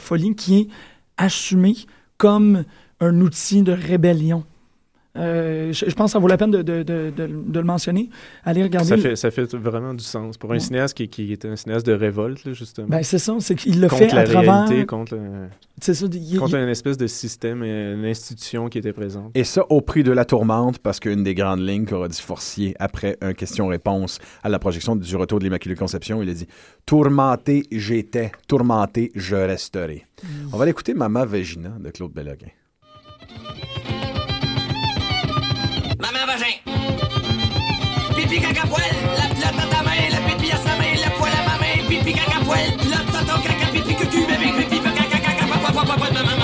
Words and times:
folie 0.00 0.34
qui 0.34 0.58
est 0.58 0.68
assumée 1.16 1.76
comme 2.16 2.64
un 3.00 3.20
outil 3.20 3.62
de 3.62 3.72
rébellion. 3.72 4.44
Euh, 5.16 5.72
je, 5.72 5.86
je 5.90 5.94
pense 5.96 6.06
que 6.06 6.12
ça 6.12 6.18
vaut 6.20 6.28
la 6.28 6.36
peine 6.36 6.52
de, 6.52 6.62
de, 6.62 6.84
de, 6.84 7.10
de, 7.10 7.26
de 7.26 7.58
le 7.58 7.64
mentionner. 7.66 8.10
Allez 8.44 8.62
regarder. 8.62 8.88
Ça 8.90 8.96
fait, 8.96 9.16
ça 9.16 9.30
fait 9.32 9.54
vraiment 9.56 9.92
du 9.92 10.04
sens. 10.04 10.38
Pour 10.38 10.50
un 10.50 10.54
Ouais. 10.54 10.60
cinéaste 10.60 10.96
qui, 10.96 11.08
qui 11.08 11.32
est 11.32 11.44
un 11.44 11.56
cinéaste 11.56 11.84
de 11.84 11.92
révolte, 11.92 12.44
là, 12.44 12.52
justement. 12.52 12.86
Ben, 12.88 13.02
c'est 13.02 13.18
ça, 13.18 13.34
c'est 13.40 13.56
qu'il 13.56 13.80
le 13.80 13.88
contre 13.88 14.02
fait 14.04 14.14
la 14.14 14.20
à 14.20 14.24
travers. 14.24 14.52
réalité, 14.66 14.86
contre, 14.86 15.16
le- 15.16 15.48
C'est 15.80 15.94
ça, 15.94 16.06
il- 16.12 16.38
contre 16.38 16.56
il- 16.56 16.62
une 16.62 16.68
espèce 16.68 16.96
de 16.96 17.08
système 17.08 17.64
une 17.64 18.04
institution 18.04 18.68
qui 18.68 18.78
était 18.78 18.92
présente. 18.92 19.32
Et 19.34 19.42
ça 19.42 19.64
au 19.68 19.80
prix 19.80 20.04
de 20.04 20.12
la 20.12 20.24
tourmente, 20.24 20.78
parce 20.78 21.00
qu'une 21.00 21.24
des 21.24 21.34
grandes 21.34 21.60
lignes 21.66 21.86
qu'aura 21.86 22.06
dit 22.06 22.20
Forcier 22.20 22.76
après 22.78 23.16
un 23.20 23.32
question-réponse 23.32 24.18
à 24.44 24.48
la 24.48 24.58
projection 24.60 24.94
du 24.94 25.16
retour 25.16 25.40
de 25.40 25.44
l'Immaculée 25.44 25.74
Conception, 25.74 26.22
il 26.22 26.30
a 26.30 26.34
dit 26.34 26.46
Tourmenté 26.86 27.64
j'étais, 27.72 28.30
tourmenté 28.46 29.10
je 29.16 29.34
resterai. 29.34 30.06
On 30.52 30.56
va 30.56 30.66
l'écouter 30.66 30.94
Mama 30.94 31.24
Vagina 31.24 31.70
de 31.80 31.90
Claude 31.90 32.12
Belloguin. 32.12 32.46
Pipi 38.30 38.42
caca 38.46 38.64
poil, 38.68 38.94
la 39.40 39.82
main, 39.82 40.06
le 40.08 40.20
pipi 40.30 40.52
à 40.52 40.56
sa 40.58 40.76
main, 40.78 40.94
le 40.94 41.10
poil 41.18 41.32
à 41.32 41.42
ma 41.48 41.58
main, 41.58 41.82
pipi 41.88 42.12
caca 42.12 42.38
poil, 42.44 42.70
plotte 42.76 43.10
tonton 43.10 43.42
caca 43.42 43.66
pipi 43.72 43.92
cucu, 43.96 44.24
bébé 44.24 44.52
pipi 44.56 44.78
caca 44.78 45.02
caca 45.10 45.32
caca 45.34 45.58
papa 45.58 45.82
papa 45.84 46.06
de 46.14 46.22
maman 46.22 46.38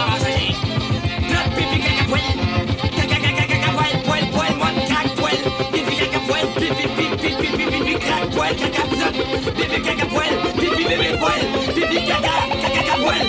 pipi 1.55 1.79
caca 1.87 2.05
poil, 2.11 2.27
caca 2.91 3.19
caca 3.23 3.45
caca 3.47 3.71
poil, 3.79 3.95
poil 4.03 4.27
poil, 4.35 4.55
moi 4.59 4.73
crac 4.89 5.09
poil, 5.15 5.39
pipi 5.71 5.95
caca 6.01 6.19
poil, 6.27 6.47
pipi 6.59 6.85
pipi 6.97 7.29
pipi 7.47 7.65
pipi 7.71 7.95
crac 8.03 8.25
poil, 8.35 8.55
caca 8.57 8.83
pipi 9.55 9.79
caca 9.87 10.07
poil, 10.07 10.35
pipi 10.59 10.83
bébé 10.91 11.11
poil, 11.23 11.43
pipi 11.73 11.99
caca 12.09 12.35
caca 12.63 12.71
caca 12.77 12.97
poil, 13.05 13.25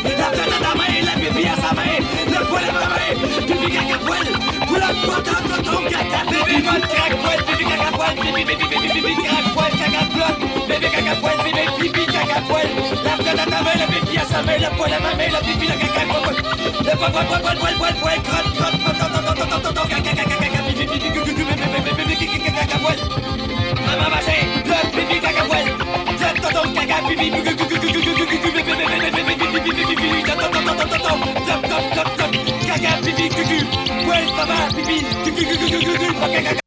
la 0.65 0.73
main, 0.79 0.97
le 1.05 1.13
pipi 1.21 1.45
à 1.45 1.55
sa 1.61 1.75
main, 1.77 1.99
le 2.33 2.39
poil 2.49 2.65
à 2.65 2.73
ma 2.73 2.85
main, 2.89 3.11
pipi 3.45 3.69
caca 3.75 3.97
poil, 4.01 4.27
crac 6.89 7.13
poil, 7.21 7.56
pipi 8.15 8.15
caca 8.15 8.15
poil, 8.15 8.33
pipi 8.33 8.55
pipi 8.55 8.65
pipi 8.67 9.01
pipi 9.01 9.13
crac 9.23 9.45
poil, 9.53 9.71
caca 9.79 10.01
plotte, 10.13 10.41
bébé 10.67 10.89
caca 10.89 11.13
poil, 11.21 11.37
bébé 11.43 11.63
pipi 11.79 12.03
la 13.03 13.13
plotte 13.17 13.39
à 13.39 13.45
ta 13.45 13.59
main, 13.63 13.75
le 13.75 13.85
pipi 13.93 14.17
à 14.17 14.25
sa 14.25 14.41
main, 14.43 14.57
le 14.57 14.69
poil 14.77 14.93
à 14.93 14.99
ma 14.99 15.17
cucu 35.23 35.45
cucu 35.45 35.77
bébé 35.77 36.13
bébé 36.13 36.43
bébé 36.43 36.66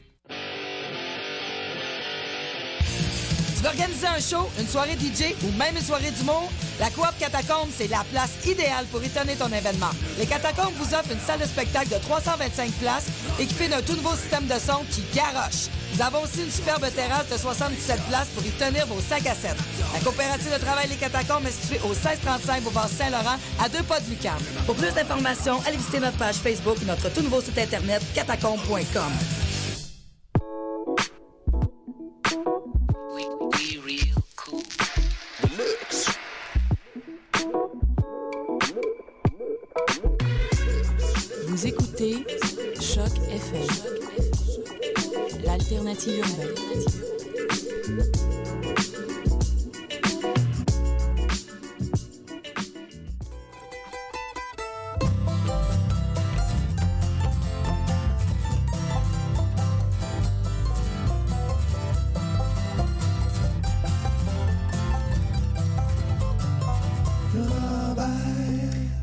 Tu 3.61 3.67
veux 3.67 3.73
organiser 3.73 4.07
un 4.07 4.19
show, 4.19 4.49
une 4.59 4.67
soirée 4.67 4.97
DJ 4.99 5.35
ou 5.43 5.51
même 5.55 5.75
une 5.75 5.83
soirée 5.83 6.09
d'humour? 6.09 6.51
La 6.79 6.89
Coop 6.89 7.13
Catacombe, 7.19 7.69
c'est 7.71 7.89
la 7.89 8.03
place 8.11 8.31
idéale 8.43 8.87
pour 8.91 9.03
étonner 9.03 9.35
ton 9.35 9.53
événement. 9.53 9.91
Les 10.17 10.25
Catacombes 10.25 10.73
vous 10.79 10.95
offrent 10.95 11.11
une 11.11 11.19
salle 11.19 11.41
de 11.41 11.45
spectacle 11.45 11.89
de 11.89 11.99
325 11.99 12.71
places 12.81 13.05
équipée 13.39 13.67
d'un 13.67 13.83
tout 13.83 13.93
nouveau 13.93 14.15
système 14.15 14.47
de 14.47 14.55
son 14.57 14.83
qui 14.89 15.03
garoche. 15.13 15.69
Nous 15.93 16.01
avons 16.01 16.23
aussi 16.23 16.41
une 16.41 16.49
superbe 16.49 16.87
terrasse 16.95 17.29
de 17.29 17.37
77 17.37 18.01
places 18.09 18.29
pour 18.29 18.43
y 18.43 18.49
tenir 18.49 18.87
vos 18.87 18.99
sacs 18.99 19.27
à 19.27 19.35
7. 19.35 19.51
La 19.93 19.99
coopérative 19.99 20.51
de 20.51 20.59
travail 20.59 20.87
Les 20.89 20.95
Catacombes 20.95 21.45
est 21.45 21.51
située 21.51 21.81
au 21.85 21.89
1635 21.89 22.63
boulevard 22.63 22.89
Saint-Laurent, 22.89 23.37
à 23.63 23.69
deux 23.69 23.83
pas 23.83 23.99
de 23.99 24.09
Lucam. 24.09 24.39
Pour 24.65 24.73
plus 24.73 24.89
d'informations, 24.89 25.61
allez 25.67 25.77
visiter 25.77 25.99
notre 25.99 26.17
page 26.17 26.37
Facebook 26.37 26.77
et 26.81 26.85
notre 26.85 27.13
tout 27.13 27.21
nouveau 27.21 27.41
site 27.41 27.59
internet 27.59 28.01
catacombe.com. 28.15 29.40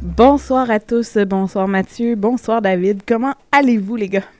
Bonsoir 0.02 0.68
à 0.68 0.80
tous, 0.80 1.16
bonsoir 1.18 1.68
Mathieu, 1.68 2.16
bonsoir 2.16 2.60
David. 2.60 3.02
Comment 3.06 3.34
allez-vous 3.52 3.94
les 3.94 4.08
gars? 4.08 4.37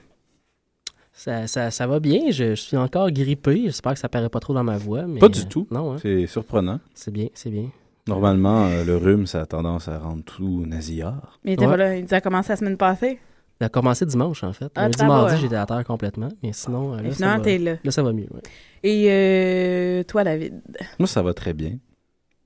Ça, 1.19 1.47
ça, 1.47 1.69
ça 1.69 1.85
va 1.85 1.99
bien, 1.99 2.31
je, 2.31 2.51
je 2.51 2.61
suis 2.61 2.77
encore 2.77 3.11
grippé. 3.11 3.63
J'espère 3.65 3.91
que 3.93 3.99
ça 3.99 4.07
paraît 4.07 4.29
pas 4.29 4.39
trop 4.39 4.53
dans 4.53 4.63
ma 4.63 4.77
voix. 4.77 5.03
Mais, 5.05 5.19
Pas 5.19 5.27
du 5.27 5.41
euh, 5.41 5.45
tout. 5.49 5.67
Non, 5.69 5.91
hein? 5.93 5.97
C'est 6.01 6.27
surprenant. 6.27 6.79
C'est 6.93 7.11
bien, 7.11 7.27
c'est 7.33 7.49
bien. 7.49 7.69
Normalement, 8.07 8.67
euh, 8.67 8.85
le 8.85 8.95
rhume, 8.95 9.27
ça 9.27 9.41
a 9.41 9.45
tendance 9.45 9.89
à 9.89 9.99
rendre 9.99 10.23
tout 10.23 10.65
nasillard. 10.65 11.37
Mais 11.43 11.51
il 11.51 11.53
était 11.55 11.65
Ouais. 11.65 11.71
pas 11.71 11.77
là, 11.77 11.97
il 11.97 12.13
a 12.13 12.21
commencé 12.21 12.49
la 12.53 12.55
semaine 12.55 12.77
passée. 12.77 13.19
Ça 13.59 13.65
a 13.65 13.69
commencé 13.69 14.05
dimanche, 14.05 14.45
en 14.45 14.53
fait. 14.53 14.71
Ah, 14.75 14.83
Lundi, 14.83 15.03
mardi, 15.03 15.33
ouais. 15.33 15.41
j'étais 15.41 15.57
à 15.57 15.65
terre 15.65 15.83
complètement. 15.83 16.29
Mais 16.41 16.53
sinon, 16.53 16.93
euh, 16.93 17.01
là, 17.01 17.11
ça 17.11 17.27
va, 17.35 17.39
t'es 17.41 17.57
là. 17.57 17.75
là, 17.83 17.91
ça 17.91 18.01
va 18.01 18.13
mieux. 18.13 18.27
ouais. 18.33 18.41
Et 18.83 19.07
euh, 19.11 20.03
toi 20.03 20.23
David, 20.23 20.61
Moi, 20.99 21.07
ça 21.07 21.21
va 21.21 21.33
très 21.33 21.51
bien. 21.51 21.73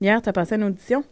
hier 0.00 0.20
t'as 0.20 0.32
passé 0.32 0.56
une 0.56 0.64
audition? 0.64 1.04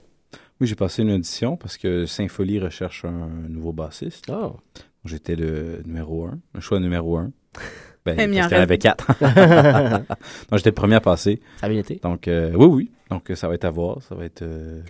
Oui, 0.61 0.67
j'ai 0.67 0.75
passé 0.75 1.03
une 1.03 1.13
audition 1.13 1.57
parce 1.57 1.77
que 1.77 2.07
Sympholie 2.07 2.59
recherche 2.59 3.05
un 3.05 3.29
nouveau 3.49 3.73
bassiste. 3.73 4.33
Oh. 4.33 4.57
J'étais 5.05 5.37
le 5.37 5.83
numéro 5.85 6.27
un, 6.27 6.39
le 6.55 6.61
choix 6.61 6.81
numéro 6.81 7.17
un. 7.17 7.33
Ben, 8.05 8.19
il 8.19 8.37
en 8.41 8.41
parce 8.41 8.49
qu'il 8.49 8.57
y 8.57 8.61
en 8.61 8.63
avait 8.65 8.79
quatre. 8.79 9.07
Donc, 9.21 10.59
j'étais 10.59 10.71
le 10.71 10.75
premier 10.75 10.97
à 10.97 11.01
passer. 11.01 11.41
Ça 11.61 11.67
a 11.67 11.69
bien 11.69 11.79
été. 11.79 12.01
Donc, 12.03 12.27
euh, 12.27 12.51
oui, 12.57 12.67
oui. 12.67 12.91
Donc, 13.11 13.31
euh, 13.31 13.37
ça 13.37 13.47
va 13.47 13.55
être 13.55 13.65
à 13.65 13.71
voir. 13.71 14.03
Ça 14.03 14.17
va 14.17 14.25
être 14.25 14.43
euh, 14.43 14.83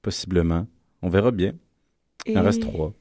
possiblement. 0.00 0.66
On 1.02 1.10
verra 1.10 1.30
bien. 1.30 1.52
Il 2.24 2.38
en 2.38 2.42
reste 2.42 2.62
trois. 2.62 2.94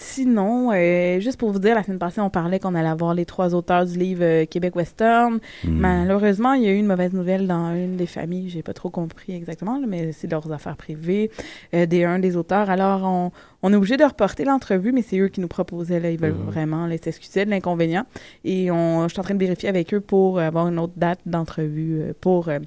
Sinon, 0.00 0.70
euh, 0.72 1.18
juste 1.18 1.40
pour 1.40 1.50
vous 1.50 1.58
dire, 1.58 1.74
la 1.74 1.82
semaine 1.82 1.98
passée, 1.98 2.20
on 2.20 2.30
parlait 2.30 2.60
qu'on 2.60 2.76
allait 2.76 2.88
avoir 2.88 3.14
les 3.14 3.24
trois 3.26 3.52
auteurs 3.52 3.84
du 3.84 3.98
livre 3.98 4.22
euh, 4.22 4.44
Québec 4.46 4.76
Western. 4.76 5.40
Hmm. 5.64 5.70
Malheureusement, 5.80 6.52
il 6.52 6.62
y 6.62 6.68
a 6.68 6.70
eu 6.72 6.76
une 6.76 6.86
mauvaise 6.86 7.12
nouvelle 7.12 7.48
dans 7.48 7.74
une 7.74 7.96
des 7.96 8.06
familles. 8.06 8.48
J'ai 8.48 8.62
pas 8.62 8.74
trop 8.74 8.90
compris 8.90 9.34
exactement, 9.34 9.76
là, 9.80 9.86
mais 9.88 10.12
c'est 10.12 10.30
leurs 10.30 10.52
affaires 10.52 10.76
privées 10.76 11.32
euh, 11.74 11.84
des 11.86 12.04
un 12.04 12.20
des 12.20 12.36
auteurs. 12.36 12.70
Alors, 12.70 13.02
on, 13.02 13.32
on 13.62 13.72
est 13.72 13.76
obligé 13.76 13.96
de 13.96 14.04
reporter 14.04 14.44
l'entrevue, 14.44 14.92
mais 14.92 15.02
c'est 15.02 15.18
eux 15.18 15.26
qui 15.26 15.40
nous 15.40 15.48
proposaient. 15.48 15.98
Là, 15.98 16.12
ils 16.12 16.18
veulent 16.18 16.28
Mhm. 16.32 16.46
vraiment 16.46 16.86
les 16.86 16.98
s'excuser 16.98 17.44
de 17.44 17.50
l'inconvénient. 17.50 18.06
Et 18.44 18.70
on, 18.70 19.08
je 19.08 19.12
suis 19.14 19.18
en 19.20 19.24
train 19.24 19.34
de 19.34 19.40
vérifier 19.40 19.68
avec 19.68 19.92
eux 19.92 20.00
pour 20.00 20.38
avoir 20.38 20.68
une 20.68 20.78
autre 20.78 20.92
date 20.96 21.18
d'entrevue 21.26 22.02
euh, 22.02 22.12
pour 22.20 22.48
euh, 22.50 22.60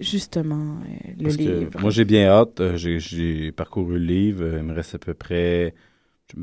justement 0.00 0.78
le 1.16 1.22
Parce 1.24 1.36
livre. 1.36 1.70
moi, 1.80 1.90
j'ai 1.90 2.04
bien 2.04 2.26
hâte. 2.28 2.60
J'ai, 2.74 3.52
parcouru 3.52 3.94
le 4.00 4.04
livre. 4.04 4.44
Il 4.56 4.64
me 4.64 4.74
reste 4.74 4.96
à 4.96 4.98
peu 4.98 5.14
près 5.14 5.74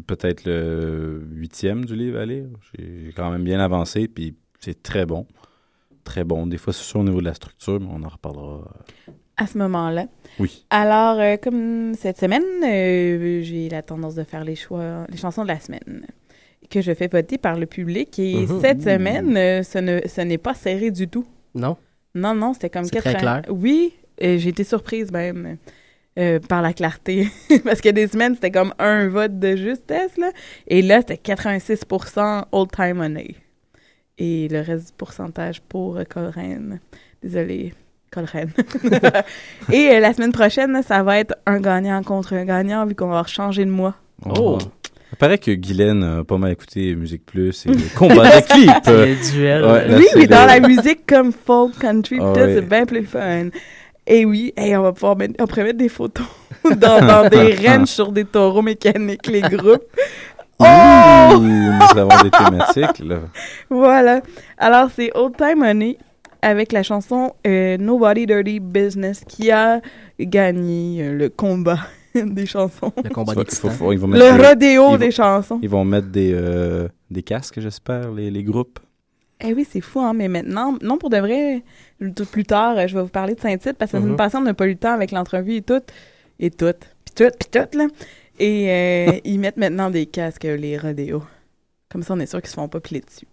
peut-être 0.06 0.46
le 0.46 1.22
huitième 1.32 1.86
du 1.86 1.96
livre 1.96 2.20
à 2.20 2.26
lire. 2.26 2.46
J'ai 2.78 3.12
quand 3.16 3.30
même 3.32 3.44
bien 3.44 3.60
avancé, 3.60 4.08
puis 4.08 4.36
c'est 4.60 4.82
très 4.84 5.06
bon. 5.06 5.26
Très 6.04 6.24
bon. 6.24 6.48
Des 6.48 6.58
fois, 6.58 6.74
c'est 6.74 6.84
sûr 6.84 7.00
au 7.00 7.04
niveau 7.04 7.20
de 7.20 7.26
la 7.26 7.34
structure, 7.34 7.80
mais 7.80 7.88
on 7.92 8.04
en 8.04 8.08
reparlera. 8.10 8.64
à 9.40 9.46
ce 9.46 9.58
moment-là. 9.60 10.08
Oui. 10.40 10.66
Alors, 10.72 11.20
euh, 11.20 11.38
comme 11.38 11.94
cette 11.94 12.18
semaine, 12.18 12.42
euh, 12.64 13.42
j'ai 13.44 13.70
la 13.70 13.84
tendance 13.84 14.16
de 14.16 14.24
faire 14.24 14.44
les 14.44 14.56
choix, 14.56 15.06
les 15.10 15.18
chansons 15.18 15.44
de 15.44 15.48
la 15.50 15.60
semaine 15.60 16.06
que 16.72 16.82
je 16.82 16.92
fais 16.94 17.08
voter 17.08 17.38
par 17.38 17.58
le 17.58 17.66
public. 17.68 18.18
Et 18.20 18.48
cette 18.62 18.82
semaine, 18.82 19.38
euh, 19.38 19.62
ce 19.64 19.78
ne- 19.78 20.08
ce 20.08 20.22
n'est 20.22 20.40
pas 20.40 20.54
serré 20.56 20.90
du 20.92 21.08
tout. 21.08 21.26
Non? 21.54 21.78
Non, 22.16 22.34
non, 22.34 22.54
c'était 22.54 22.70
comme 22.72 22.86
C'est 22.86 22.98
très 23.00 23.14
80 23.14 23.42
clair. 23.42 23.56
Oui, 23.56 23.94
j'ai 24.20 24.48
été 24.50 24.64
surprise 24.64 25.12
même 25.12 25.58
euh, 26.18 26.40
par 26.40 26.62
la 26.62 26.74
clarté. 26.74 27.28
Parce 27.64 27.80
a 27.86 27.92
des 27.92 28.08
semaines, 28.08 28.34
c'était 28.34 28.50
comme 28.50 28.74
un 28.80 29.08
vote 29.08 29.38
de 29.38 29.56
justesse, 29.56 30.18
là. 30.18 30.32
Et 30.68 30.82
là, 30.82 31.02
c'était 31.08 31.34
86% 31.34 32.46
Old 32.52 32.72
Time 32.72 32.96
Money. 32.96 33.36
Et 34.18 34.48
le 34.50 34.62
reste 34.62 34.88
du 34.88 34.94
pourcentage 34.98 35.62
pour 35.62 35.98
euh, 35.98 36.04
Coleraine. 36.06 36.80
Désolée, 37.22 37.74
Coleraine. 38.12 38.52
Et 39.72 39.90
euh, 39.90 40.00
la 40.00 40.12
semaine 40.14 40.32
prochaine, 40.32 40.72
là, 40.72 40.82
ça 40.82 41.04
va 41.04 41.20
être 41.20 41.36
un 41.46 41.60
gagnant 41.60 42.02
contre 42.02 42.34
un 42.34 42.46
gagnant, 42.46 42.86
vu 42.88 42.96
qu'on 42.96 43.10
va 43.10 43.24
changer 43.28 43.64
de 43.64 43.70
mois. 43.70 43.94
Oh! 44.26 44.58
Il 45.12 45.18
paraît 45.18 45.38
que 45.38 45.52
Guylaine 45.52 46.04
a 46.04 46.24
pas 46.24 46.38
mal 46.38 46.52
écouté 46.52 46.96
Musique 46.96 47.26
Plus 47.26 47.66
et 47.66 47.70
le 47.74 47.96
combat 47.96 48.42
de 48.42 48.46
clip. 48.46 48.72
Les 48.88 49.16
duels. 49.32 49.64
Ouais, 49.64 49.88
là, 49.88 50.00
oui, 50.16 50.28
dans 50.28 50.46
la 50.46 50.60
musique 50.60 51.06
comme 51.08 51.32
folk, 51.32 51.78
country, 51.78 52.18
Ah 52.20 52.34
c'est 52.36 52.68
bien 52.68 52.86
plus 52.86 53.06
fun. 53.06 53.50
Et 54.10 54.24
oui, 54.26 54.54
hey, 54.56 54.76
on 54.78 54.84
va 54.84 54.94
pouvoir 54.94 55.18
mettre, 55.18 55.34
on 55.40 55.48
pourrait 55.48 55.66
mettre 55.66 55.78
des 55.80 55.90
photos 55.90 56.26
dans, 56.64 57.06
dans 57.06 57.30
des 57.30 57.54
ranchs 57.68 57.90
sur 57.90 58.12
des 58.12 58.24
taureaux 58.26 58.62
mécaniques, 58.62 59.28
les 59.28 59.42
groupes. 59.42 59.84
Oh! 60.60 61.34
Ouh, 61.36 61.40
nous 61.42 62.00
avons 62.00 62.24
des 62.24 62.32
thématiques, 62.32 63.06
là. 63.06 63.18
Voilà. 63.70 64.22
Alors, 64.58 64.90
c'est 64.96 65.12
Old 65.16 65.36
Time 65.38 65.60
Money 65.60 65.98
avec 66.42 66.72
la 66.72 66.84
chanson 66.84 67.34
euh, 67.46 67.78
Nobody 67.78 68.26
Dirty 68.26 68.60
Business 68.60 69.24
qui 69.28 69.52
a 69.52 69.82
gagné 70.20 71.04
euh, 71.04 71.14
le 71.14 71.30
combat 71.30 71.80
des 72.16 72.46
chansons. 72.48 72.92
Le 73.04 73.10
combat 73.10 73.34
des 73.36 73.42
faut- 73.42 73.44
titans. 73.46 73.72
faut- 73.72 73.92
ils 73.92 74.00
vont 74.00 74.08
mettre 74.08 74.26
Le 74.26 74.48
rodéo 74.48 74.98
des 74.98 75.12
chansons. 75.12 75.60
Ils 75.62 75.70
vont 75.70 75.86
mettre 75.86 76.08
des, 76.08 76.32
euh, 76.34 76.88
des 77.12 77.22
casques, 77.24 77.60
j'espère, 77.60 78.12
les, 78.12 78.32
les 78.32 78.44
groupes. 78.44 78.80
Eh 79.40 79.54
oui, 79.54 79.68
c'est 79.70 79.82
fou, 79.82 80.00
hein, 80.00 80.14
mais 80.14 80.28
maintenant, 80.28 80.78
non, 80.82 80.98
pour 80.98 81.10
de 81.12 81.18
vrai, 81.18 81.64
tout 82.16 82.26
plus 82.26 82.44
tard, 82.44 82.88
je 82.88 82.96
vais 82.96 83.04
vous 83.04 83.08
parler 83.10 83.36
de 83.36 83.40
Saint-Tite 83.40 83.74
parce 83.78 83.92
que 83.92 83.98
Mhm. 83.98 84.16
passée, 84.16 84.38
on 84.38 84.42
n'a 84.42 84.54
pas 84.56 84.66
eu 84.66 84.72
le 84.72 84.78
temps 84.78 84.94
avec 84.94 85.12
l'entrevue 85.12 85.58
et 85.58 85.62
tout, 85.62 85.82
et 86.40 86.50
tout, 86.50 86.74
puis 87.06 87.14
tout, 87.16 87.32
puis 87.40 87.50
tout, 87.52 87.78
là. 87.78 87.88
Et 88.40 88.70
euh, 88.72 89.20
ils 89.26 89.40
mettent 89.40 89.58
maintenant 89.58 89.90
des 89.92 90.08
casques, 90.08 90.44
les 90.44 90.78
rodéos. 90.78 91.24
Comme 91.90 92.02
ça, 92.04 92.14
on 92.16 92.20
est 92.20 92.26
sûr 92.26 92.42
qu'ils 92.42 92.50
se 92.50 92.56
font 92.56 92.68
pas 92.68 92.80
piler 92.80 93.02
dessus. 93.02 93.28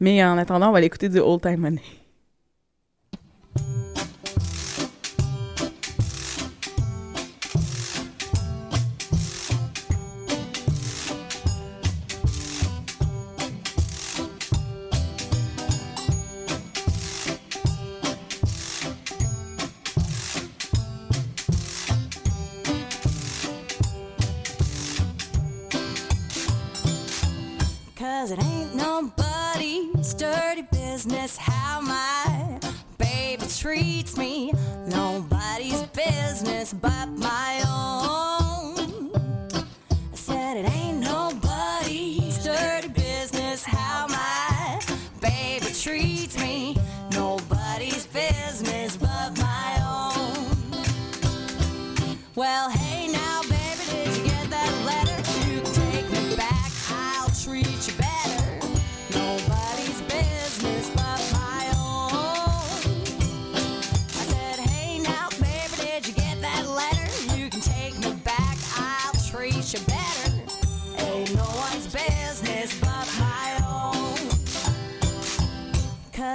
Mais 0.00 0.22
en 0.24 0.36
attendant, 0.38 0.68
on 0.68 0.72
va 0.72 0.80
l'écouter 0.80 1.08
du 1.08 1.18
Old 1.20 1.40
Time 1.40 1.56
Money. 1.58 1.80
Business 31.06 31.36
how 31.36 31.80
my 31.80 32.58
baby 32.98 33.44
treats 33.58 34.16
me. 34.16 34.52
Nobody's 34.88 35.82
business 35.94 36.72
but 36.72 37.06
my 37.06 37.60
own. 37.60 37.65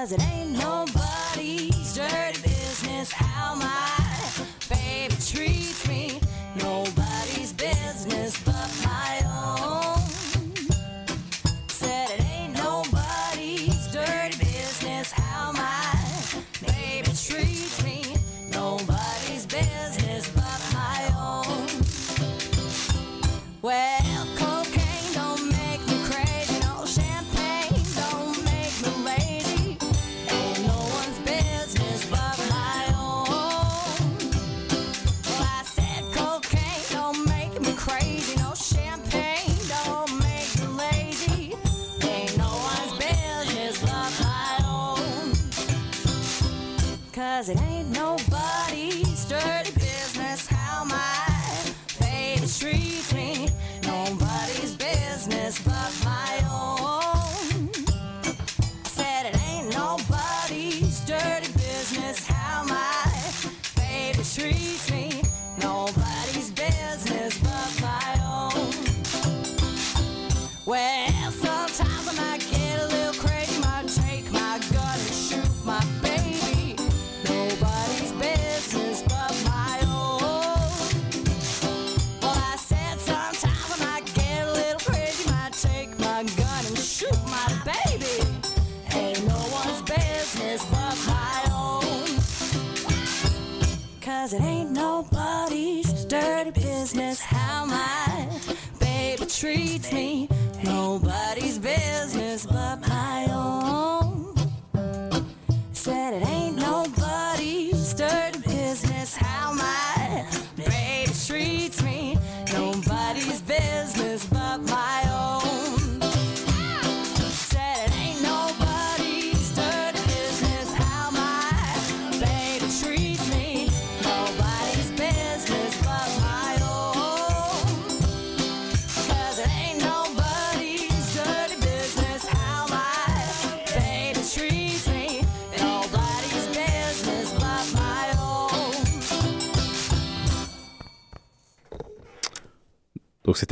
Cause 0.02 0.14
it 0.14 0.22
ain't 0.24 0.41
Cause 47.42 47.50
it 47.50 47.60
ain't 47.60 47.91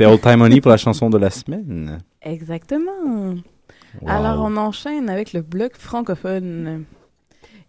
c'était 0.00 0.10
Old 0.10 0.22
Time 0.22 0.40
Honey 0.40 0.62
pour 0.62 0.70
la 0.70 0.78
chanson 0.78 1.10
de 1.10 1.18
la 1.18 1.28
semaine. 1.28 1.98
Exactement. 2.22 3.34
Wow. 4.00 4.08
Alors, 4.08 4.42
on 4.42 4.56
enchaîne 4.56 5.10
avec 5.10 5.34
le 5.34 5.42
bloc 5.42 5.76
francophone. 5.76 6.84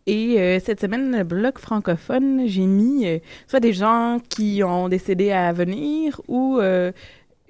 Et 0.07 0.39
euh, 0.39 0.57
cette 0.63 0.79
semaine, 0.79 1.11
le 1.17 1.25
bloc 1.25 1.59
francophone, 1.59 2.43
j'ai 2.45 2.65
mis 2.67 3.05
euh, 3.05 3.19
soit 3.47 3.59
des 3.59 3.73
gens 3.73 4.19
qui 4.29 4.63
ont 4.63 4.87
décidé 4.87 5.31
à 5.31 5.51
venir 5.51 6.21
ou 6.29 6.57
euh, 6.61 6.93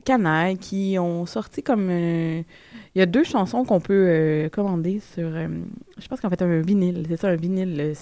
Canaille 0.03 0.57
qui 0.57 0.97
ont 0.97 1.27
sorti 1.27 1.61
comme. 1.61 1.87
euh, 1.91 2.41
Il 2.95 2.99
y 2.99 3.01
a 3.03 3.05
deux 3.05 3.23
chansons 3.23 3.63
qu'on 3.63 3.81
peut 3.81 4.49
commander 4.51 4.99
sur. 5.13 5.29
je 5.29 6.07
pense 6.07 6.19
qu'en 6.19 6.29
fait, 6.31 6.41
un 6.41 6.61
vinyle. 6.61 7.05
C'est 7.07 7.17
ça, 7.17 7.27
un 7.27 7.35
vinyle 7.35 7.93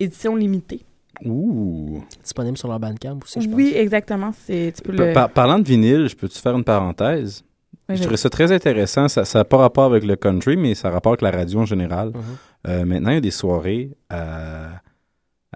édition 0.00 0.36
limitée. 0.36 0.86
Ouh. 1.24 2.02
Disponible 2.22 2.56
sur 2.58 2.68
leur 2.68 2.80
Bandcamp 2.80 3.18
aussi, 3.22 3.40
je 3.40 3.46
pense. 3.46 3.56
Oui, 3.56 3.72
exactement. 3.76 4.32
C'est, 4.46 4.72
tu 4.76 4.82
peux 4.82 4.92
le. 4.92 5.12
Par- 5.12 5.30
parlant 5.30 5.58
de 5.58 5.64
vinyle, 5.66 6.06
je 6.08 6.16
peux-tu 6.16 6.38
faire 6.38 6.54
une 6.56 6.64
parenthèse? 6.64 7.44
Oui, 7.88 7.96
je 7.96 8.02
trouvais 8.02 8.16
ça 8.16 8.30
très 8.30 8.50
intéressant. 8.50 9.08
Ça 9.08 9.24
n'a 9.34 9.44
pas 9.44 9.58
rapport 9.58 9.84
avec 9.84 10.04
le 10.04 10.16
country, 10.16 10.56
mais 10.56 10.74
ça 10.74 10.88
a 10.88 10.90
rapport 10.92 11.12
avec 11.12 11.22
la 11.22 11.30
radio 11.30 11.60
en 11.60 11.66
général. 11.66 12.08
Mhm. 12.08 12.22
Euh, 12.68 12.84
maintenant, 12.86 13.10
il 13.10 13.14
y 13.14 13.18
a 13.18 13.20
des 13.20 13.30
soirées 13.30 13.90
à, 14.08 14.80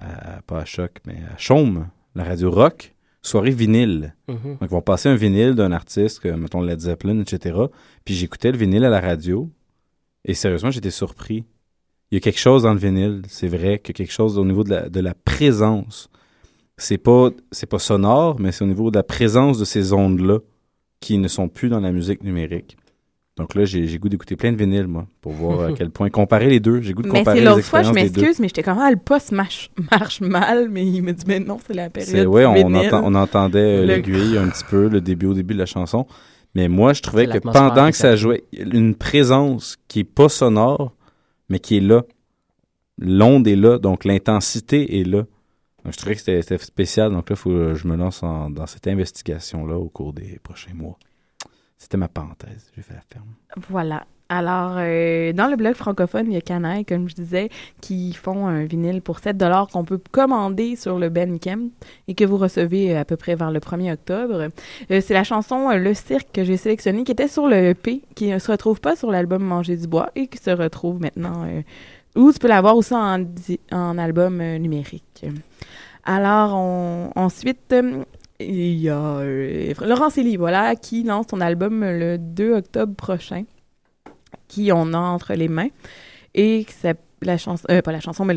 à- 0.01 0.43
pas 0.47 0.59
à 0.61 0.65
Choc, 0.65 0.93
mais 1.07 1.15
à 1.35 1.39
Chaume, 1.39 1.89
la 2.15 2.25
radio 2.25 2.51
rock, 2.51 2.95
soirée 3.23 3.51
vinyle. 3.51 4.15
Mhm. 4.29 4.37
Donc, 4.45 4.59
ils 4.63 4.69
vont 4.69 4.83
passer 4.83 5.09
un 5.09 5.15
vinyle 5.17 5.55
d'un 5.55 5.73
artiste, 5.73 6.21
que, 6.21 6.29
mettons 6.29 6.61
Led 6.61 6.81
Zeppelin, 6.81 7.19
etc. 7.21 7.57
Puis 8.05 8.15
j'écoutais 8.15 8.53
le 8.53 8.59
vinyle 8.59 8.85
à 8.85 8.91
la 8.91 9.01
radio, 9.01 9.51
et 10.25 10.35
sérieusement, 10.35 10.71
j'étais 10.71 10.91
surpris. 10.91 11.45
Il 12.11 12.15
y 12.15 12.19
a 12.19 12.21
quelque 12.21 12.39
chose 12.41 12.63
dans 12.63 12.73
le 12.73 12.79
vinyle, 12.79 13.23
c'est 13.29 13.49
vrai, 13.49 13.79
qu'il 13.79 13.89
y 13.89 13.97
a 13.97 13.99
quelque 14.05 14.13
chose 14.13 14.39
au 14.39 14.45
niveau 14.45 14.65
de 14.65 14.71
la, 14.71 14.89
de 14.89 15.01
la 15.01 15.15
présence. 15.15 16.09
C'est 16.77 16.99
pas, 16.99 17.31
c'est 17.53 17.67
pas 17.67 17.79
sonore, 17.79 18.39
mais 18.41 18.53
c'est 18.53 18.65
au 18.65 18.69
niveau 18.69 18.91
de 18.91 18.97
la 18.97 19.03
présence 19.03 19.59
de 19.59 19.65
ces 19.65 19.93
ondes-là 19.93 20.39
qui 21.01 21.19
ne 21.19 21.29
sont 21.29 21.49
plus 21.49 21.69
dans 21.69 21.81
la 21.81 21.93
musique 21.93 22.23
numérique. 22.25 22.77
Donc 23.37 23.55
là, 23.55 23.65
j'ai 23.65 23.87
j'ai 23.87 23.99
goût 23.99 24.09
d'écouter 24.09 24.35
plein 24.37 24.51
de 24.53 24.57
vinyles, 24.57 24.87
moi, 24.89 25.07
pour 25.21 25.33
voir 25.33 25.61
à 25.69 25.73
quel 25.77 25.91
point 25.91 26.11
comparer 26.11 26.49
les 26.49 26.61
deux. 26.61 26.81
J'ai 26.81 26.93
goût 26.93 27.03
de 27.03 27.09
Mais 27.09 27.21
comparer 27.21 27.37
c'est 27.39 27.41
les 27.45 27.47
l'autre 27.51 27.63
fois, 27.65 27.83
je 27.83 27.91
expériences 27.91 28.13
m'excuse, 28.17 28.41
mais 28.41 28.49
j'étais 28.49 28.63
comme, 28.65 28.79
ah, 28.79 28.91
le 28.91 28.97
poste 28.97 29.33
marche, 29.33 29.71
marche 29.93 30.21
mal, 30.21 30.69
mais 30.71 30.85
il 30.87 31.03
me 31.03 31.13
dit, 31.13 31.25
mais 31.27 31.41
non, 31.41 31.59
c'est 31.65 31.75
la 31.75 31.85
C'est 31.99 32.25
période. 32.25 32.27
ouais, 32.27 32.43
du 32.43 32.65
on, 32.65 32.75
entend- 32.75 33.03
on 33.05 33.15
entendait 33.15 33.59
euh, 33.59 33.81
Le- 33.83 33.87
l'aiguille 33.97 34.39
un 34.39 34.49
petit 34.49 34.65
peu, 34.65 34.89
le 34.89 35.01
début 35.01 35.27
au 35.27 35.35
début 35.35 35.55
de 35.55 35.59
la 35.61 35.67
chanson. 35.67 36.07
Mais 36.55 36.69
moi, 36.69 36.95
je 36.95 37.03
trouvais 37.03 37.27
C'est 37.27 37.33
que 37.35 37.39
pendant 37.39 37.91
que 37.91 37.97
ça 37.97 38.17
jouait, 38.17 38.45
une 38.53 38.95
présence 38.97 39.77
qui 39.87 40.01
est 40.01 40.05
pas 40.05 40.29
sonore, 40.29 40.95
mais 41.49 41.59
qui 41.61 41.77
est 41.77 41.81
là. 41.81 42.05
L'onde 42.99 43.47
est 43.47 43.57
là, 43.57 43.79
donc 43.79 44.05
l'intensité 44.05 45.01
est 45.01 45.05
là. 45.05 45.25
Donc, 45.85 45.93
je 45.93 45.97
trouvais 45.99 46.17
que 46.17 46.21
c'était 46.21 46.59
spécial. 46.59 47.13
Donc 47.13 47.31
là, 47.31 47.37
faut 47.37 47.51
que 47.51 47.75
je 47.75 47.87
me 47.87 47.97
lance 47.97 48.23
en- 48.23 48.51
dans 48.51 48.67
cette 48.67 48.89
investigation-là 48.89 49.77
au 49.79 49.89
cours 49.89 50.13
des 50.13 50.39
prochains 50.43 50.75
mois. 50.75 50.99
C'était 51.77 51.97
ma 51.97 52.09
parenthèse. 52.09 52.71
J'ai 52.75 52.83
fait 52.83 52.95
la 52.95 53.01
ferme. 53.03 53.35
Voilà. 53.69 54.05
Alors, 54.31 54.75
euh, 54.77 55.33
dans 55.33 55.47
le 55.47 55.57
blog 55.57 55.73
francophone, 55.73 56.27
il 56.27 56.35
y 56.35 56.37
a 56.37 56.43
Canaille, 56.43 56.85
comme 56.85 57.09
je 57.09 57.15
disais, 57.15 57.49
qui 57.81 58.13
font 58.13 58.47
un 58.47 58.65
vinyle 58.67 59.01
pour 59.01 59.21
7 59.21 59.43
qu'on 59.73 59.85
peut 59.87 59.99
commander 60.11 60.77
sur 60.77 60.99
le 60.99 61.09
Bandcamp 61.09 61.71
et 62.09 62.15
que 62.15 62.27
vous 62.27 62.37
recevez 62.37 62.95
euh, 62.95 63.01
à 63.01 63.07
peu 63.07 63.17
près 63.17 63.37
vers 63.37 63.51
le 63.51 63.59
1er 63.59 63.95
octobre. 63.95 64.51
Euh, 64.91 65.01
c'est 65.01 65.15
la 65.15 65.25
chanson 65.25 65.71
Le 65.71 65.95
Cirque 65.95 66.29
que 66.31 66.45
j'ai 66.45 66.59
sélectionnée, 66.59 67.05
qui 67.05 67.13
était 67.13 67.27
sur 67.27 67.49
le 67.49 67.71
EP, 67.71 68.03
qui 68.15 68.27
ne 68.31 68.39
se 68.39 68.51
retrouve 68.51 68.83
pas 68.83 68.97
sur 68.97 69.11
l'album 69.11 69.43
Manger 69.43 69.79
du 69.79 69.87
bois 69.87 70.11
et 70.15 70.27
qui 70.27 70.37
se 70.37 70.51
retrouve 70.51 71.01
maintenant, 71.01 71.47
euh, 71.47 71.63
ou 72.15 72.31
tu 72.31 72.39
peux 72.39 72.49
l'avoir 72.49 72.77
aussi 72.77 72.93
en, 72.93 73.99
album 73.99 74.43
numérique. 74.59 75.25
Alors, 76.05 76.55
on- 76.55 77.11
ensuite, 77.17 77.75
il 78.41 78.75
y 78.79 78.91
a 78.91 79.23
Laurence 79.87 80.19
Elie, 80.19 80.37
voilà, 80.37 80.77
qui 80.77 81.03
lance 81.03 81.27
son 81.31 81.41
album 81.41 81.81
le 81.81 82.19
2 82.19 82.53
octobre 82.57 82.95
prochain, 82.95 83.45
qui 84.49 84.71
on 84.73 84.93
a 84.95 84.99
entre 84.99 85.35
les 85.35 85.49
mains. 85.49 85.69
Et 86.35 86.67
la 87.23 87.37
chanson, 87.39 87.67
euh, 87.71 87.83
pas 87.83 87.93
la 87.93 88.01
chanson, 88.01 88.25
mais 88.25 88.35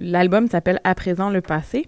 l'album 0.00 0.48
s'appelle 0.48 0.80
À 0.84 0.94
présent 0.94 1.30
le 1.30 1.40
passé. 1.40 1.86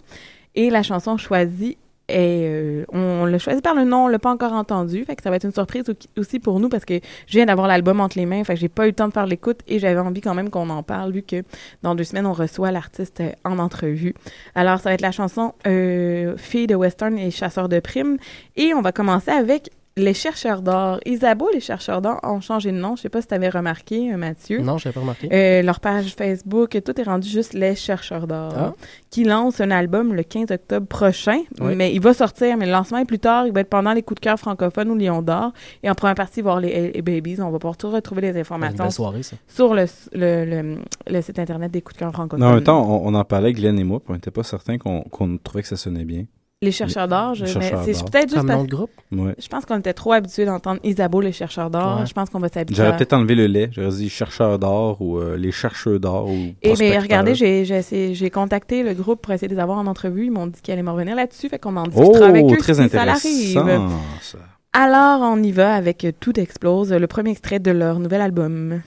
Et 0.54 0.70
la 0.70 0.82
chanson 0.82 1.16
choisie 1.16 1.76
est. 2.08 2.44
euh, 2.46 2.84
on 2.92 3.24
l'a 3.24 3.38
choisi 3.38 3.62
par 3.62 3.74
le 3.74 3.84
nom, 3.84 4.04
on 4.04 4.08
l'a 4.08 4.18
pas 4.18 4.30
encore 4.30 4.52
entendu. 4.52 5.04
Fait 5.04 5.16
que 5.16 5.22
ça 5.22 5.30
va 5.30 5.36
être 5.36 5.44
une 5.46 5.52
surprise 5.52 5.84
au- 5.88 6.20
aussi 6.20 6.38
pour 6.38 6.60
nous 6.60 6.68
parce 6.68 6.84
que 6.84 6.94
je 7.26 7.32
viens 7.32 7.46
d'avoir 7.46 7.66
l'album 7.66 8.00
entre 8.00 8.18
les 8.18 8.26
mains. 8.26 8.44
Fait 8.44 8.54
que 8.54 8.60
j'ai 8.60 8.68
pas 8.68 8.84
eu 8.84 8.90
le 8.90 8.94
temps 8.94 9.08
de 9.08 9.12
faire 9.14 9.26
l'écoute 9.26 9.60
et 9.66 9.78
j'avais 9.78 9.98
envie 9.98 10.20
quand 10.20 10.34
même 10.34 10.50
qu'on 10.50 10.68
en 10.70 10.82
parle 10.82 11.12
vu 11.12 11.22
que 11.22 11.42
dans 11.82 11.94
deux 11.94 12.04
semaines, 12.04 12.26
on 12.26 12.32
reçoit 12.34 12.70
l'artiste 12.70 13.20
euh, 13.20 13.30
en 13.44 13.58
entrevue. 13.58 14.14
Alors, 14.54 14.78
ça 14.78 14.90
va 14.90 14.94
être 14.94 15.00
la 15.00 15.12
chanson 15.12 15.54
euh, 15.66 16.36
Fille 16.36 16.66
de 16.66 16.74
Western 16.74 17.16
et 17.18 17.30
Chasseur 17.30 17.68
de 17.70 17.80
primes. 17.80 18.18
Et 18.56 18.74
on 18.74 18.82
va 18.82 18.92
commencer 18.92 19.30
avec 19.30 19.70
Les 19.96 20.12
Chercheurs 20.12 20.60
d'or. 20.60 20.98
Isabeau, 21.06 21.48
Les 21.54 21.60
Chercheurs 21.60 22.02
d'or 22.02 22.18
ont 22.24 22.40
changé 22.40 22.72
de 22.72 22.76
nom. 22.76 22.96
Je 22.96 23.02
sais 23.02 23.08
pas 23.08 23.20
si 23.20 23.28
tu 23.28 23.34
avais 23.34 23.48
remarqué, 23.48 24.12
euh, 24.12 24.16
Mathieu. 24.16 24.58
Non, 24.60 24.76
je 24.76 24.88
n'avais 24.88 24.94
pas 24.94 25.00
remarqué. 25.00 25.28
Euh, 25.32 25.62
leur 25.62 25.78
page 25.78 26.16
Facebook, 26.16 26.76
tout 26.84 27.00
est 27.00 27.04
rendu 27.04 27.28
juste 27.28 27.52
Les 27.52 27.76
Chercheurs 27.76 28.26
d'or, 28.26 28.52
Ah. 28.56 28.72
qui 29.10 29.22
lance 29.22 29.60
un 29.60 29.70
album 29.70 30.12
le 30.12 30.24
15 30.24 30.50
octobre 30.50 30.88
prochain. 30.88 31.38
Oui. 31.60 31.76
Mais 31.76 31.94
il 31.94 32.00
va 32.00 32.12
sortir, 32.12 32.56
mais 32.56 32.66
le 32.66 32.72
lancement 32.72 32.98
est 32.98 33.04
plus 33.04 33.20
tard. 33.20 33.46
Il 33.46 33.52
va 33.52 33.60
être 33.60 33.68
pendant 33.70 33.92
les 33.92 34.02
coups 34.02 34.20
de 34.20 34.24
cœur 34.24 34.36
francophones 34.36 34.90
ou 34.90 34.96
Lion 34.96 35.22
d'or. 35.22 35.52
Et 35.84 35.88
en 35.90 35.94
première 35.94 36.16
partie, 36.16 36.42
voir 36.42 36.58
les, 36.58 36.90
les 36.90 37.02
Babies. 37.02 37.40
On 37.40 37.50
va 37.52 37.58
pouvoir 37.60 37.76
tout 37.76 37.88
retrouver 37.90 38.22
les 38.22 38.40
informations 38.40 38.90
soirée, 38.90 39.22
ça. 39.22 39.36
sur 39.46 39.74
le, 39.74 39.84
le, 40.12 40.44
le- 40.44 40.78
le 41.06 41.22
site 41.22 41.38
internet 41.38 41.70
des 41.70 41.82
coups 41.82 41.94
de 41.94 42.00
cœur 42.00 42.12
francophones. 42.12 42.40
Non, 42.44 42.50
en 42.50 42.54
même 42.56 42.64
temps, 42.64 42.84
on, 42.84 43.06
on 43.06 43.14
en 43.14 43.24
parlait, 43.24 43.52
Glenn 43.52 43.78
et 43.78 43.84
moi, 43.84 44.00
puis 44.00 44.10
on 44.10 44.14
n'était 44.14 44.32
pas 44.32 44.42
certains 44.42 44.76
qu'on 44.76 45.02
qu'on 45.02 45.38
trouvait 45.38 45.62
que 45.62 45.68
ça 45.68 45.76
sonnait 45.76 46.04
bien. 46.04 46.24
Les 46.62 46.72
chercheurs 46.72 47.08
d'or, 47.08 47.34
je- 47.34 47.44
mais 47.58 47.72
c'est 47.84 48.04
peut-être 48.10 48.30
juste 48.30 48.36
Comme 48.36 48.46
parce 48.46 48.66
groupe? 48.66 48.90
Ouais. 49.12 49.34
Je 49.38 49.48
pense 49.48 49.66
qu'on 49.66 49.78
était 49.78 49.92
trop 49.92 50.12
habitués 50.12 50.46
d'entendre 50.46 50.80
Isabeau, 50.82 51.20
les 51.20 51.32
chercheurs 51.32 51.68
d'or. 51.68 52.00
Ouais. 52.00 52.06
Je 52.06 52.14
pense 52.14 52.30
qu'on 52.30 52.38
va 52.38 52.48
s'habituer. 52.48 52.76
J'aurais 52.76 52.88
à- 52.88 52.92
peut-être 52.96 53.12
enlevé 53.12 53.34
le 53.34 53.46
lait. 53.46 53.68
J'aurais 53.72 53.90
dit 53.90 54.08
chercheurs 54.08 54.58
d'or 54.58 54.96
ou 55.02 55.18
euh, 55.18 55.36
les 55.36 55.52
chercheurs 55.52 56.00
d'or 56.00 56.26
ou 56.28 56.30
Et 56.32 56.36
bien, 56.62 56.70
prospecteurs. 56.70 57.02
regardez, 57.02 57.34
j'ai 57.34 57.66
j'ai 57.66 57.76
essayé- 57.76 58.14
j'ai 58.14 58.30
contacté 58.30 58.82
le 58.82 58.94
groupe 58.94 59.20
pour 59.20 59.34
essayer 59.34 59.48
de 59.48 59.54
les 59.54 59.60
avoir 59.60 59.76
en 59.76 59.86
entrevue. 59.86 60.24
Ils 60.26 60.30
m'ont 60.30 60.46
dit 60.46 60.60
qu'ils 60.62 60.72
allaient 60.72 60.82
me 60.82 60.90
revenir 60.90 61.16
là-dessus. 61.16 61.50
Fait 61.50 61.58
qu'on 61.58 61.76
en 61.76 61.84
Oh, 61.84 61.88
discutera 61.88 62.28
avec 62.28 62.44
eux 62.50 62.56
très 62.56 62.72
si 62.74 62.78
ça 62.78 62.84
intéressant, 62.84 63.90
ça. 64.22 64.38
Alors, 64.72 65.20
on 65.20 65.42
y 65.42 65.52
va 65.52 65.74
avec 65.74 66.06
Tout 66.18 66.40
explose, 66.40 66.92
le 66.92 67.06
premier 67.06 67.30
extrait 67.32 67.58
de 67.58 67.70
leur 67.72 67.98
nouvel 68.00 68.20
album. 68.22 68.80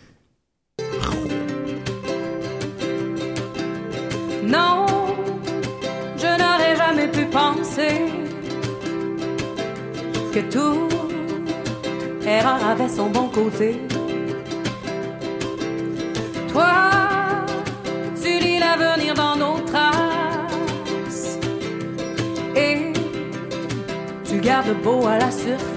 Penser 7.31 8.05
que 10.33 10.39
tout 10.51 10.87
erreur 12.25 12.59
avait 12.65 12.89
son 12.89 13.09
bon 13.09 13.29
côté. 13.29 13.81
Toi, 16.51 17.45
tu 18.21 18.39
lis 18.39 18.59
l'avenir 18.59 19.13
dans 19.13 19.35
nos 19.35 19.59
traces 19.59 21.37
et 22.55 22.93
tu 24.23 24.39
gardes 24.39 24.75
beau 24.83 25.05
à 25.07 25.17
la 25.17 25.31
surface. 25.31 25.76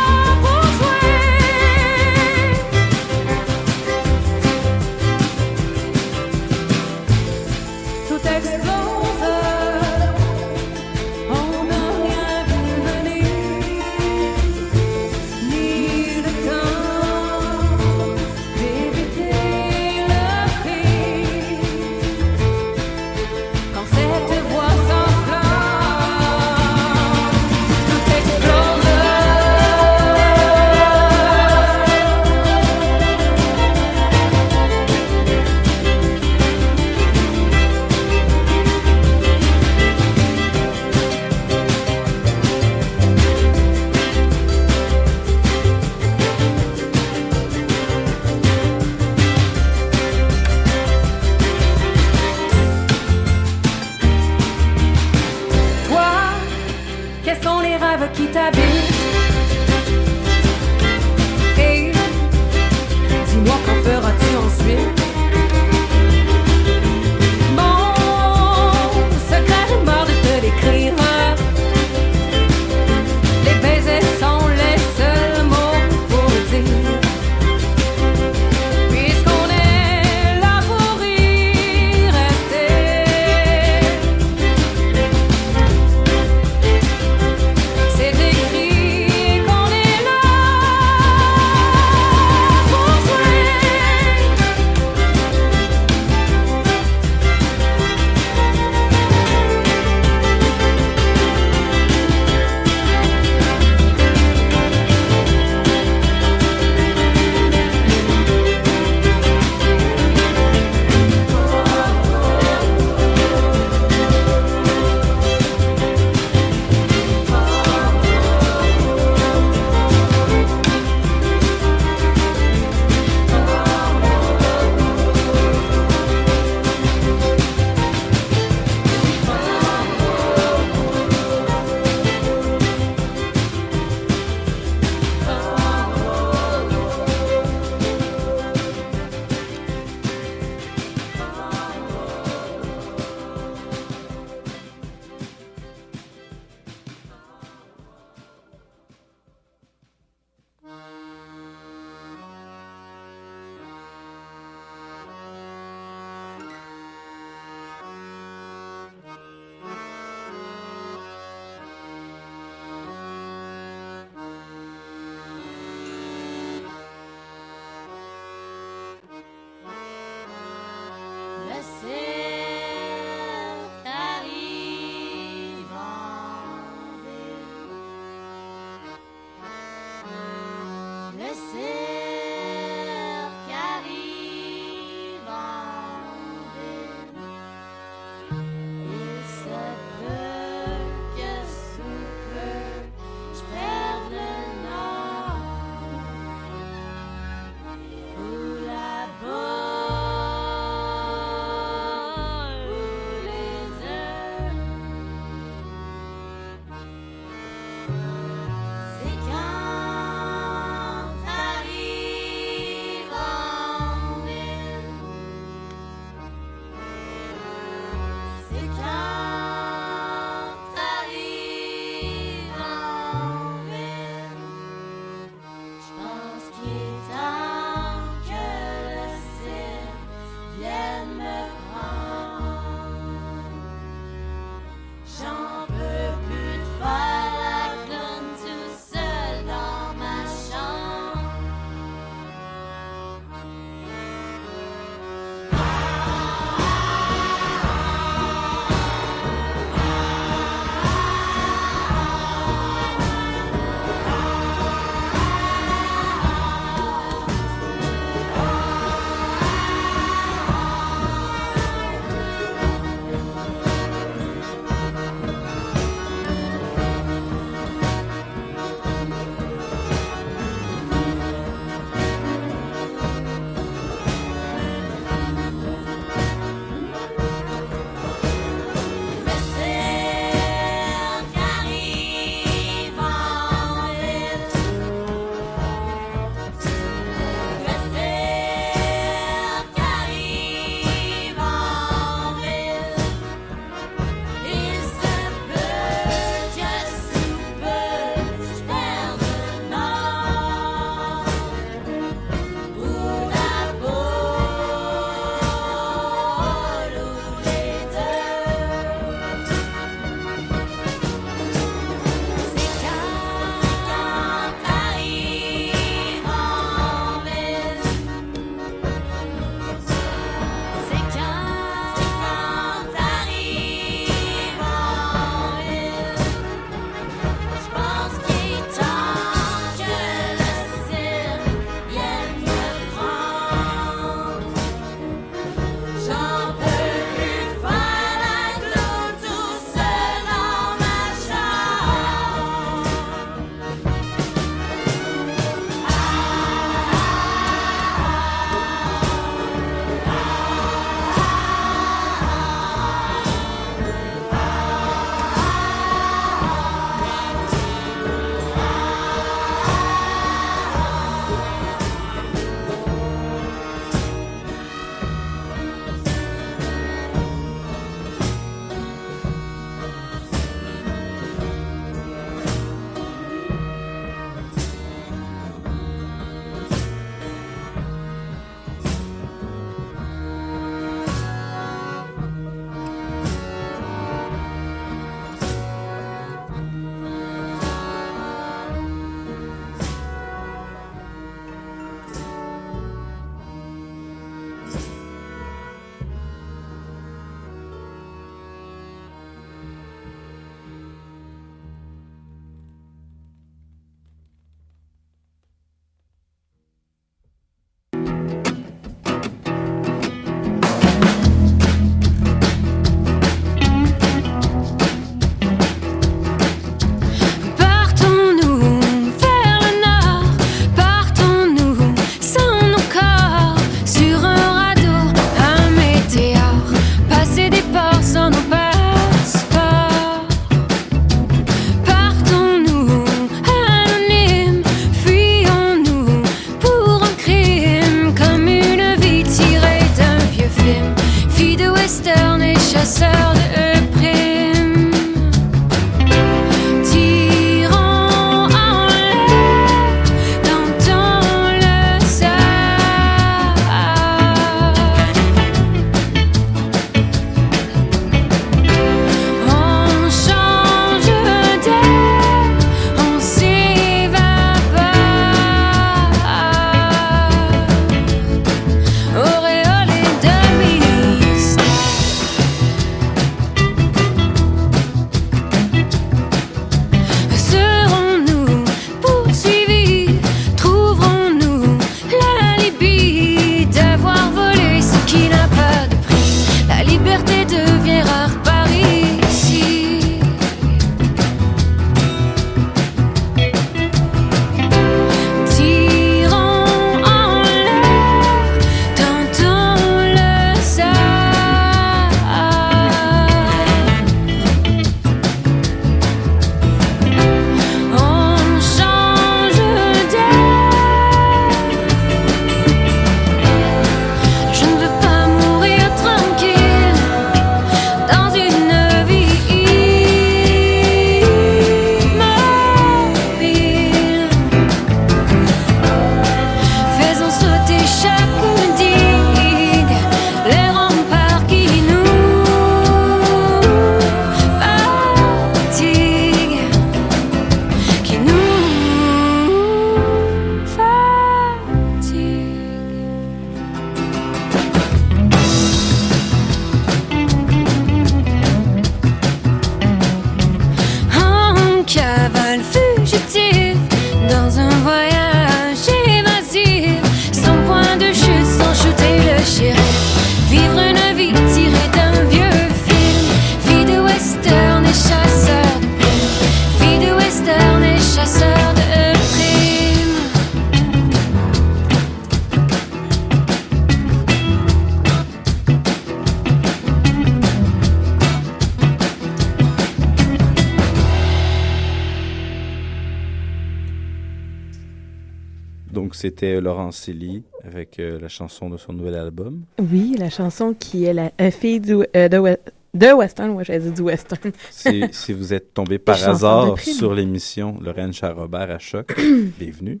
Avec 587.64 587.98
euh, 587.98 588.18
la 588.20 588.28
chanson 588.28 588.70
de 588.70 588.76
son 588.76 588.92
nouvel 588.92 589.14
album. 589.14 589.62
Oui, 589.78 590.16
la 590.18 590.30
chanson 590.30 590.74
qui 590.78 591.04
est 591.04 591.12
la 591.12 591.30
euh, 591.40 591.50
fille 591.50 591.80
du, 591.80 591.94
euh, 591.94 592.28
de, 592.28 592.56
de 592.94 593.12
Western. 593.12 593.52
Moi, 593.52 593.62
j'allais 593.64 593.80
dire 593.80 593.92
du 593.92 594.02
Western. 594.02 594.52
Si, 594.70 595.04
si 595.12 595.32
vous 595.32 595.52
êtes 595.52 595.74
tombé 595.74 595.98
par 595.98 596.16
hasard 596.28 596.78
sur 596.78 597.14
l'émission 597.14 597.78
Lorraine 597.80 598.12
Charrobert 598.12 598.70
à 598.70 598.78
Choc, 598.78 599.14
bienvenue. 599.58 600.00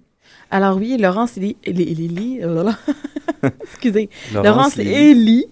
Alors 0.50 0.76
oui, 0.76 0.96
Laurence 0.98 1.36
Eli- 1.36 1.56
Eli- 1.64 2.40
oh 2.44 2.68
excusez, 3.62 4.08
Laurence 4.32 4.46
Laurence 4.46 4.76
Lily. 4.76 4.94
Eli, 4.94 5.46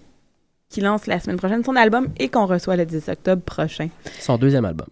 qui 0.69 0.81
lance 0.81 1.07
la 1.07 1.19
semaine 1.19 1.37
prochaine 1.37 1.63
son 1.63 1.75
album 1.75 2.07
et 2.17 2.29
qu'on 2.29 2.45
reçoit 2.45 2.75
le 2.75 2.85
10 2.85 3.09
octobre 3.09 3.41
prochain. 3.41 3.89
Son 4.19 4.37
deuxième 4.37 4.65
album. 4.65 4.87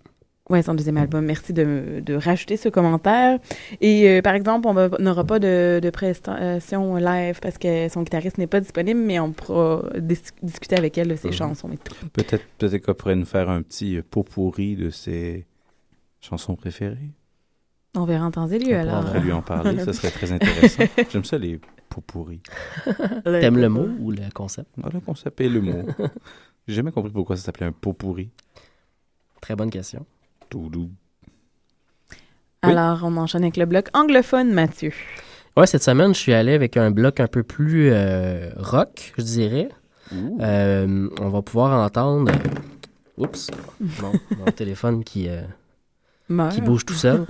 Oui, 0.50 0.62
son 0.62 0.76
deuxième 0.76 0.98
album. 0.98 1.26
Merci 1.26 1.54
de, 1.54 2.04
de 2.06 2.14
rajouter 2.14 2.56
ce 2.56 2.70
commentaire. 2.70 3.40
Et 3.82 4.08
euh, 4.08 4.22
par 4.22 4.36
exemple, 4.36 4.68
on 4.68 4.74
va- 4.74 4.90
on 5.00 5.02
n'aura 5.02 5.24
pas 5.24 5.40
de, 5.40 5.80
de 5.82 5.90
prestation 5.90 6.98
live 6.98 7.40
parce 7.42 7.58
que 7.58 7.90
son 7.90 8.04
guitariste 8.04 8.38
n'est 8.38 8.46
pas 8.46 8.60
disponible, 8.60 9.00
mais 9.00 9.20
on 9.20 9.32
pourra 9.32 9.82
dis- 9.98 10.20
discuter 10.44 10.78
avec 10.78 10.98
elle 11.00 11.08
de 11.08 11.16
ses 11.16 11.30
Mhm. 11.30 11.34
chansons 11.34 11.72
et 11.72 11.78
tout. 11.78 11.96
Peut-être 12.14 12.44
peut 12.60 12.70
qu'elle 12.70 12.94
pourrait 12.94 13.16
nous 13.16 13.26
faire 13.26 13.50
un 13.50 13.64
petit 13.64 13.98
euh, 13.98 14.04
pot 14.08 14.22
pourri 14.24 14.76
de 14.76 14.92
ses 14.92 15.48
chansons 16.22 16.56
préférées. 16.56 17.10
On 17.96 18.06
verra 18.06 18.26
en 18.26 18.32
temps 18.32 18.48
et 18.48 18.60
lieu 18.60 18.76
On 18.76 18.80
alors. 18.82 19.06
pourrait 19.06 19.22
lui 19.22 19.32
en 19.32 19.42
parler, 19.42 19.80
ce 19.84 19.94
serait 19.94 20.12
très 20.12 20.32
intéressant. 20.32 20.84
J'aime 21.10 21.24
ça, 21.24 21.40
les 21.40 21.60
pots 21.90 22.02
pourris. 22.02 22.42
T'aimes 23.24 23.58
le 23.58 23.70
mot 23.70 23.88
ou 24.00 24.12
le 24.12 24.22
concept? 24.32 24.70
Ah, 24.84 24.90
le 24.94 25.00
concept 25.00 25.42
et 25.42 25.50
le 25.50 25.62
mot. 25.62 25.86
J'ai 26.68 26.76
jamais 26.76 26.92
compris 26.92 27.12
pourquoi 27.12 27.36
ça 27.36 27.44
s'appelait 27.44 27.66
un 27.68 27.72
pot 27.72 27.94
pourri. 27.94 28.30
Très 29.42 29.56
bonne 29.56 29.70
question. 29.72 30.06
Alors, 32.62 33.02
on 33.04 33.16
enchaîne 33.18 33.44
avec 33.44 33.58
le 33.58 33.66
bloc 33.66 33.90
anglophone, 33.94 34.52
Mathieu. 34.52 34.92
Ouais, 35.56 35.68
cette 35.68 35.84
semaine, 35.84 36.14
je 36.14 36.20
suis 36.20 36.34
allé 36.34 36.54
avec 36.54 36.78
un 36.78 36.92
bloc 36.92 37.20
un 37.20 37.28
peu 37.28 37.44
plus 37.44 37.90
euh, 37.92 38.50
rock, 38.58 39.14
je 39.18 39.24
dirais. 39.24 39.70
Euh, 40.14 41.10
on 41.20 41.30
va 41.30 41.42
pouvoir 41.42 41.86
entendre. 41.86 42.32
Oups, 43.18 43.50
mon, 44.02 44.12
mon 44.38 44.52
téléphone 44.52 45.04
qui, 45.04 45.30
euh, 45.30 45.42
qui 46.52 46.62
bouge 46.62 46.86
tout 46.86 46.94
seul. 46.94 47.26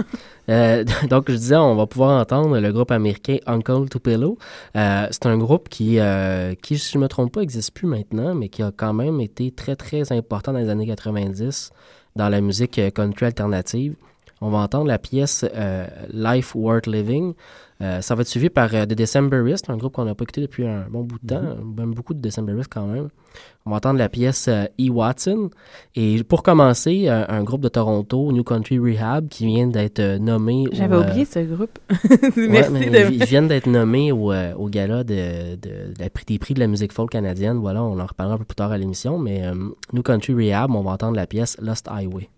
Euh, 0.50 0.84
donc, 1.10 1.30
je 1.30 1.36
disais, 1.36 1.56
on 1.56 1.76
va 1.76 1.86
pouvoir 1.86 2.20
entendre 2.20 2.60
le 2.60 2.72
groupe 2.72 2.92
américain 2.92 3.38
Uncle 3.46 3.90
Tupelo. 3.90 4.38
Euh, 4.76 5.08
c'est 5.12 5.26
un 5.26 5.38
groupe 5.38 5.70
qui, 5.70 6.00
euh, 6.00 6.56
qui, 6.56 6.78
si 6.78 6.94
je 6.94 6.98
ne 6.98 7.04
me 7.04 7.08
trompe 7.08 7.34
pas, 7.34 7.42
n'existe 7.42 7.74
plus 7.74 7.88
maintenant, 7.88 8.34
mais 8.36 8.50
qui 8.50 8.64
a 8.64 8.72
quand 8.76 8.94
même 8.94 9.20
été 9.20 9.52
très, 9.52 9.76
très 9.76 10.12
important 10.12 10.54
dans 10.54 10.60
les 10.60 10.70
années 10.70 10.88
90 10.88 11.72
dans 12.16 12.30
la 12.30 12.42
musique 12.42 12.80
euh, 12.80 12.90
country 12.92 13.26
alternative. 13.26 13.96
On 14.42 14.50
va 14.50 14.60
entendre 14.60 14.88
la 14.88 15.00
pièce 15.00 15.46
euh, 15.54 15.88
Life 16.12 16.56
Worth 16.56 16.88
Living. 16.88 17.34
Euh, 17.82 18.00
ça 18.00 18.16
va 18.16 18.22
être 18.22 18.28
suivi 18.30 18.50
par 18.50 18.74
euh, 18.74 18.86
The 18.86 18.94
Decemberists, 18.94 19.70
un 19.70 19.76
groupe 19.76 19.94
qu'on 19.94 20.06
n'a 20.06 20.16
pas 20.16 20.24
écouté 20.24 20.40
depuis 20.40 20.66
un 20.66 20.86
bon 20.90 21.02
bout 21.04 21.18
de 21.22 21.28
temps. 21.28 21.42
Même 21.78 21.94
beaucoup 21.94 22.14
de 22.14 22.22
Decemberists 22.22 22.72
quand 22.74 22.86
même. 22.88 23.10
On 23.66 23.72
va 23.72 23.78
entendre 23.78 24.00
la 24.00 24.08
pièce 24.08 24.48
euh, 24.48 24.64
E. 24.80 24.90
Watson. 24.90 25.50
Et 25.96 26.24
pour 26.24 26.42
commencer, 26.42 27.10
un 27.10 27.44
groupe 27.44 27.60
de 27.60 27.68
Toronto, 27.68 28.32
New 28.32 28.44
Country 28.46 28.80
Rehab, 28.80 29.28
qui 29.28 29.46
vient 29.48 29.68
d'être 29.68 30.20
nommé. 30.20 30.64
J'avais 30.72 30.96
oublié 30.96 31.26
ce 31.26 31.40
groupe. 31.40 31.78
Ouais, 32.38 32.48
Merci 32.50 32.72
mais 32.72 32.90
de... 32.90 33.12
Ils 33.14 33.26
viennent 33.26 33.50
d'être 33.50 33.68
nommés 33.68 34.12
au, 34.14 34.32
au 34.34 34.70
gala 34.70 35.04
de, 35.04 35.56
de- 35.56 35.58
de 35.58 35.94
la 36.00 36.10
prix- 36.10 36.26
des 36.26 36.40
prix 36.40 36.54
de 36.54 36.60
la 36.62 36.68
musique 36.68 36.94
folk 36.94 37.12
canadienne. 37.12 37.58
Voilà, 37.58 37.84
on 37.84 38.00
en 38.00 38.06
reparlera 38.06 38.36
un 38.36 38.40
peu 38.40 38.46
plus 38.46 38.56
tard 38.56 38.72
à 38.72 38.78
l'émission. 38.78 39.18
Mais 39.20 39.42
New 39.92 40.02
Country 40.02 40.34
Rehab, 40.34 40.72
on 40.74 40.82
va 40.82 40.92
entendre 40.92 41.18
la 41.18 41.28
pièce 41.28 41.58
Lost 41.62 41.90
Highway. 41.92 42.30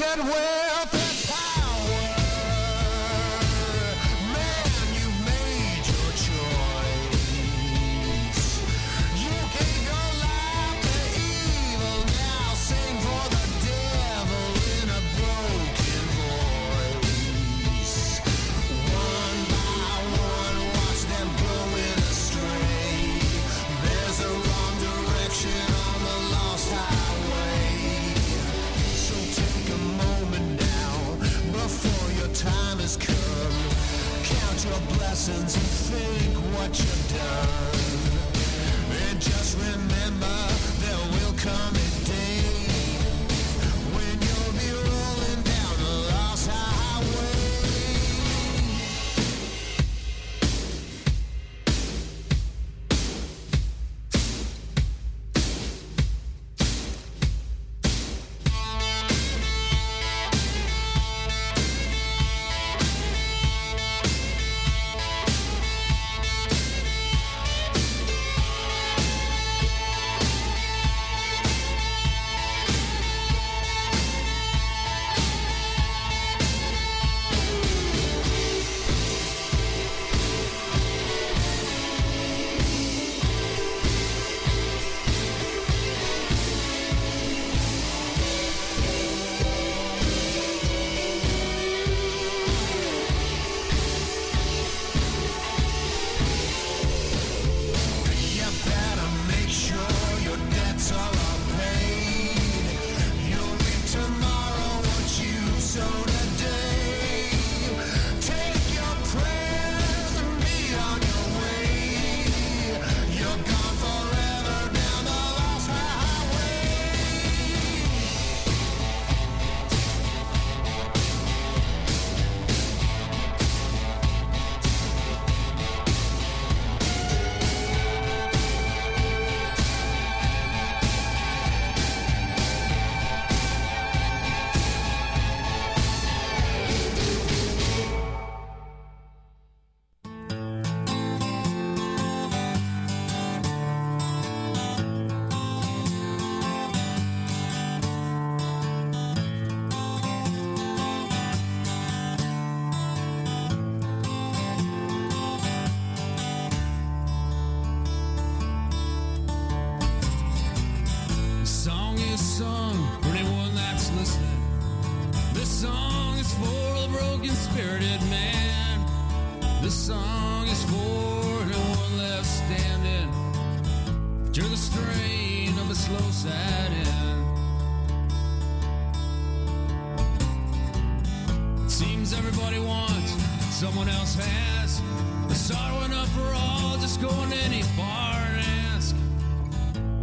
said, 0.00 0.18
Where 0.18 0.69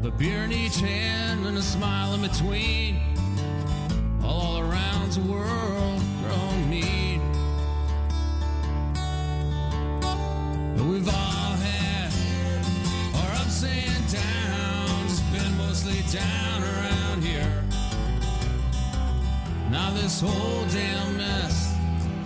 a 0.07 0.11
beer 0.11 0.43
in 0.43 0.53
each 0.53 0.79
hand 0.79 1.45
and 1.45 1.57
a 1.57 1.61
smile 1.61 2.13
in 2.13 2.21
between. 2.21 2.97
All, 4.23 4.59
around 4.59 5.11
the 5.11 5.21
world 5.29 6.01
grown 6.21 6.69
mean. 6.69 7.21
We've 10.75 11.09
all 11.09 11.53
had 11.59 12.13
our 13.15 13.31
ups 13.41 13.63
and 13.65 14.13
downs, 14.13 15.11
it's 15.11 15.43
been 15.43 15.57
mostly 15.57 16.01
down 16.17 16.63
around 16.63 17.21
here. 17.21 17.63
Now 19.69 19.91
this 19.91 20.21
whole 20.21 20.63
damn 20.67 21.17
mess 21.17 21.75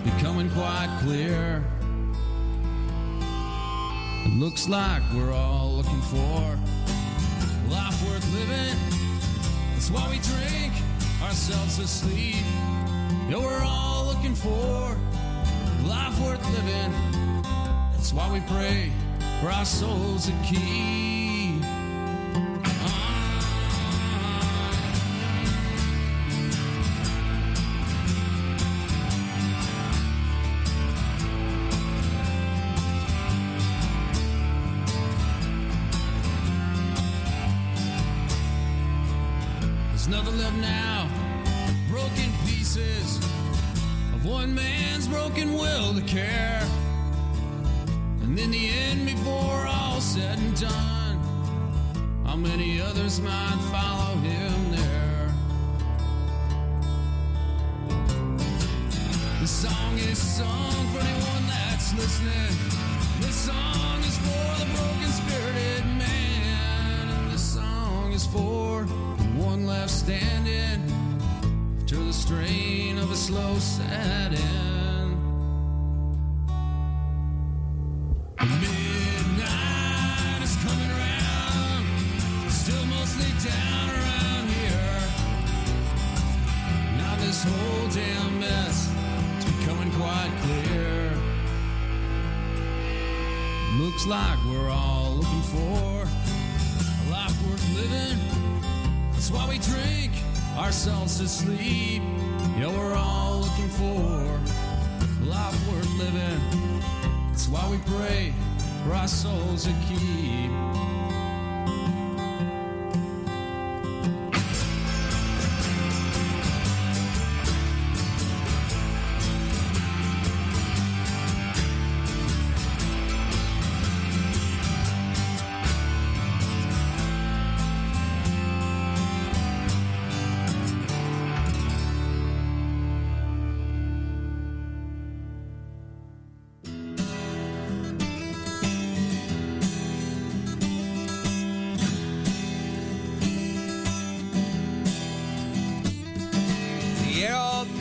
becoming 0.04 0.50
quite 0.50 1.00
clear. 1.02 1.64
It 4.24 4.38
looks 4.38 4.68
like 4.68 5.02
we're 5.12 5.32
all 5.32 5.72
looking 5.72 6.00
for 6.02 6.71
life 7.72 7.98
worth 8.06 8.32
living. 8.34 8.76
That's 9.72 9.90
why 9.90 10.06
we 10.10 10.18
drink 10.18 10.72
ourselves 11.22 11.78
to 11.78 11.86
sleep. 11.88 12.44
You 13.24 13.30
know, 13.30 13.40
we're 13.40 13.64
all 13.64 14.04
looking 14.04 14.34
for 14.34 14.96
life 15.88 16.20
worth 16.20 16.44
living. 16.56 16.92
That's 17.92 18.12
why 18.12 18.30
we 18.30 18.40
pray 18.40 18.92
for 19.40 19.48
our 19.50 19.64
souls 19.64 20.26
to 20.26 20.32
keep. 20.44 21.21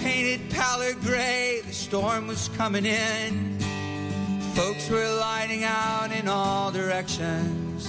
Painted 0.01 0.49
pallor 0.49 0.93
gray, 0.95 1.61
the 1.65 1.73
storm 1.73 2.25
was 2.27 2.49
coming 2.57 2.85
in. 2.85 3.59
Folks 4.55 4.89
were 4.89 5.07
lighting 5.19 5.63
out 5.63 6.11
in 6.11 6.27
all 6.27 6.71
directions. 6.71 7.87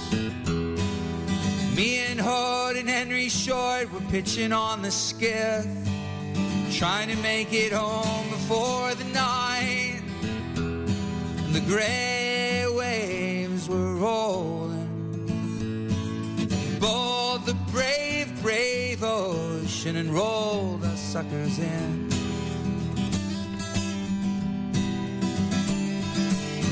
Me 1.75 1.97
and 1.97 2.21
Hood 2.21 2.77
and 2.77 2.87
Henry 2.87 3.29
Short 3.29 3.91
were 3.91 3.99
pitching 4.11 4.53
on 4.53 4.83
the 4.83 4.91
skiff, 4.91 5.65
trying 6.71 7.09
to 7.09 7.15
make 7.23 7.51
it 7.51 7.73
home 7.73 8.29
before 8.29 8.93
the 8.93 9.05
night. 9.05 10.01
And 10.55 11.53
the 11.53 11.61
gray 11.61 12.65
waves 12.69 13.67
were 13.67 13.95
rolling. 13.95 14.83
Bold 16.79 17.45
the 17.47 17.55
brave, 17.71 18.39
brave 18.43 19.03
ocean 19.03 19.95
and 19.95 20.13
rolled 20.13 20.83
suckers 21.13 21.59
in. 21.59 22.09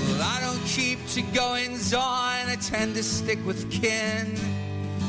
Well, 0.07 0.23
I 0.23 0.39
don't 0.41 0.65
keep 0.65 0.97
to 1.09 1.21
goings 1.21 1.93
on, 1.93 2.01
I 2.01 2.57
tend 2.59 2.95
to 2.95 3.03
stick 3.03 3.37
with 3.45 3.69
kin. 3.69 4.33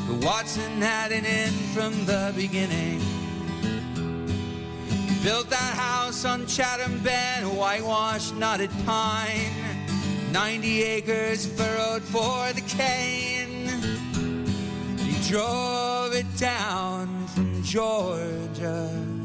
But 0.06 0.22
Watson 0.22 0.82
had 0.82 1.12
an 1.12 1.24
in 1.24 1.50
from 1.72 2.04
the 2.04 2.34
beginning. 2.36 3.00
Built 5.22 5.48
that 5.48 5.76
house 5.78 6.26
on 6.26 6.46
Chatham 6.46 6.98
Bend, 6.98 7.46
whitewashed 7.56 8.34
knotted 8.34 8.70
pine. 8.84 9.50
90 10.30 10.82
acres 10.82 11.46
furrowed 11.46 12.02
for 12.02 12.52
the 12.52 12.60
cane. 12.68 13.66
He 14.98 15.30
drove 15.30 16.12
it 16.12 16.26
down 16.36 17.26
from 17.28 17.62
Georgia. 17.62 19.21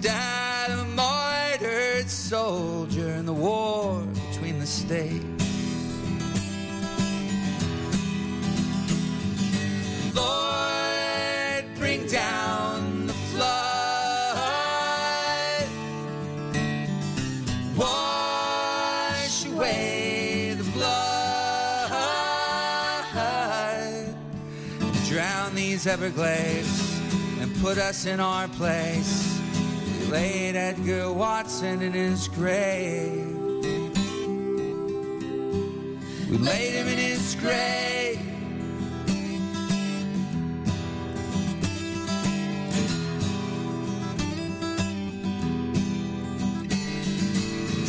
Dad, 0.00 0.70
a 0.70 0.84
martyred 0.84 2.10
soldier 2.10 3.08
in 3.10 3.24
the 3.26 3.32
war 3.32 4.02
between 4.30 4.58
the 4.58 4.66
states. 4.66 5.24
Lord, 10.14 11.64
bring 11.76 12.06
down 12.06 13.06
the 13.06 13.12
flood. 13.12 14.36
Wash 17.76 19.46
away 19.46 20.54
the 20.58 20.64
blood. 20.72 20.96
Drown 25.08 25.54
these 25.54 25.86
Everglades 25.86 27.00
and 27.40 27.54
put 27.62 27.78
us 27.78 28.04
in 28.06 28.20
our 28.20 28.48
place. 28.48 29.25
Laid 30.16 30.56
Edgar 30.56 31.12
Watson 31.12 31.82
in 31.82 31.92
his 31.92 32.26
grave. 32.28 33.36
We 36.30 36.38
laid 36.38 36.72
him 36.72 36.88
in 36.88 36.96
his 36.96 37.34
grave. 37.34 38.18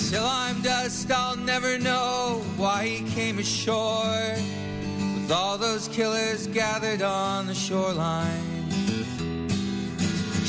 Till 0.10 0.26
I'm 0.26 0.62
dust, 0.62 1.10
I'll 1.10 1.38
never 1.38 1.80
know 1.80 2.44
why 2.58 2.88
he 2.88 3.10
came 3.10 3.40
ashore 3.40 4.36
with 5.16 5.32
all 5.32 5.58
those 5.58 5.88
killers 5.88 6.48
gathered 6.48 7.02
on 7.02 7.48
the 7.48 7.56
shoreline. 7.56 8.57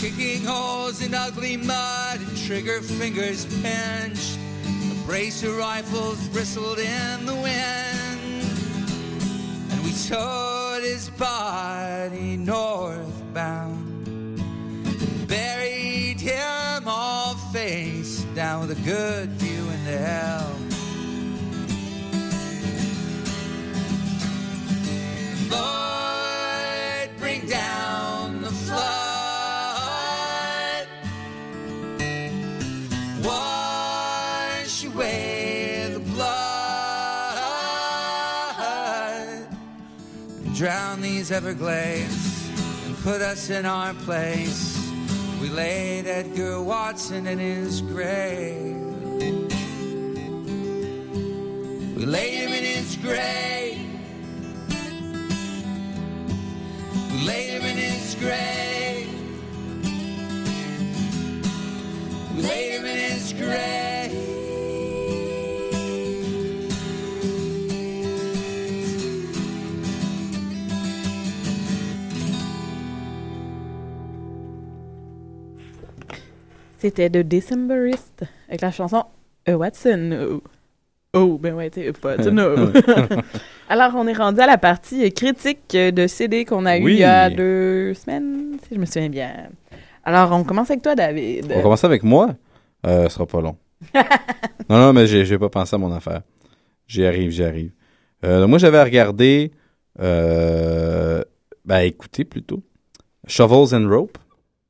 Kicking 0.01 0.45
holes 0.45 1.03
in 1.03 1.13
ugly 1.13 1.57
mud 1.57 2.21
and 2.21 2.37
trigger 2.47 2.81
fingers 2.81 3.45
pinched. 3.63 4.39
A 4.93 4.95
brace 5.05 5.43
of 5.43 5.57
rifles 5.57 6.25
bristled 6.29 6.79
in 6.79 7.27
the 7.27 7.35
wind. 7.35 8.45
And 9.73 9.85
we 9.85 9.93
towed 10.07 10.85
his 10.85 11.11
body 11.11 12.37
northbound. 12.37 13.89
Buried 15.27 16.21
him 16.21 16.87
all 16.87 17.35
face 17.53 18.21
down 18.37 18.69
with 18.69 18.79
a 18.79 18.81
good 18.83 19.31
view 19.31 19.69
into 19.69 19.99
hell. 19.99 20.57
Lord, 25.51 25.98
Everglades 41.31 42.49
and 42.87 42.97
put 42.99 43.21
us 43.21 43.51
in 43.51 43.67
our 43.67 43.93
place. 43.95 44.79
We 45.41 45.51
laid 45.51 46.07
Edgar 46.07 46.63
Watson 46.63 47.27
in 47.27 47.39
his 47.39 47.83
grave. 47.83 48.77
We 51.97 52.07
laid 52.07 52.35
him 52.35 52.53
in 52.53 52.65
his 52.65 52.97
grave. 52.97 53.87
We 57.13 57.27
laid 57.27 57.51
him 57.51 57.65
in 57.65 57.77
his 57.77 58.15
grave. 58.15 58.58
C'était 76.79 77.11
The 77.11 77.19
Decemberist 77.27 78.25
avec 78.49 78.61
la 78.61 78.71
chanson 78.71 79.05
A 79.47 79.57
Watson. 79.57 80.29
Oh, 80.31 80.43
oh 81.15 81.39
ben 81.39 81.55
ouais, 81.55 81.71
t'es 81.71 81.93
pas. 81.93 82.17
tu 82.17 82.31
know. 82.31 82.55
Alors, 83.69 83.93
on 83.97 84.07
est 84.07 84.13
rendu 84.13 84.41
à 84.41 84.47
la 84.47 84.59
partie 84.59 85.13
critique 85.13 85.73
de 85.73 86.07
CD 86.07 86.45
qu'on 86.45 86.65
a 86.67 86.79
eu 86.79 86.85
Oui. 86.85 86.93
il 86.95 86.99
y 87.01 87.05
a 87.05 87.31
deux 87.31 87.95
semaines, 87.95 88.59
si 88.67 88.75
je 88.75 88.81
me 88.81 88.87
souviens 88.87 89.09
bien. 89.09 89.49
Alors, 90.05 90.33
on 90.33 90.45
commence 90.45 90.71
avec 90.71 90.83
toi, 90.83 90.95
David. 90.95 91.47
On 91.51 91.57
va 91.57 91.63
commencer 91.63 91.87
avec 91.87 92.03
moi? 92.03 92.35
Euh, 92.87 93.09
ce 93.09 93.15
sera 93.17 93.27
pas 93.27 93.41
long. 93.41 93.57
non, 94.71 94.79
non, 94.79 94.93
mais 94.93 95.07
j'ai 95.07 95.39
pas 95.39 95.49
pensé 95.49 95.75
à 95.75 95.79
mon 95.79 95.93
affaire. 95.93 96.23
J'y 96.87 97.05
arrive, 97.05 97.31
j'y 97.31 97.45
arrive. 97.45 97.73
Euh, 98.25 98.47
moi, 98.47 98.59
j'avais 98.59 98.83
regardé, 98.83 99.53
euh, 100.01 101.23
ben, 101.65 101.81
écoutez 101.81 102.25
plutôt, 102.25 102.63
Shovels 103.27 103.75
and 103.75 103.89
Rope, 103.89 104.17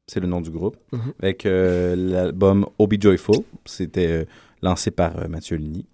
c'est 0.08 0.18
le 0.20 0.26
nom 0.26 0.40
du 0.40 0.50
groupe, 0.50 0.76
Mhm. 0.92 1.12
avec 1.22 1.46
euh, 1.46 1.94
l'album 1.94 2.66
Be 2.80 3.00
Joyful. 3.00 3.36
C'était 3.66 4.06
euh, 4.10 4.24
lancé 4.62 4.90
par 4.90 5.16
euh, 5.18 5.28
Mathieu 5.28 5.56
Ligny 5.56 5.86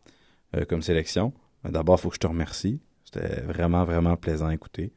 comme 0.69 0.83
sélection. 0.83 1.33
D'abord, 1.69 1.97
il 1.99 2.03
faut 2.03 2.09
que 2.11 2.15
je 2.15 2.21
te 2.21 2.29
remercie. 2.29 2.79
C'était 3.05 3.41
vraiment, 3.41 3.85
vraiment 3.85 4.17
plaisant 4.17 4.47
à 4.47 4.55
écouter. 4.55 4.93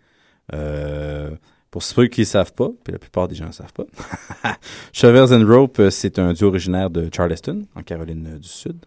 Pour 1.72 1.84
ceux 1.84 2.08
qui 2.08 2.22
ne 2.22 2.26
savent 2.26 2.54
pas, 2.54 2.70
puis 2.84 2.94
la 2.94 3.00
plupart 3.00 3.28
des 3.28 3.34
gens 3.36 3.48
ne 3.48 3.52
savent 3.52 3.74
pas, 3.74 3.86
Shovels 4.94 5.34
and 5.34 5.48
Rope, 5.48 5.82
c'est 5.90 6.18
un 6.20 6.34
duo 6.34 6.48
originaire 6.50 6.90
de 6.92 7.10
Charleston, 7.14 7.64
en 7.76 7.82
Caroline 7.82 8.38
du 8.38 8.48
Sud. 8.48 8.86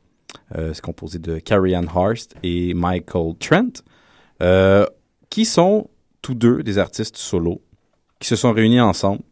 C'est 0.55 0.81
composé 0.81 1.19
de 1.19 1.41
Carrie 1.41 1.75
Ann 1.75 1.89
Harst 1.93 2.37
et 2.45 2.73
Michael 2.73 3.35
Trent, 3.41 3.83
qui 5.29 5.45
sont 5.45 5.91
tous 6.23 6.35
deux 6.35 6.63
des 6.63 6.79
artistes 6.79 7.17
solo, 7.17 7.61
qui 8.21 8.29
se 8.29 8.37
sont 8.37 8.53
réunis 8.53 8.81
ensemble 8.81 9.23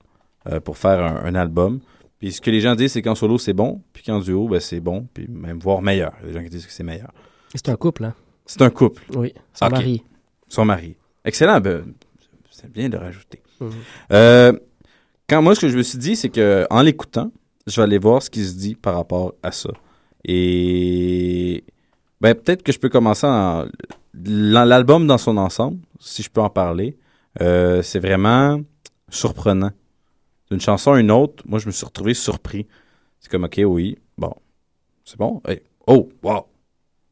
euh, 0.46 0.60
pour 0.60 0.78
faire 0.78 1.00
un, 1.04 1.24
un 1.24 1.34
album. 1.34 1.80
Puis 2.18 2.32
ce 2.32 2.40
que 2.40 2.50
les 2.50 2.60
gens 2.60 2.74
disent, 2.74 2.92
c'est 2.92 3.02
qu'en 3.02 3.14
solo, 3.14 3.38
c'est 3.38 3.52
bon, 3.52 3.80
puis 3.92 4.02
qu'en 4.02 4.18
duo, 4.20 4.48
ben, 4.48 4.60
c'est 4.60 4.80
bon, 4.80 5.06
puis 5.14 5.26
même 5.28 5.58
voire 5.58 5.82
meilleur. 5.82 6.12
Il 6.20 6.26
y 6.26 6.30
a 6.30 6.32
des 6.32 6.38
gens 6.38 6.44
qui 6.44 6.50
disent 6.50 6.66
que 6.66 6.72
c'est 6.72 6.82
meilleur. 6.84 7.10
C'est 7.54 7.68
un 7.68 7.76
couple, 7.76 8.04
hein? 8.04 8.14
C'est 8.46 8.62
un 8.62 8.70
couple. 8.70 9.02
Oui, 9.14 9.32
ils 9.36 9.40
sont 9.58 9.66
Ok. 9.66 9.72
mariés. 9.72 10.02
Ils 10.50 10.54
sont 10.54 10.64
mariés. 10.64 10.96
Excellent. 11.24 11.60
Ben, 11.60 11.84
c'est 12.50 12.70
bien 12.72 12.88
de 12.88 12.96
rajouter. 12.96 13.40
Mhm. 13.60 13.70
Euh, 14.12 14.52
quand 15.28 15.42
moi, 15.42 15.54
ce 15.54 15.60
que 15.60 15.68
je 15.68 15.76
me 15.76 15.82
suis 15.82 15.98
dit, 15.98 16.16
c'est 16.16 16.28
que 16.30 16.66
en 16.70 16.82
l'écoutant, 16.82 17.30
je 17.66 17.76
vais 17.76 17.82
aller 17.84 17.98
voir 17.98 18.22
ce 18.22 18.30
qui 18.30 18.44
se 18.44 18.54
dit 18.54 18.74
par 18.74 18.94
rapport 18.94 19.34
à 19.42 19.52
ça. 19.52 19.70
Et 20.24 21.64
ben, 22.20 22.34
peut-être 22.34 22.62
que 22.62 22.72
je 22.72 22.78
peux 22.78 22.88
commencer 22.88 23.26
en- 23.26 23.66
l'album 24.24 25.06
dans 25.06 25.18
son 25.18 25.36
ensemble, 25.36 25.78
si 26.00 26.22
je 26.22 26.30
peux 26.30 26.40
en 26.40 26.50
parler. 26.50 26.96
Euh, 27.40 27.82
c'est 27.82 28.00
vraiment 28.00 28.60
surprenant. 29.10 29.70
D'une 30.50 30.60
chanson 30.60 30.92
à 30.92 31.00
une 31.00 31.10
autre, 31.10 31.44
moi, 31.46 31.58
je 31.58 31.66
me 31.66 31.72
suis 31.72 31.84
retrouvé 31.84 32.14
surpris. 32.14 32.66
C'est 33.20 33.30
comme, 33.30 33.44
OK, 33.44 33.60
oui, 33.64 33.98
bon, 34.16 34.34
c'est 35.04 35.18
bon. 35.18 35.42
Oh, 35.86 36.08
wow. 36.22 36.46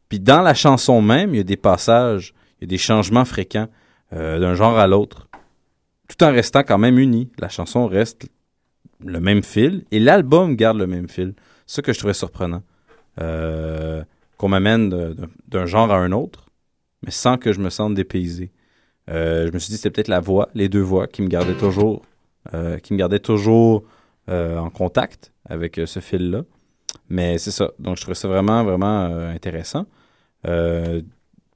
Puis 0.08 0.20
dans 0.20 0.42
la 0.42 0.54
chanson 0.54 1.02
même, 1.02 1.34
il 1.34 1.38
y 1.38 1.40
a 1.40 1.44
des 1.44 1.56
passages, 1.56 2.34
il 2.58 2.64
y 2.64 2.66
a 2.66 2.68
des 2.68 2.78
changements 2.78 3.24
fréquents 3.24 3.68
euh, 4.12 4.38
d'un 4.38 4.54
genre 4.54 4.78
à 4.78 4.86
l'autre, 4.86 5.28
tout 6.08 6.22
en 6.24 6.30
restant 6.30 6.62
quand 6.62 6.78
même 6.78 6.98
uni. 6.98 7.30
La 7.38 7.48
chanson 7.48 7.86
reste 7.86 8.28
le 9.04 9.20
même 9.20 9.42
fil 9.42 9.84
et 9.90 9.98
l'album 9.98 10.54
garde 10.56 10.78
le 10.78 10.86
même 10.86 11.08
fil. 11.08 11.34
C'est 11.66 11.76
ça 11.76 11.82
que 11.82 11.92
je 11.92 11.98
trouvais 11.98 12.14
surprenant. 12.14 12.62
Euh, 13.20 14.04
qu'on 14.36 14.48
m'amène 14.48 15.14
d'un 15.48 15.66
genre 15.66 15.90
à 15.90 15.96
un 15.96 16.12
autre, 16.12 16.46
mais 17.02 17.10
sans 17.10 17.38
que 17.38 17.52
je 17.52 17.60
me 17.60 17.70
sente 17.70 17.94
dépaysé. 17.94 18.52
Euh, 19.08 19.46
je 19.46 19.52
me 19.52 19.58
suis 19.58 19.70
dit 19.70 19.76
c'était 19.76 19.90
peut-être 19.90 20.08
la 20.08 20.20
voix, 20.20 20.50
les 20.54 20.68
deux 20.68 20.80
voix, 20.80 21.06
qui 21.06 21.22
me 21.22 21.28
gardaient 21.28 21.56
toujours, 21.56 22.02
qui 22.78 22.92
me 22.92 22.98
gardaient 22.98 23.18
toujours 23.18 23.84
euh, 24.28 24.58
en 24.58 24.70
contact 24.70 25.32
avec 25.44 25.78
euh, 25.78 25.86
ce 25.86 26.00
fil-là. 26.00 26.42
Mais 27.08 27.38
c'est 27.38 27.50
ça. 27.50 27.70
Donc 27.78 27.96
je 27.96 28.02
trouvais 28.02 28.14
ça 28.14 28.28
vraiment, 28.28 28.64
vraiment 28.64 29.06
euh, 29.06 29.32
intéressant. 29.32 29.86
Euh, 30.46 31.02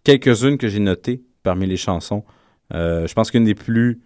quelques-unes 0.05 0.59
que 0.59 0.69
j'ai 0.69 0.81
notées 0.81 1.23
parmi 1.43 1.67
les 1.67 1.77
chansons. 1.77 2.25
Euh, 2.73 3.07
je 3.07 3.15
pense 3.15 3.31
qu'une 3.31 3.45
des 3.45 3.55
plus 3.55 4.01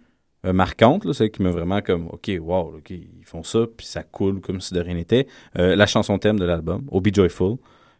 euh, 0.45 0.53
marquantes, 0.53 1.05
là, 1.05 1.13
celle 1.13 1.31
qui 1.31 1.41
m'a 1.43 1.51
vraiment 1.51 1.81
comme, 1.81 2.07
OK, 2.07 2.31
wow, 2.39 2.79
ils 2.89 3.25
font 3.25 3.43
ça, 3.43 3.65
puis 3.75 3.85
ça 3.85 4.03
coule 4.03 4.41
comme 4.41 4.61
si 4.61 4.73
de 4.73 4.79
rien 4.79 4.95
n'était. 4.95 5.27
Euh, 5.57 5.75
la 5.75 5.85
chanson 5.85 6.17
thème 6.17 6.39
de 6.39 6.45
l'album, 6.45 6.85
Oh 6.91 7.01
Be 7.01 7.13
Joyful, 7.13 7.57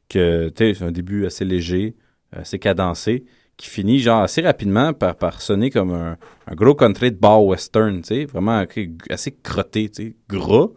que, 0.10 0.52
c'est 0.58 0.82
un 0.82 0.92
début 0.92 1.26
assez 1.26 1.46
léger, 1.46 1.96
assez 2.32 2.60
cadencé, 2.60 3.26
qui 3.58 3.70
finit, 3.70 4.00
genre, 4.00 4.22
assez 4.22 4.42
rapidement 4.42 4.94
par, 4.94 5.16
par 5.16 5.42
sonner 5.42 5.70
comme 5.70 5.92
un, 5.94 6.18
un 6.48 6.56
gros 6.56 6.76
country 6.76 7.12
de 7.12 7.18
bar 7.18 7.44
western, 7.44 8.02
tu 8.02 8.08
sais, 8.08 8.26
vraiment 8.26 8.64
assez 9.10 9.32
crotté, 9.32 9.90
tu 9.90 10.04
sais, 10.10 10.16
gras. 10.30 10.68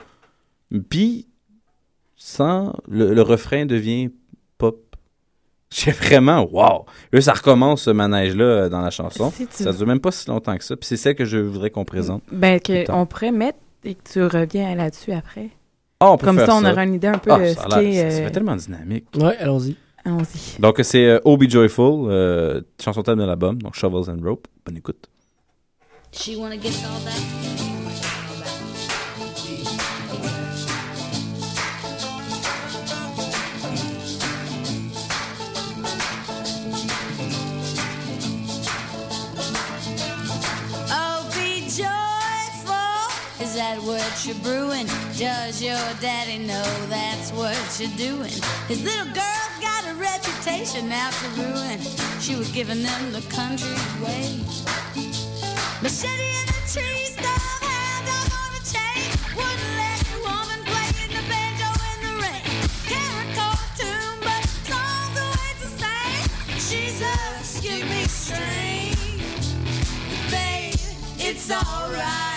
Puis, 0.89 1.26
sans, 2.16 2.72
le, 2.89 3.14
le 3.14 3.22
refrain 3.22 3.66
devient 3.66 4.11
pop. 4.59 4.81
J'ai 5.70 5.91
vraiment, 5.91 6.47
wow! 6.51 6.87
Là, 7.12 7.20
ça 7.20 7.33
recommence 7.35 7.83
ce 7.83 7.91
manège-là 7.91 8.45
euh, 8.45 8.68
dans 8.70 8.81
la 8.81 8.91
chanson. 8.91 9.31
Si 9.31 9.47
tu- 9.47 9.62
Ça 9.64 9.72
dure 9.72 9.87
même 9.87 10.01
pas 10.01 10.11
si 10.11 10.29
longtemps 10.29 10.57
que 10.57 10.64
ça. 10.64 10.76
Puis 10.76 10.87
c'est 10.87 10.97
ça 10.97 11.12
que 11.14 11.24
je 11.26 11.37
voudrais 11.39 11.70
qu'on 11.70 11.85
présente. 11.85 12.22
Ben, 12.33 12.59
tout 12.59 12.72
que 12.72 12.79
le 12.79 12.85
temps. 12.85 13.03
on 13.03 13.07
pourrait 13.07 13.33
mettre 13.33 13.59
et 13.85 13.95
que 13.95 14.03
tu 14.11 14.22
reviens 14.24 14.74
là-dessus 14.74 15.12
après. 15.12 15.51
Ah, 16.01 16.12
on 16.12 16.16
peut 16.16 16.26
Comme 16.26 16.37
faire 16.39 16.47
ça, 16.47 16.57
on 16.57 16.62
ça. 16.62 16.72
aura 16.72 16.85
une 16.85 16.95
idée 16.95 17.09
un 17.09 17.18
peu 17.18 17.31
Ah, 17.33 17.39
de 17.41 17.47
ça 17.49 17.55
ce 17.55 17.59
a 17.66 17.70
ça- 17.70 17.70
ça 17.70 17.81
euh, 17.83 18.24
fait 18.24 18.31
tellement 18.31 18.57
dynamique. 18.57 19.07
Ouais, 19.16 19.37
allons-y. 19.37 19.76
Allons-y. 20.09 20.61
Donc, 20.61 20.80
c'est 20.82 21.04
euh, 21.04 21.20
Oh 21.24 21.36
Be 21.36 21.48
Joyful, 21.48 22.11
euh, 22.11 22.62
chanson 22.82 23.02
thème 23.02 23.18
de 23.18 23.24
l'album, 23.24 23.61
donc 23.61 23.74
Shovels 23.74 24.11
and 24.11 24.22
Rope. 24.24 24.48
Bonne 24.64 24.78
écoute. 24.78 25.09
She 26.12 26.34
wanna 26.36 26.56
get 26.56 26.72
all 26.84 27.04
that. 27.04 27.68
you're 44.27 44.35
brewing? 44.37 44.87
Does 45.16 45.62
your 45.62 45.79
daddy 46.01 46.39
know 46.39 46.64
that's 46.89 47.31
what 47.33 47.57
you're 47.79 47.97
doing? 47.97 48.33
His 48.66 48.83
little 48.83 49.07
girl's 49.12 49.59
got 49.61 49.87
a 49.87 49.95
reputation 49.95 50.91
out 50.91 51.12
to 51.12 51.29
ruin. 51.43 51.79
She 52.21 52.35
was 52.35 52.51
giving 52.51 52.83
them 52.83 53.12
the 53.12 53.21
country 53.31 53.77
way. 54.03 54.41
Machete 55.83 56.31
in 56.41 56.47
the 56.47 56.62
tree, 56.66 57.05
stove, 57.14 57.62
hand 57.62 58.09
up 58.09 58.33
on 58.43 58.51
a 58.57 58.62
chain. 58.66 59.07
Wouldn't 59.37 59.75
let 59.77 59.99
the 60.11 60.19
woman 60.27 60.61
play 60.66 60.89
in 61.05 61.11
the 61.14 61.25
banjo 61.29 61.71
in 61.91 61.99
the 62.07 62.14
rain. 62.23 62.43
Can't 62.91 63.14
record 63.23 63.61
a 63.61 63.69
tune, 63.79 64.19
but 64.25 64.43
song's 64.66 65.19
always 65.21 65.59
the 65.62 65.71
same. 65.79 66.27
She's 66.59 67.03
a, 67.03 67.16
excuse 67.39 67.85
me, 67.85 68.03
strange. 68.09 69.47
Babe, 70.31 70.75
it's 71.19 71.51
alright. 71.51 72.28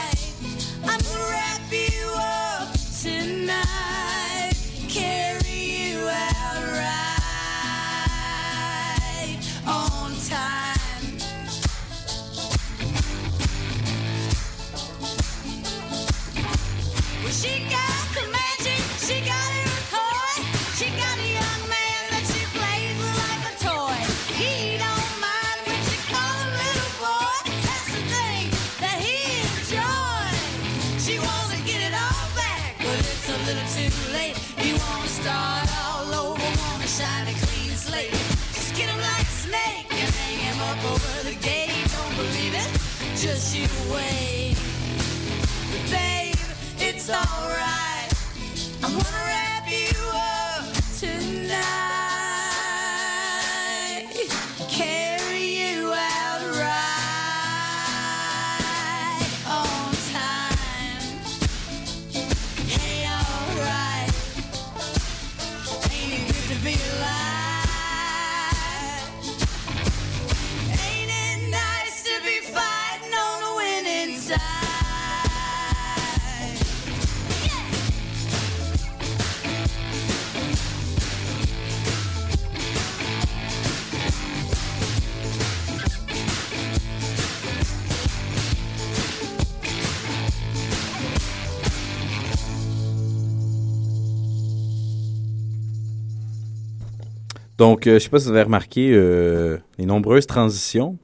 Donc, 97.62 97.86
euh, 97.86 97.94
je 97.94 98.00
sais 98.00 98.10
pas 98.10 98.18
si 98.18 98.26
vous 98.26 98.32
avez 98.32 98.42
remarqué 98.42 98.92
euh, 98.92 99.60
les 99.78 99.86
nombreuses 99.86 100.26
transitions. 100.26 100.98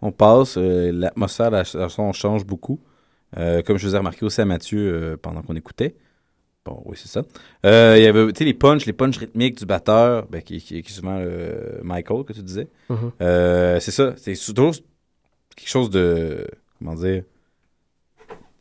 On 0.00 0.12
passe, 0.12 0.56
euh, 0.56 0.92
l'atmosphère 0.94 1.50
de 1.50 1.56
la 1.56 1.64
chanson 1.64 2.12
change 2.12 2.46
beaucoup. 2.46 2.78
Comme 3.34 3.76
je 3.76 3.88
vous 3.88 3.94
ai 3.96 3.98
remarqué 3.98 4.24
aussi 4.24 4.40
à 4.40 4.44
Mathieu 4.44 5.18
pendant 5.20 5.42
qu'on 5.42 5.56
écoutait. 5.56 5.96
Bon, 6.64 6.80
oui, 6.84 6.96
c'est 6.96 7.08
ça. 7.08 7.22
Il 7.64 8.02
y 8.02 8.06
avait, 8.06 8.24
tu 8.32 8.38
sais, 8.38 8.44
les 8.44 8.54
punchs, 8.54 8.86
les 8.86 8.92
punchs 8.92 9.18
rythmiques 9.18 9.58
du 9.58 9.66
batteur, 9.66 10.26
ben, 10.30 10.40
qui, 10.42 10.60
qui, 10.60 10.80
qui 10.80 10.88
est 10.92 10.94
souvent 10.94 11.20
Michael, 11.82 12.22
que 12.24 12.32
tu 12.32 12.42
disais. 12.42 12.68
Mhm. 12.88 13.10
Euh, 13.20 13.80
c'est 13.80 13.90
ça. 13.90 14.14
C'est 14.16 14.34
toujours 14.54 14.74
quelque 15.56 15.68
chose 15.68 15.90
de. 15.90 16.46
Comment 16.78 16.94
dire 16.94 17.24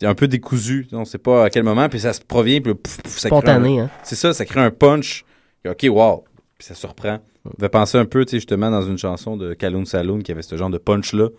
C'est 0.02 0.08
un 0.08 0.16
peu 0.16 0.28
décousu. 0.28 0.88
On 0.94 1.06
sait 1.06 1.20
pas 1.20 1.46
à 1.46 1.50
quel 1.52 1.64
moment, 1.64 1.88
puis 1.90 2.00
ça 2.00 2.12
se 2.12 2.22
provient, 2.22 2.60
puis 2.60 2.74
pouf, 2.74 3.02
pouf, 3.04 3.18
ça 3.20 3.30
crée 3.30 3.38
Spontané, 3.38 3.80
un- 3.82 3.84
hein. 3.86 3.90
C'est 4.04 4.16
ça, 4.16 4.34
ça 4.34 4.46
crée 4.46 4.62
un 4.62 4.72
punch. 4.72 5.26
Et 5.64 5.70
OK, 5.70 5.86
wow. 5.90 6.24
Puis 6.58 6.68
ça 6.68 6.74
surprend. 6.74 7.20
Va 7.58 7.70
penser 7.70 7.98
un 7.98 8.06
peu, 8.06 8.26
tu 8.26 8.32
sais, 8.32 8.38
justement, 8.38 8.72
dans 8.72 8.82
une 8.82 8.98
chanson 8.98 9.38
de 9.38 9.54
Kaloun 9.54 9.86
Saloon 9.86 10.20
qui 10.20 10.32
avait 10.32 10.42
ce 10.42 10.56
genre 10.58 10.70
de 10.70 10.78
punch-là. 10.78 11.30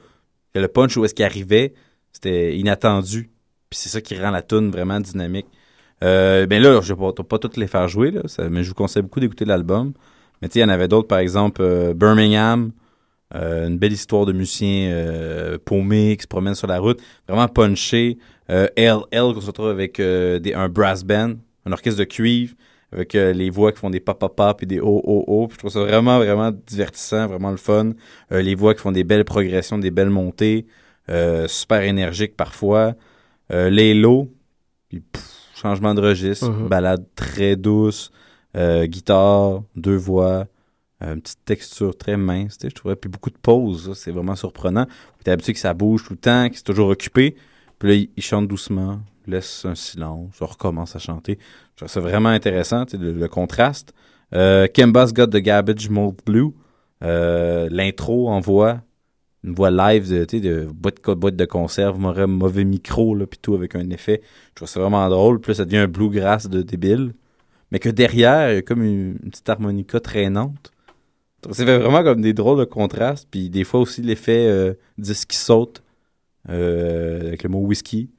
Le 0.54 0.68
punch 0.68 0.96
où 0.96 1.04
est-ce 1.04 1.14
qu'il 1.14 1.24
arrivait, 1.24 1.74
c'était 2.12 2.56
inattendu. 2.56 3.30
Puis 3.70 3.78
c'est 3.78 3.88
ça 3.88 4.00
qui 4.00 4.18
rend 4.18 4.30
la 4.30 4.42
tune 4.42 4.70
vraiment 4.70 5.00
dynamique. 5.00 5.46
Euh, 6.04 6.46
ben 6.46 6.62
là, 6.62 6.80
je 6.82 6.94
vais 6.94 7.12
pas, 7.28 7.38
toutes 7.38 7.56
les 7.56 7.66
faire 7.66 7.88
jouer, 7.88 8.10
là, 8.10 8.22
ça- 8.26 8.48
mais 8.48 8.62
je 8.62 8.68
vous 8.68 8.74
conseille 8.74 9.02
beaucoup 9.02 9.20
d'écouter 9.20 9.44
l'album. 9.44 9.92
Mais 10.40 10.48
tu 10.48 10.54
sais, 10.54 10.58
il 10.60 10.62
y 10.62 10.64
en 10.64 10.68
avait 10.68 10.88
d'autres, 10.88 11.08
par 11.08 11.18
exemple, 11.18 11.62
euh, 11.62 11.94
Birmingham, 11.94 12.70
euh, 13.34 13.66
une 13.66 13.78
belle 13.78 13.92
histoire 13.92 14.24
de 14.26 14.32
musicien 14.32 14.90
euh, 14.90 15.58
paumé 15.64 16.16
qui 16.16 16.22
se 16.22 16.28
promène 16.28 16.54
sur 16.54 16.68
la 16.68 16.78
route, 16.78 17.00
vraiment 17.28 17.48
punché. 17.48 18.18
Euh, 18.50 18.68
LL, 18.76 19.34
qu'on 19.34 19.40
se 19.40 19.46
retrouve 19.46 19.68
avec 19.68 19.98
euh, 19.98 20.38
des, 20.38 20.54
un 20.54 20.68
brass 20.68 21.02
band, 21.04 21.34
un 21.64 21.72
orchestre 21.72 21.98
de 21.98 22.04
cuivre, 22.04 22.54
avec 22.92 23.14
euh, 23.14 23.32
les 23.32 23.50
voix 23.50 23.72
qui 23.72 23.78
font 23.80 23.90
des 23.90 24.00
pa-pa-pa 24.00 24.54
puis 24.54 24.66
des 24.66 24.80
oh-oh-oh. 24.80 25.48
Puis 25.48 25.54
Je 25.54 25.58
trouve 25.58 25.70
ça 25.72 25.80
vraiment, 25.80 26.18
vraiment 26.18 26.50
divertissant, 26.52 27.26
vraiment 27.26 27.50
le 27.50 27.56
fun. 27.56 27.92
Euh, 28.32 28.42
les 28.42 28.54
voix 28.54 28.74
qui 28.74 28.80
font 28.80 28.92
des 28.92 29.04
belles 29.04 29.24
progressions, 29.24 29.78
des 29.78 29.90
belles 29.90 30.10
montées, 30.10 30.66
euh, 31.08 31.48
super 31.48 31.82
énergiques 31.82 32.36
parfois. 32.36 32.94
Les 33.50 33.94
low, 33.94 34.28
puis 34.88 35.00
pff, 35.00 35.22
changement 35.54 35.94
de 35.94 36.00
registre, 36.00 36.50
Mhm. 36.50 36.68
balade 36.68 37.04
très 37.14 37.54
douce, 37.54 38.10
guitare, 38.84 39.62
deux 39.76 39.94
voix, 39.96 40.46
une 41.00 41.20
petite 41.20 41.44
texture 41.44 41.96
très 41.96 42.16
mince, 42.16 42.58
tu 42.58 42.62
sais, 42.62 42.70
je 42.70 42.74
trouvais. 42.74 42.96
Puis 42.96 43.08
beaucoup 43.08 43.30
de 43.30 43.36
pauses, 43.36 43.92
c'est 43.94 44.10
vraiment 44.10 44.34
surprenant. 44.34 44.86
T'es 45.22 45.30
habitué 45.30 45.52
que 45.52 45.58
ça 45.60 45.74
bouge 45.74 46.04
tout 46.04 46.14
le 46.14 46.18
temps, 46.18 46.48
que 46.48 46.56
c'est 46.56 46.64
toujours 46.64 46.88
occupé. 46.88 47.36
Puis 47.78 47.88
là, 47.88 48.06
il 48.16 48.22
chante 48.22 48.48
doucement, 48.48 49.00
laisse 49.30 49.64
un 49.64 49.74
silence, 49.74 50.40
on 50.40 50.46
recommence 50.46 50.96
à 50.96 50.98
chanter. 50.98 51.38
Je 51.72 51.76
trouve 51.78 51.88
ça 51.88 52.00
vraiment 52.00 52.28
intéressant, 52.28 52.84
le, 52.92 53.12
le 53.12 53.28
contraste. 53.28 53.92
Euh, 54.34 54.66
Kemba's 54.66 55.12
Got 55.12 55.28
the 55.28 55.36
Garbage 55.36 55.88
Mold 55.88 56.16
Blue. 56.24 56.52
Euh, 57.02 57.68
L'intro 57.70 58.28
en 58.28 58.40
voix, 58.40 58.80
une 59.44 59.54
voix 59.54 59.70
live 59.70 60.08
de, 60.08 60.24
de 60.24 60.66
boîte, 60.66 61.06
de 61.06 61.14
boîte 61.14 61.36
de 61.36 61.44
conserve, 61.44 61.98
mauvais, 61.98 62.64
micro, 62.64 63.14
là, 63.14 63.26
tout 63.40 63.54
avec 63.54 63.74
un 63.76 63.90
effet. 63.90 64.22
Je 64.50 64.54
trouve 64.56 64.68
ça 64.68 64.80
vraiment 64.80 65.08
drôle. 65.08 65.40
Là, 65.46 65.54
ça 65.54 65.64
devient 65.64 65.78
un 65.78 65.88
bluegrass 65.88 66.48
de 66.48 66.62
débile. 66.62 67.14
Mais 67.70 67.78
que 67.78 67.88
derrière, 67.88 68.52
il 68.52 68.54
y 68.56 68.58
a 68.58 68.62
comme 68.62 68.82
une, 68.82 69.18
petite 69.30 69.48
harmonica 69.48 70.00
traînante. 70.00 70.72
Fait 71.52 71.64
vraiment 71.64 72.02
comme 72.02 72.22
des 72.22 72.32
drôles 72.32 72.58
de 72.58 72.64
contrastes. 72.64 73.28
Puis 73.30 73.50
des 73.50 73.64
fois 73.64 73.80
aussi 73.80 74.02
l'effet 74.02 74.46
euh, 74.48 74.74
disque 74.98 75.30
qui 75.30 75.36
saute 75.36 75.82
euh, 76.48 77.28
avec 77.28 77.42
le 77.42 77.48
mot 77.50 77.60
whisky. 77.60 78.10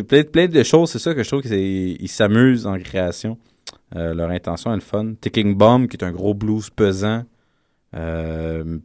Plein, 0.00 0.24
plein 0.24 0.48
de 0.48 0.62
choses. 0.62 0.90
C'est 0.90 0.98
ça 0.98 1.14
que 1.14 1.22
je 1.22 1.28
trouve 1.28 1.42
qu'ils 1.42 2.08
s'amusent 2.08 2.66
en 2.66 2.78
création. 2.78 3.38
Euh, 3.94 4.14
leur 4.14 4.30
intention 4.30 4.72
est 4.72 4.76
le 4.76 4.80
fun. 4.80 5.14
Ticking 5.20 5.54
Bomb, 5.54 5.86
qui 5.86 5.96
est 5.96 6.04
un 6.04 6.12
gros 6.12 6.32
blues 6.32 6.70
pesant, 6.70 7.24
euh, 7.94 8.78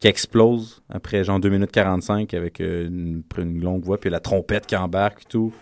qui 0.00 0.08
explose 0.08 0.82
après 0.90 1.24
genre 1.24 1.40
2 1.40 1.48
minutes 1.48 1.72
45 1.72 2.34
avec 2.34 2.60
euh, 2.60 2.86
une, 2.86 3.60
longue 3.62 3.82
voix, 3.82 3.98
puis 3.98 4.10
la 4.10 4.20
trompette 4.20 4.66
qui 4.66 4.76
embarque 4.76 5.22
et 5.22 5.28
tout, 5.30 5.54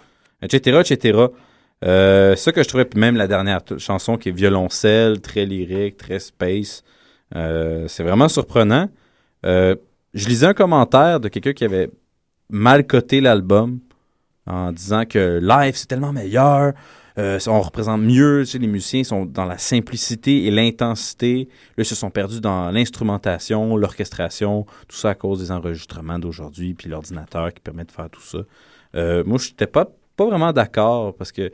etc., 0.42 0.80
etc. 0.80 1.26
Euh, 1.84 2.34
ça 2.34 2.50
que 2.50 2.62
je 2.62 2.68
trouvais, 2.68 2.84
puis 2.84 2.98
même 2.98 3.16
la 3.16 3.28
dernière 3.28 3.60
chanson 3.78 4.16
qui 4.16 4.30
est 4.30 4.32
violoncelle, 4.32 5.20
très 5.20 5.46
lyrique, 5.46 5.96
très 5.96 6.18
space, 6.18 6.82
c'est 7.32 8.02
vraiment 8.02 8.28
surprenant. 8.28 8.88
Je 9.44 9.78
lisais 10.14 10.46
un 10.46 10.54
commentaire 10.54 11.20
de 11.20 11.28
quelqu'un 11.28 11.52
qui 11.52 11.64
avait 11.64 11.88
mal 12.50 12.86
coté 12.86 13.20
l'album 13.20 13.78
en 14.46 14.72
disant 14.72 15.04
que 15.04 15.40
live 15.42 15.76
c'est 15.76 15.86
tellement 15.86 16.12
meilleur, 16.12 16.72
euh, 17.18 17.38
on 17.46 17.60
représente 17.60 18.00
mieux, 18.00 18.42
tu 18.44 18.52
sais, 18.52 18.58
les 18.58 18.66
musiciens 18.66 19.04
sont 19.04 19.26
dans 19.26 19.44
la 19.44 19.58
simplicité 19.58 20.46
et 20.46 20.50
l'intensité. 20.50 21.48
Là, 21.76 21.82
ils 21.82 21.84
se 21.84 21.94
sont 21.94 22.10
perdus 22.10 22.40
dans 22.40 22.70
l'instrumentation, 22.70 23.76
l'orchestration, 23.76 24.64
tout 24.88 24.96
ça 24.96 25.10
à 25.10 25.14
cause 25.14 25.40
des 25.40 25.50
enregistrements 25.50 26.18
d'aujourd'hui, 26.18 26.74
puis 26.74 26.88
l'ordinateur 26.88 27.52
qui 27.52 27.60
permet 27.60 27.84
de 27.84 27.90
faire 27.90 28.08
tout 28.08 28.22
ça. 28.22 28.38
Euh, 28.94 29.22
moi, 29.26 29.38
je 29.38 29.50
n'étais 29.50 29.66
pas, 29.66 29.86
pas 30.16 30.26
vraiment 30.26 30.52
d'accord 30.52 31.14
parce 31.14 31.32
que 31.32 31.50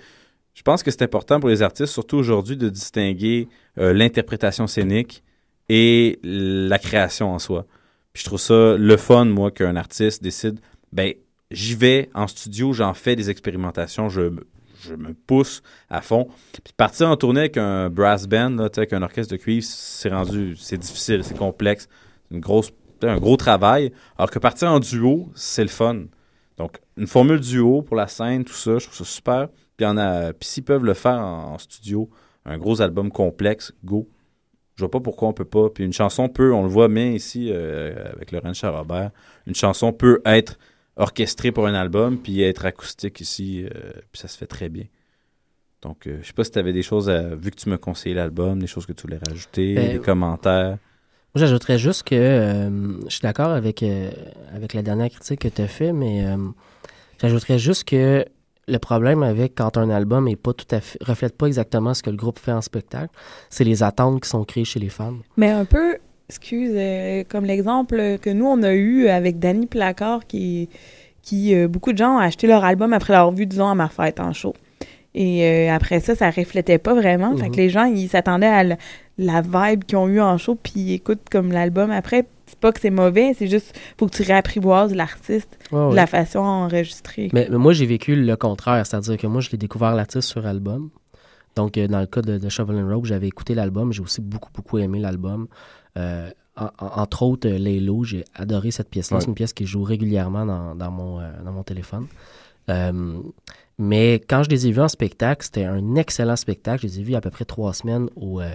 je 0.55 0.63
pense 0.63 0.83
que 0.83 0.91
c'est 0.91 1.03
important 1.03 1.41
pour 1.41 1.49
les 1.49 1.63
artistes, 1.63 1.93
surtout 1.93 2.17
aujourd'hui, 2.17 2.57
de 2.57 2.69
distinguer 2.69 3.49
euh, 3.79 3.93
l'interprétation 3.93 4.67
scénique 4.67 5.23
et 5.69 6.19
la 6.23 6.79
création 6.79 7.33
en 7.33 7.39
soi. 7.39 7.67
Puis 8.13 8.23
je 8.23 8.29
trouve 8.29 8.41
ça 8.41 8.77
le 8.77 8.97
fun, 8.97 9.25
moi, 9.25 9.51
qu'un 9.51 9.77
artiste 9.77 10.23
décide, 10.23 10.59
ben, 10.93 11.15
j'y 11.51 11.75
vais 11.75 12.11
en 12.15 12.27
studio, 12.27 12.73
j'en 12.73 12.95
fais 12.95 13.17
des 13.17 13.31
expérimentations, 13.31 14.09
je, 14.09 14.31
je 14.81 14.95
me 14.95 15.15
pousse 15.15 15.63
à 15.89 16.01
fond. 16.01 16.29
Puis 16.53 16.73
partir 16.77 17.09
en 17.09 17.17
tournée 17.17 17.41
avec 17.41 17.57
un 17.57 17.91
brass 17.91 18.27
band, 18.27 18.59
avec 18.59 18.93
un 18.93 19.03
orchestre 19.03 19.33
de 19.33 19.39
cuivre, 19.39 19.65
c'est 19.67 20.11
rendu, 20.11 20.57
c'est 20.57 20.79
difficile, 20.79 21.25
c'est 21.25 21.37
complexe, 21.37 21.89
une 22.31 22.41
grosse, 22.41 22.71
un 23.03 23.19
gros 23.19 23.37
travail. 23.37 23.93
Alors 24.17 24.31
que 24.31 24.39
partir 24.39 24.71
en 24.71 24.81
duo, 24.81 25.31
c'est 25.35 25.63
le 25.63 25.69
fun. 25.69 26.05
Donc, 26.57 26.79
une 26.97 27.07
formule 27.07 27.41
duo 27.41 27.83
pour 27.83 27.97
la 27.97 28.09
scène, 28.09 28.45
tout 28.45 28.53
ça, 28.53 28.79
je 28.79 28.87
trouve 28.87 28.97
ça 28.97 29.05
super. 29.05 29.49
Puis, 29.77 29.87
on 29.87 29.97
a, 29.97 30.33
puis 30.33 30.49
s'ils 30.49 30.65
peuvent 30.65 30.85
le 30.85 30.95
faire 30.95 31.19
en, 31.19 31.55
en 31.55 31.59
studio, 31.59 32.11
un 32.45 32.59
gros 32.59 32.81
album 32.81 33.11
complexe, 33.11 33.73
go. 33.85 34.09
Je 34.75 34.85
vois 34.85 34.91
pas 34.91 35.01
pourquoi 35.01 35.29
on 35.29 35.33
peut 35.33 35.45
pas. 35.45 35.71
Puis 35.71 35.85
une 35.85 35.93
chanson 35.93 36.29
peut, 36.29 36.53
on 36.53 36.63
le 36.63 36.69
voit 36.69 36.89
bien 36.89 37.11
ici 37.11 37.51
euh, 37.51 38.13
avec 38.13 38.31
Laurent 38.31 38.55
Charrobert, 38.55 39.11
une 39.47 39.55
chanson 39.55 39.93
peut 39.93 40.21
être 40.25 40.57
orchestrée 40.99 41.53
pour 41.53 41.67
un 41.67 41.75
album 41.75 42.19
puis 42.19 42.43
être 42.43 42.67
acoustique 42.67 43.21
ici, 43.21 43.65
euh, 43.65 43.93
puis 44.13 44.21
ça 44.21 44.29
se 44.29 44.37
fait 44.37 44.47
très 44.47 44.69
bien. 44.69 44.85
Donc, 45.83 46.07
euh, 46.07 46.19
je 46.23 46.27
sais 46.27 46.33
pas 46.33 46.45
si 46.45 46.51
tu 46.51 46.59
avais 46.59 46.73
des 46.73 46.83
choses, 46.83 47.09
à, 47.09 47.35
vu 47.35 47.51
que 47.51 47.57
tu 47.57 47.69
me 47.69 47.79
conseillais 47.79 48.15
l'album, 48.15 48.59
des 48.59 48.67
choses 48.67 48.85
que 48.85 48.93
tu 48.93 49.03
voulais 49.03 49.21
rajouter, 49.27 49.75
Ben, 49.75 49.93
des 49.93 49.99
commentaires. 50.01 50.79
Moi, 51.35 51.45
j'ajouterais 51.45 51.79
juste 51.79 52.05
que 52.05 52.15
euh, 52.15 53.01
je 53.05 53.11
suis 53.11 53.21
d'accord 53.21 53.51
avec, 53.51 53.83
euh, 53.83 54.11
avec 54.55 54.73
la 54.73 54.83
dernière 54.83 55.11
critique 55.11 55.41
que 55.41 55.49
tu 55.49 55.63
as 55.63 55.69
fait, 55.69 55.93
mais 55.93 56.27
euh, 56.27 56.37
j'ajouterais 57.21 57.59
juste 57.59 57.85
que 57.85 58.25
le 58.67 58.79
problème 58.79 59.23
avec 59.23 59.55
quand 59.55 59.77
un 59.77 59.91
album 59.91 60.27
est 60.27 60.37
pas 60.37 60.53
tout 60.53 60.67
à 60.71 60.81
fait, 60.81 60.99
reflète 61.03 61.37
pas 61.37 61.47
exactement 61.47 61.95
ce 61.95 62.03
que 62.03 62.11
le 62.11 62.17
groupe 62.17 62.39
fait 62.39 62.53
en 62.53 62.63
spectacle, 62.63 63.15
c'est 63.51 63.65
les 63.65 63.83
attentes 63.83 64.23
qui 64.23 64.29
sont 64.29 64.45
créées 64.45 64.65
chez 64.65 64.81
les 64.81 64.89
fans. 64.89 65.19
Mais 65.37 65.51
un 65.51 65.65
peu, 65.65 65.97
excuse, 66.29 66.73
euh, 66.75 67.25
comme 67.29 67.45
l'exemple 67.45 68.19
que 68.21 68.31
nous, 68.31 68.47
on 68.47 68.63
a 68.63 68.73
eu 68.75 69.09
avec 69.09 69.39
Danny 69.39 69.67
Placard, 69.67 70.27
qui, 70.27 70.69
qui 71.23 71.55
euh, 71.55 71.69
beaucoup 71.69 71.93
de 71.93 71.99
gens 71.99 72.17
ont 72.17 72.19
acheté 72.19 72.47
leur 72.47 72.65
album 72.65 72.93
après 72.93 73.13
l'avoir 73.15 73.33
vu, 73.33 73.47
disons, 73.47 73.69
à 73.69 73.75
ma 73.75 73.89
fête 73.89 74.21
en 74.21 74.33
show. 74.33 74.55
Et 75.15 75.45
euh, 75.45 75.73
après 75.75 76.01
ça, 76.01 76.15
ça 76.15 76.31
reflétait 76.31 76.79
pas 76.79 76.95
vraiment. 76.95 77.35
Fait 77.37 77.47
Mhm. 77.47 77.51
que 77.53 77.57
les 77.57 77.71
gens, 77.71 77.85
ils 77.85 78.09
s'attendaient 78.09 78.47
à 78.47 78.63
la, 78.63 78.77
la 79.17 79.41
vibe 79.41 79.85
qu'ils 79.85 79.97
ont 79.99 80.07
eu 80.09 80.21
en 80.21 80.37
show, 80.37 80.55
puis 80.55 80.73
ils 80.77 80.93
écoutent 80.95 81.29
comme 81.31 81.51
l'album 81.51 81.91
après. 81.91 82.27
C'est 82.47 82.59
pas 82.59 82.73
que 82.73 82.81
c'est 82.81 82.91
mauvais, 82.91 83.35
c'est 83.37 83.47
juste 83.47 83.79
faut 83.99 84.07
que 84.07 84.15
tu 84.17 84.23
réapprivoises 84.23 84.95
l'artiste, 84.95 85.59
de 85.73 85.95
la 85.95 86.07
façon 86.07 86.39
enregistrée. 86.39 87.29
Mais, 87.33 87.47
mais 87.51 87.59
moi, 87.59 87.73
j'ai 87.75 87.85
vécu 87.87 88.17
le 88.17 88.37
contraire, 88.37 88.87
c'est-à-dire 88.87 89.17
que 89.19 89.27
moi, 89.27 89.41
je 89.41 89.51
l'ai 89.51 89.59
découvert 89.59 89.95
l'artiste 89.95 90.29
sur 90.29 90.47
album. 90.47 90.91
Donc, 91.57 91.79
dans 91.79 92.01
le 92.01 92.07
cas 92.07 92.23
de, 92.23 92.39
de 92.39 92.49
Shovel 92.49 92.77
and 92.77 92.89
Rope, 92.89 93.05
j'avais 93.07 93.27
écouté 93.27 93.55
l'album, 93.55 93.93
j'ai 93.93 94.01
aussi 94.01 94.21
beaucoup, 94.21 94.51
beaucoup 94.55 94.79
aimé 94.79 94.99
l'album. 94.99 95.49
Euh, 95.99 96.31
en- 96.57 96.71
en- 96.79 97.01
entre 97.03 97.23
autres, 97.23 97.49
euh, 97.49 97.59
Laylo, 97.59 98.05
j'ai 98.05 98.25
adoré 98.35 98.71
cette 98.71 98.89
pièce-là. 98.91 99.17
Ouais. 99.19 99.21
C'est 99.23 99.29
une 99.29 99.35
pièce 99.35 99.53
qui 99.53 99.67
joue 99.67 99.83
régulièrement 99.83 100.47
dans, 100.47 100.75
dans 100.75 100.91
mon, 100.91 101.21
euh, 101.21 101.31
dans 101.45 101.53
mon 101.53 101.63
téléphone. 101.63 102.07
Euh, 102.71 103.21
mais 103.79 104.15
quand 104.29 104.43
je 104.43 104.51
les 104.51 104.67
ai 104.67 104.73
vus 104.73 104.81
en 104.81 104.89
spectacle, 104.89 105.45
c'était 105.45 105.65
un 105.65 105.95
excellent 105.95 106.37
spectacle. 106.37 106.83
Je 106.83 106.87
les 106.87 107.01
ai 107.01 107.03
vus 107.03 107.15
à 107.15 107.21
peu 107.21 107.31
près 107.31 107.45
trois 107.45 107.73
semaines 107.75 108.09
au, 108.17 108.41
euh, 108.41 108.49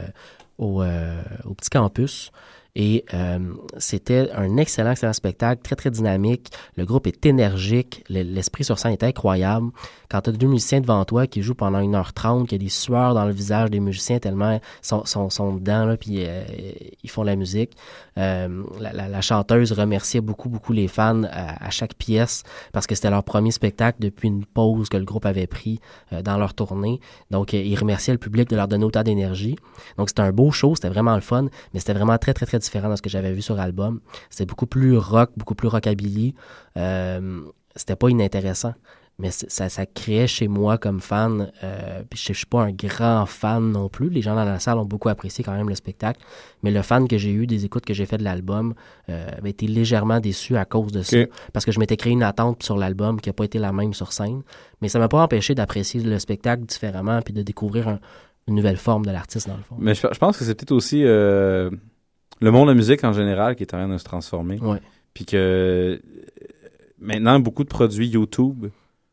au, 0.58 0.82
euh, 0.82 1.22
au 1.46 1.54
Petit 1.54 1.70
Campus. 1.70 2.32
Et 2.76 3.06
euh, 3.14 3.38
c'était 3.78 4.32
un 4.32 4.58
excellent, 4.58 4.92
excellent 4.92 5.14
spectacle, 5.14 5.62
très, 5.62 5.76
très 5.76 5.92
dynamique. 5.92 6.50
Le 6.76 6.86
groupe 6.86 7.06
est 7.06 7.24
énergique. 7.26 8.04
Le- 8.10 8.24
L'esprit 8.24 8.64
sur 8.64 8.80
scène 8.80 8.94
est 8.94 9.04
incroyable. 9.04 9.68
Quand 10.10 10.22
tu 10.22 10.32
as 10.32 10.34
deux 10.34 10.48
musiciens 10.48 10.82
devant 10.82 11.06
toi 11.06 11.28
qui 11.28 11.44
jouent 11.44 11.54
pendant 11.56 11.80
1h30, 11.82 12.44
qu'il 12.48 12.54
y 12.60 12.62
a 12.62 12.66
des 12.66 12.70
sueurs 12.72 13.14
dans 13.14 13.26
le 13.26 13.32
visage 13.32 13.70
des 13.70 13.80
musiciens 13.80 14.18
tellement 14.20 14.54
ils 14.54 14.60
sont, 14.82 15.06
sont, 15.06 15.30
sont 15.30 15.56
dedans, 15.56 15.86
là, 15.86 15.98
puis 15.98 16.18
euh, 16.26 16.44
ils 17.04 17.10
font 17.10 17.24
la 17.24 17.36
musique. 17.36 17.72
Euh, 18.18 18.64
la, 18.80 18.92
la- 18.94 19.08
la 19.08 19.22
chanteuse 19.22 19.72
remerciait 19.72 20.22
beaucoup, 20.22 20.50
beaucoup 20.50 20.74
les 20.74 20.88
fans 20.88 21.24
à, 21.26 21.66
à 21.66 21.70
chaque 21.70 21.94
pièce 21.96 22.44
parce 22.72 22.88
que 22.88 22.96
c'était 22.96 23.10
leur 23.12 23.24
premier 23.24 23.52
spectacle 23.52 23.98
depuis 24.02 24.28
une 24.30 24.46
pause 24.46 24.90
que 24.90 24.98
le 24.98 25.06
groupe 25.06 25.26
avait 25.28 25.48
pris 25.48 25.80
euh, 26.12 26.22
dans 26.24 26.38
leur 26.38 26.54
tournée. 26.56 27.00
Donc, 27.32 27.54
euh, 27.54 27.58
ils 27.62 27.76
remerciaient 27.78 28.14
le 28.14 28.20
public 28.20 28.50
de 28.50 28.56
leur 28.56 28.68
donner 28.68 28.86
autant 28.86 29.04
d'énergie. 29.04 29.56
Donc, 29.98 30.10
c'était 30.10 30.22
un 30.22 30.32
beau 30.32 30.52
show, 30.52 30.74
c'était 30.76 30.90
vraiment 30.90 31.16
le 31.16 31.22
fun, 31.22 31.44
mais 31.74 31.80
c'était 31.80 31.94
vraiment 31.94 32.18
très, 32.18 32.34
très, 32.34 32.46
très 32.48 32.60
différent 32.64 32.90
de 32.90 32.96
ce 32.96 33.02
que 33.02 33.10
j'avais 33.10 33.34
vu 33.34 33.42
sur 33.42 33.56
l'album. 33.56 34.00
C'était 34.30 34.46
beaucoup 34.46 34.66
plus 34.68 34.98
rock, 34.98 35.32
beaucoup 35.38 35.56
plus 35.56 35.68
rockabilly. 35.68 36.34
Euh, 36.78 37.42
c'était 37.76 37.96
pas 37.96 38.10
inintéressant. 38.10 38.74
Mais 39.20 39.30
ça, 39.30 39.70
ça 39.70 39.86
créait 39.86 40.26
chez 40.26 40.48
moi 40.48 40.80
comme 40.80 41.00
fan, 41.00 41.52
euh, 41.64 42.02
puis 42.10 42.18
je, 42.20 42.34
je 42.34 42.38
suis 42.40 42.48
pas 42.48 42.64
un 42.64 42.72
grand 42.72 43.28
fan 43.28 43.72
non 43.72 43.88
plus. 43.88 44.10
Les 44.10 44.24
gens 44.24 44.34
dans 44.34 44.44
la 44.44 44.58
salle 44.58 44.80
ont 44.80 44.86
beaucoup 44.86 45.08
apprécié 45.08 45.44
quand 45.44 45.54
même 45.54 45.70
le 45.70 45.76
spectacle, 45.76 46.20
mais 46.64 46.72
le 46.72 46.82
fan 46.82 47.08
que 47.08 47.20
j'ai 47.20 47.32
eu 47.32 47.46
des 47.46 47.64
écoutes 47.64 47.86
que 47.86 47.94
j'ai 47.94 48.08
fait 48.08 48.18
de 48.18 48.24
l'album 48.24 48.74
euh, 49.10 49.28
avait 49.38 49.52
été 49.52 49.68
légèrement 49.68 50.20
déçu 50.20 50.58
à 50.58 50.66
cause 50.66 50.92
de 50.92 51.04
ça, 51.04 51.16
parce 51.54 51.64
que 51.64 51.72
je 51.72 51.80
m'étais 51.80 51.96
créé 51.96 52.12
une 52.12 52.24
attente 52.24 52.64
sur 52.64 52.76
l'album 52.76 53.22
qui 53.22 53.30
n'a 53.30 53.34
pas 53.34 53.44
été 53.46 53.60
la 53.60 53.72
même 53.72 53.94
sur 53.94 54.12
scène. 54.14 54.42
Mais 54.82 54.90
ça 54.90 54.98
m'a 54.98 55.10
pas 55.10 55.22
empêché 55.22 55.54
d'apprécier 55.54 56.02
le 56.02 56.18
spectacle 56.18 56.64
différemment, 56.66 57.22
puis 57.22 57.36
de 57.36 57.44
découvrir 57.44 57.88
un- 57.90 58.00
une 58.48 58.56
nouvelle 58.56 58.78
forme 58.78 59.06
de 59.06 59.12
l'artiste 59.12 59.48
dans 59.48 59.58
le 59.58 59.64
fond. 59.64 59.76
Mais 59.78 59.94
je, 59.94 60.08
je 60.12 60.18
pense 60.18 60.40
que 60.40 60.44
c'est 60.44 60.56
peut-être 60.56 60.72
aussi 60.72 61.04
euh, 61.06 61.70
le 62.44 62.52
monde 62.52 62.68
de 62.68 62.72
la 62.72 62.76
musique 62.76 63.04
en 63.04 63.14
général 63.14 63.56
qui 63.56 63.64
est 63.64 63.74
en 63.74 63.78
train 63.78 63.88
de 63.88 63.98
se 63.98 64.04
transformer. 64.04 64.60
Ouais. 64.60 64.80
Puis 65.14 65.26
que 65.26 65.36
euh, 65.38 65.98
maintenant, 67.00 67.40
beaucoup 67.40 67.64
de 67.64 67.70
produits 67.70 68.08
YouTube, 68.08 68.68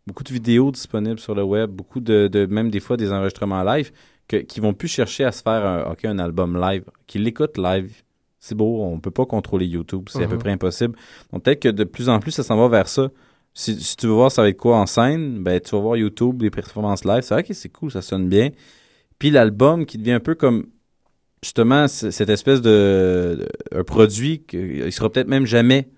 beaucoup 0.07 0.25
de 0.25 0.33
vidéos 0.33 0.71
disponibles 0.71 1.19
sur 1.21 1.35
le 1.35 1.43
web, 1.43 1.71
beaucoup 1.71 2.01
de, 2.01 2.29
de- 2.29 2.47
même 2.47 2.71
des 2.71 2.81
fois 2.81 2.97
des 2.97 3.13
enregistrements 3.13 3.63
live, 3.63 3.91
que, 4.29 4.37
qui 4.37 4.61
vont 4.61 4.75
plus 4.75 4.89
chercher 4.89 5.25
à 5.25 5.33
se 5.33 5.43
faire 5.43 5.65
un, 5.67 5.95
un 6.05 6.19
album 6.19 6.61
live, 6.61 6.85
qui 7.07 7.19
l'écoutent 7.19 7.59
live. 7.59 7.93
C'est 8.39 8.55
beau, 8.55 8.83
on 8.85 8.99
peut 9.01 9.11
pas 9.11 9.27
contrôler 9.27 9.67
YouTube, 9.67 10.05
c'est 10.09 10.25
à 10.25 10.27
peu 10.27 10.35
Mhm. 10.35 10.41
près 10.41 10.51
impossible. 10.53 10.97
Donc 11.33 11.43
peut-être 11.43 11.61
que 11.61 11.69
de 11.69 11.85
plus 11.85 12.09
en 12.09 12.21
plus, 12.21 12.31
ça 12.31 12.43
s'en 12.43 12.57
va 12.57 12.69
vers 12.69 12.89
ça. 12.89 13.11
Si, 13.53 13.79
si 13.81 13.97
tu 13.97 14.07
veux 14.07 14.13
voir 14.13 14.31
ça 14.33 14.43
va 14.43 14.49
être 14.49 14.57
quoi 14.57 14.79
en 14.79 14.87
scène, 14.87 15.43
ben 15.43 15.61
tu 15.61 15.73
vas 15.75 15.81
voir 15.83 15.97
YouTube, 15.97 16.41
les 16.41 16.51
performances 16.51 17.05
live, 17.05 17.21
c'est 17.23 17.35
vrai 17.35 17.43
que 17.43 17.53
c'est 17.53 17.69
cool, 17.69 17.91
ça 17.91 18.01
sonne 18.01 18.29
bien. 18.29 18.51
Puis 19.19 19.31
l'album 19.31 19.85
qui 19.85 19.99
devient 19.99 20.13
un 20.13 20.21
peu 20.21 20.35
comme 20.37 20.67
justement 21.43 21.89
cette 21.89 22.29
espèce 22.29 22.61
de, 22.61 23.39
de- 23.73 23.79
un 23.79 23.85
produit 23.85 24.43
qu'il 24.47 24.93
sera 24.93 25.11
peut-être 25.11 25.29
même 25.29 25.47
jamais 25.47 25.89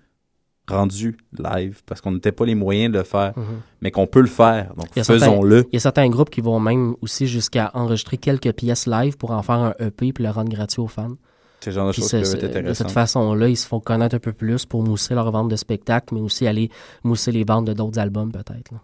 rendu 0.69 1.17
live 1.37 1.81
parce 1.85 1.99
qu'on 1.99 2.13
n'était 2.13 2.31
pas 2.31 2.45
les 2.45 2.55
moyens 2.55 2.93
de 2.93 2.97
le 2.99 3.03
faire, 3.03 3.33
Mhm. 3.37 3.43
mais 3.81 3.91
qu'on 3.91 4.07
peut 4.07 4.21
le 4.21 4.27
faire. 4.27 4.73
Donc 4.75 4.87
faisons-le. 4.95 5.65
Il 5.71 5.73
y 5.73 5.77
a 5.77 5.79
certains 5.81 6.07
groupes 6.09 6.29
qui 6.29 6.39
vont 6.39 6.59
même 6.61 6.95
aussi 7.01 7.27
jusqu'à 7.27 7.69
enregistrer 7.73 8.17
quelques 8.17 8.53
pièces 8.53 8.87
live 8.87 9.17
pour 9.17 9.31
en 9.31 9.43
faire 9.43 9.55
un 9.55 9.73
EP 9.79 10.13
puis 10.13 10.23
le 10.23 10.29
rendre 10.29 10.49
gratuit 10.49 10.79
aux 10.81 10.87
fans. 10.87 11.15
C'est 11.59 11.71
genre 11.73 11.87
de 11.87 11.91
choses 11.93 12.09
qui 12.09 12.17
peuvent 12.17 12.55
être 12.57 12.65
de 12.67 12.73
cette 12.73 12.91
façon-là, 12.91 13.47
ils 13.49 13.55
se 13.57 13.67
font 13.67 13.79
connaître 13.81 14.15
un 14.15 14.19
peu 14.19 14.33
plus 14.33 14.65
pour 14.65 14.83
mousser 14.83 15.13
leur 15.15 15.29
vente 15.31 15.49
de 15.49 15.55
spectacles, 15.57 16.13
mais 16.15 16.21
aussi 16.21 16.47
aller 16.47 16.69
mousser 17.03 17.31
les 17.33 17.43
ventes 17.43 17.65
de 17.65 17.73
d'autres 17.73 17.99
albums, 17.99 18.31
peut-être. 18.31 18.71
là. 18.71 18.79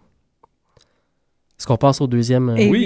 Est-ce 1.58 1.68
qu'on 1.68 1.76
passe 1.76 2.00
au 2.00 2.08
deuxième? 2.08 2.48
euh, 2.50 2.56
Et 2.56 2.70
oui, 2.70 2.80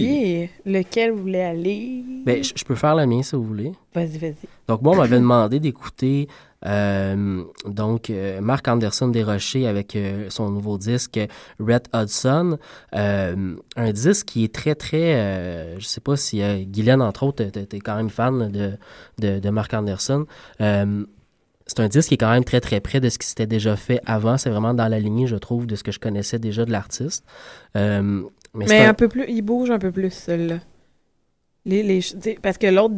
lequel 0.65 1.11
vous 1.11 1.21
voulez 1.21 1.41
aller? 1.41 2.03
Ben, 2.25 2.43
je 2.43 2.53
je 2.55 2.63
peux 2.63 2.75
faire 2.75 2.95
la 2.95 3.05
mienne 3.05 3.23
si 3.23 3.35
vous 3.35 3.43
voulez. 3.43 3.71
Vas-y, 3.93 4.17
vas-y. 4.17 4.47
Donc, 4.67 4.81
moi, 4.81 4.93
on 4.93 4.97
m'avait 4.97 5.19
demandé 5.19 5.59
d'écouter 5.59 6.27
euh, 6.65 7.43
donc 7.65 8.09
euh, 8.09 8.39
Mark 8.39 8.65
Anderson 8.67 9.09
Desrochers 9.09 9.67
avec 9.67 9.97
euh, 9.97 10.29
son 10.29 10.49
nouveau 10.49 10.77
disque 10.77 11.19
Red 11.59 11.87
Hudson. 11.93 12.57
Euh, 12.95 13.55
un 13.75 13.91
disque 13.91 14.27
qui 14.27 14.45
est 14.45 14.53
très, 14.53 14.75
très. 14.75 15.75
je 15.77 15.85
sais 15.85 16.01
pas 16.01 16.15
si 16.15 16.41
Guylaine, 16.65 17.01
entre 17.01 17.23
autres, 17.23 17.43
t'es 17.43 17.79
quand 17.79 17.95
même 17.95 18.09
fan 18.09 18.51
de, 18.51 18.71
de, 19.19 19.39
de 19.39 19.49
Mark 19.49 19.73
Anderson. 19.73 20.25
C'est 21.65 21.79
un 21.79 21.87
disque 21.87 22.09
qui 22.09 22.13
est 22.15 22.17
quand 22.17 22.31
même 22.31 22.43
très, 22.43 22.59
très 22.59 22.79
près 22.81 22.99
de 22.99 23.09
ce 23.09 23.17
qui 23.17 23.27
s'était 23.27 23.47
déjà 23.47 23.75
fait 23.75 24.01
avant. 24.05 24.37
C'est 24.37 24.49
vraiment 24.49 24.73
dans 24.73 24.87
la 24.87 24.99
lignée, 24.99 25.27
je 25.27 25.37
trouve, 25.37 25.65
de 25.65 25.75
ce 25.75 25.83
que 25.83 25.91
je 25.91 25.99
connaissais 25.99 26.39
déjà 26.39 26.65
de 26.65 26.71
l'artiste. 26.71 27.25
Euh, 27.77 28.23
mais 28.53 28.85
un... 28.85 28.89
un- 28.89 28.93
peu 28.93 29.07
plus, 29.09 29.25
il 29.27 29.41
bouge 29.41 29.71
un 29.71 29.79
peu 29.79 29.91
plus, 29.91 30.11
celui-là. 30.11 30.59
Les, 31.65 31.81
les, 31.81 32.01
parce 32.41 32.57
que 32.57 32.67
l'autre. 32.67 32.95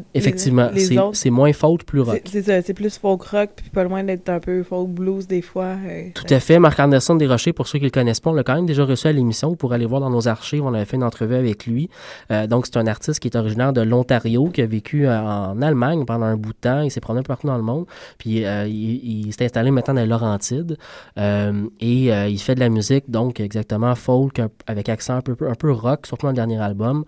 Effectivement, 0.72 1.14
c'est 1.14 1.30
moins 1.30 1.54
folk, 1.54 1.84
plus 1.86 2.02
rock. 2.02 2.20
c'est- 2.26 2.32
C'est 2.32 2.42
ça, 2.42 2.62
c'est 2.64 2.74
plus 2.74 2.98
folk 2.98 3.22
rock, 3.22 3.52
puis 3.58 3.70
pas 3.70 3.84
loin 3.84 4.04
d'être 4.04 4.28
un 4.28 4.40
peu 4.40 4.64
folk 4.64 4.90
blues 4.90 5.28
des 5.28 5.44
fois. 5.44 5.76
euh, 5.88 6.10
Tout 6.16 6.24
à 6.34 6.40
fait. 6.40 6.58
Marc 6.58 6.80
Anderson 6.80 7.14
Desrochers, 7.14 7.54
pour 7.54 7.68
ceux 7.68 7.78
qui 7.78 7.86
le 7.86 7.92
connaissent 7.92 8.20
pas, 8.22 8.32
on 8.32 8.34
l'a 8.34 8.44
quand 8.44 8.56
même 8.56 8.66
déjà 8.66 8.84
reçu 8.84 9.06
à 9.06 9.12
l'émission. 9.12 9.56
Pour 9.56 9.72
aller 9.74 9.86
voir 9.86 10.02
dans 10.02 10.10
nos 10.10 10.28
archives, 10.28 10.64
on 10.66 10.74
avait 10.74 10.86
fait 10.86 10.96
une 10.96 11.04
entrevue 11.04 11.36
avec 11.36 11.68
lui. 11.68 11.92
Euh, 12.32 12.48
donc, 12.48 12.66
c'est 12.66 12.78
un 12.78 12.88
artiste 12.88 13.20
qui 13.20 13.28
est 13.28 13.36
originaire 13.38 13.72
de 13.72 13.82
l'Ontario, 13.82 14.48
qui 14.50 14.64
a 14.64 14.66
vécu 14.66 15.06
euh, 15.06 15.16
en 15.22 15.62
Allemagne 15.62 16.04
pendant 16.06 16.26
un 16.26 16.36
bout 16.36 16.54
de 16.54 16.58
temps. 16.58 16.82
Il 16.82 16.90
s'est 16.90 17.02
promené 17.02 17.22
partout 17.24 17.46
dans 17.46 17.58
le 17.58 17.64
monde. 17.64 17.86
Puis, 18.18 18.38
il, 18.46 19.28
il 19.28 19.32
s'est 19.32 19.46
installé 19.46 19.70
maintenant 19.70 19.94
dans 19.94 20.02
les 20.02 20.08
Laurentides. 20.08 20.76
Et 21.18 22.06
il 22.32 22.40
fait 22.40 22.56
de 22.56 22.60
la 22.62 22.70
musique, 22.70 23.12
donc 23.12 23.40
exactement 23.40 23.94
folk, 23.94 24.42
avec 24.66 24.90
accent 24.90 25.18
un 25.18 25.22
peu, 25.22 25.36
un 25.48 25.54
peu 25.54 25.72
rock, 25.72 26.08
surtout 26.08 26.26
dans 26.26 26.32
le 26.32 26.36
dernier 26.36 26.58
album. 26.60 27.06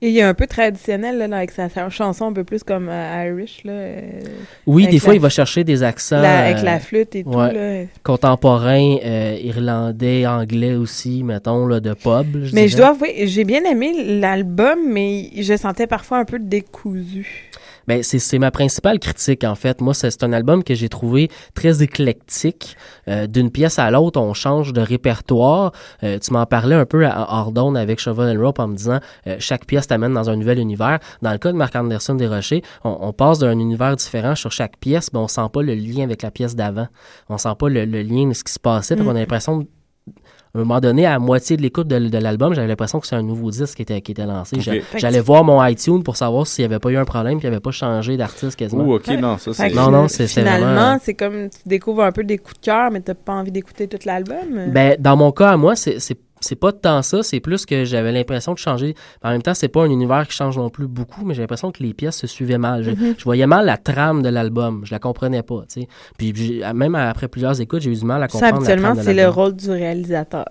Euh, 0.00 0.06
il 0.08 0.16
est 0.16 0.22
un 0.22 0.34
peu 0.34 0.46
traditionnel, 0.46 1.18
là, 1.18 1.36
avec 1.36 1.50
sa, 1.50 1.68
sa 1.68 1.88
chanson 1.90 2.26
un 2.26 2.32
peu 2.32 2.44
plus 2.44 2.62
comme 2.62 2.88
euh, 2.88 3.26
Irish, 3.26 3.62
là. 3.64 3.72
euh, 3.72 4.20
oui, 4.66 4.86
des 4.86 4.98
fois, 4.98 5.14
il 5.14 5.20
va 5.20 5.28
chercher 5.28 5.64
des 5.64 5.82
accents. 5.82 6.20
la- 6.20 6.38
avec 6.46 6.58
euh, 6.58 6.62
la 6.62 6.78
flûte 6.78 7.16
et 7.16 7.24
tout, 7.24 7.30
là. 7.52 7.84
Contemporains, 8.04 8.96
euh, 9.04 9.36
irlandais, 9.42 10.26
anglais 10.26 10.74
aussi, 10.74 11.22
mettons, 11.24 11.66
là, 11.66 11.80
de 11.80 11.94
pub. 11.94 12.44
je 12.44 12.54
Mais 12.54 12.68
je 12.68 12.76
dois 12.76 12.88
avouer, 12.88 13.26
j'ai 13.26 13.44
bien 13.44 13.64
aimé 13.64 14.18
l'album, 14.20 14.78
mais 14.88 15.30
je 15.36 15.56
sentais 15.56 15.86
parfois 15.86 16.18
un 16.18 16.24
peu 16.24 16.38
décousu. 16.38 17.47
Ben, 17.88 18.02
c'est, 18.02 18.18
c'est 18.18 18.38
ma 18.38 18.50
principale 18.50 18.98
critique, 18.98 19.44
en 19.44 19.54
fait. 19.54 19.80
Moi, 19.80 19.94
c'est, 19.94 20.10
c'est 20.10 20.22
un 20.22 20.34
album 20.34 20.62
que 20.62 20.74
j'ai 20.74 20.90
trouvé 20.90 21.30
très 21.54 21.82
éclectique. 21.82 22.76
Euh, 23.08 23.26
d'une 23.26 23.50
pièce 23.50 23.78
à 23.78 23.90
l'autre, 23.90 24.20
on 24.20 24.34
change 24.34 24.74
de 24.74 24.82
répertoire. 24.82 25.72
Euh, 26.02 26.18
tu 26.18 26.34
m'en 26.34 26.44
parlais 26.44 26.74
un 26.74 26.84
peu 26.84 27.06
à 27.06 27.32
hors 27.32 27.50
d'onde 27.50 27.78
avec 27.78 27.98
Shovel 27.98 28.36
and 28.36 28.42
Rope 28.44 28.58
en 28.58 28.68
me 28.68 28.76
disant 28.76 29.00
euh, 29.26 29.36
chaque 29.38 29.64
pièce 29.64 29.86
t'amène 29.86 30.12
dans 30.12 30.28
un 30.28 30.36
nouvel 30.36 30.58
univers. 30.58 30.98
Dans 31.22 31.32
le 31.32 31.38
cas 31.38 31.50
de 31.50 31.56
Marc 31.56 31.74
Anderson 31.76 32.14
Desrochers, 32.14 32.62
on, 32.84 32.94
on 33.00 33.12
passe 33.14 33.38
d'un 33.38 33.58
univers 33.58 33.96
différent 33.96 34.34
sur 34.34 34.52
chaque 34.52 34.76
pièce, 34.76 35.10
mais 35.14 35.18
on 35.18 35.28
sent 35.28 35.48
pas 35.50 35.62
le 35.62 35.74
lien 35.74 36.04
avec 36.04 36.20
la 36.20 36.30
pièce 36.30 36.54
d'avant. 36.54 36.88
On 37.30 37.38
sent 37.38 37.54
pas 37.58 37.70
le, 37.70 37.86
le 37.86 38.02
lien 38.02 38.28
de 38.28 38.34
ce 38.34 38.44
qui 38.44 38.52
se 38.52 38.60
passait. 38.60 38.96
Mm. 38.96 39.08
on 39.08 39.10
a 39.12 39.14
l'impression 39.14 39.66
de- 40.54 40.60
un 40.60 40.64
moment 40.64 40.80
donné, 40.80 41.06
à 41.06 41.18
moitié 41.18 41.56
de 41.56 41.62
l'écoute 41.62 41.88
de, 41.88 41.98
de 41.98 42.18
l'album, 42.18 42.54
j'avais 42.54 42.68
l'impression 42.68 43.00
que 43.00 43.06
c'est 43.06 43.16
un 43.16 43.22
nouveau 43.22 43.50
disque 43.50 43.76
qui 43.76 43.82
était, 43.82 44.00
qui 44.00 44.12
était 44.12 44.26
lancé. 44.26 44.56
J'allais 44.96 45.18
tu- 45.18 45.24
voir 45.24 45.44
mon 45.44 45.64
iTunes 45.64 46.02
pour 46.02 46.16
savoir 46.16 46.46
s'il 46.46 46.62
n'y 46.66 46.72
avait 46.72 46.78
pas 46.80 46.90
eu 46.90 46.96
un 46.96 47.04
problème, 47.04 47.40
qu'il 47.40 47.48
n'avait 47.50 47.60
pas 47.60 47.70
changé 47.70 48.16
d'artiste 48.16 48.56
quasiment. 48.56 48.84
Ouh, 48.84 48.94
ok, 48.94 49.08
non, 49.20 49.36
ça, 49.38 49.68
que 49.68 49.74
Non, 49.74 49.90
non, 49.90 50.08
c'est 50.08 50.26
c'est 50.26 50.40
Finalement, 50.40 50.66
vraiment... 50.74 50.98
c'est 51.02 51.14
comme 51.14 51.48
tu 51.50 51.58
découvres 51.66 52.02
un 52.04 52.12
peu 52.12 52.24
des 52.24 52.38
coups 52.38 52.60
de 52.60 52.64
cœur, 52.66 52.90
mais 52.90 53.00
t'as 53.00 53.14
pas 53.14 53.34
envie 53.34 53.52
d'écouter 53.52 53.88
tout 53.88 53.98
l'album. 54.04 54.36
Ben, 54.68 54.96
dans 54.98 55.16
mon 55.16 55.32
cas, 55.32 55.50
à 55.50 55.56
moi, 55.56 55.76
c'est 55.76 55.98
c'est- 56.40 56.56
pas 56.56 56.72
tant 56.72 57.02
ça, 57.02 57.22
c'est 57.22 57.40
plus 57.40 57.66
que 57.66 57.84
j'avais 57.84 58.12
l'impression 58.12 58.52
de 58.52 58.58
changer. 58.58 58.94
En 59.22 59.30
même 59.30 59.42
temps, 59.42 59.54
c'est 59.54 59.68
pas 59.68 59.82
un 59.82 59.90
univers 59.90 60.26
qui 60.28 60.34
change 60.36 60.56
non 60.58 60.70
plus 60.70 60.86
beaucoup, 60.86 61.24
mais 61.24 61.34
j'ai 61.34 61.42
l'impression 61.42 61.70
que 61.72 61.82
les 61.82 61.94
pièces 61.94 62.16
se 62.16 62.26
suivaient 62.26 62.58
mal. 62.58 62.82
Je, 62.82 62.90
Mhm. 62.90 63.14
je 63.18 63.24
voyais 63.24 63.46
mal 63.46 63.66
la 63.66 63.76
trame 63.76 64.22
de 64.22 64.28
l'album, 64.28 64.82
je 64.84 64.92
la 64.92 64.98
comprenais 64.98 65.42
pas, 65.42 65.62
tu 65.72 65.82
sais. 65.82 65.88
Puis 66.16 66.62
même 66.74 66.94
après 66.94 67.28
plusieurs 67.28 67.60
écoutes, 67.60 67.80
j'ai 67.82 67.90
eu 67.92 67.96
du 67.96 68.04
mal 68.04 68.22
à 68.22 68.28
ça, 68.28 68.32
comprendre 68.32 68.52
la 68.52 68.56
habituellement, 68.58 68.88
trame 68.94 68.98
de 68.98 69.02
c'est 69.02 69.14
le 69.14 69.28
rôle 69.28 69.54
du 69.56 69.70
réalisateur. 69.70 70.44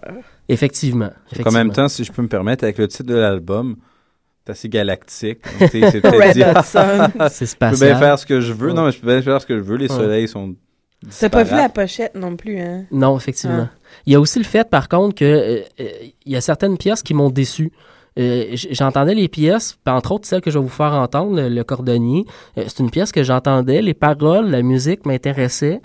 Effectivement. 0.49 1.09
En 1.45 1.51
même 1.51 1.71
temps, 1.71 1.87
si 1.89 2.03
je 2.03 2.11
peux 2.11 2.21
me 2.21 2.27
permettre, 2.29 2.63
avec 2.63 2.77
le 2.77 2.87
titre 2.87 3.03
de 3.09 3.15
l'album, 3.15 3.75
c'est 4.45 4.51
assez 4.53 4.69
galactique. 4.69 5.39
C'est. 5.59 5.67
C'est 5.69 5.91
Je 5.91 5.99
peux 5.99 6.09
bien 6.11 7.45
spatial. 7.45 7.97
faire 7.97 8.17
ce 8.19 8.25
que 8.25 8.39
je 8.39 8.53
veux. 8.53 8.69
Ouais. 8.69 8.73
Non, 8.73 8.85
mais 8.85 8.91
je 8.93 8.99
peux 8.99 9.07
bien 9.07 9.21
faire 9.21 9.41
ce 9.41 9.45
que 9.45 9.57
je 9.57 9.61
veux. 9.63 9.75
Les 9.75 9.89
Ouais. 9.91 9.97
soleils 9.97 10.27
sont. 10.29 10.55
T'as 11.19 11.29
pas 11.29 11.43
vu 11.43 11.55
la 11.55 11.69
pochette 11.69 12.15
non 12.15 12.35
plus, 12.35 12.59
hein? 12.59 12.85
Non, 12.91 13.17
effectivement. 13.17 13.67
Ah. 13.71 13.77
Il 14.05 14.13
y 14.13 14.15
a 14.15 14.19
aussi 14.19 14.39
le 14.39 14.45
fait, 14.45 14.67
par 14.69 14.89
contre, 14.89 15.15
que 15.15 15.25
euh, 15.25 15.61
euh, 15.79 15.89
il 16.25 16.31
y 16.31 16.35
a 16.35 16.41
certaines 16.41 16.77
pièces 16.77 17.03
qui 17.03 17.13
m'ont 17.13 17.29
déçu. 17.29 17.71
Euh, 18.17 18.55
j'entendais 18.71 19.13
les 19.13 19.27
pièces, 19.27 19.77
entre 19.85 20.13
autres 20.13 20.25
celle 20.27 20.41
que 20.41 20.49
je 20.49 20.57
vais 20.57 20.63
vous 20.63 20.69
faire 20.69 20.93
entendre, 20.93 21.35
le, 21.35 21.49
le 21.49 21.63
cordonnier. 21.63 22.25
Euh, 22.57 22.63
c'est 22.67 22.79
une 22.79 22.89
pièce 22.89 23.11
que 23.11 23.23
j'entendais, 23.23 23.81
les 23.81 23.93
paroles, 23.93 24.49
la 24.49 24.63
musique 24.63 25.05
m'intéressaient, 25.05 25.81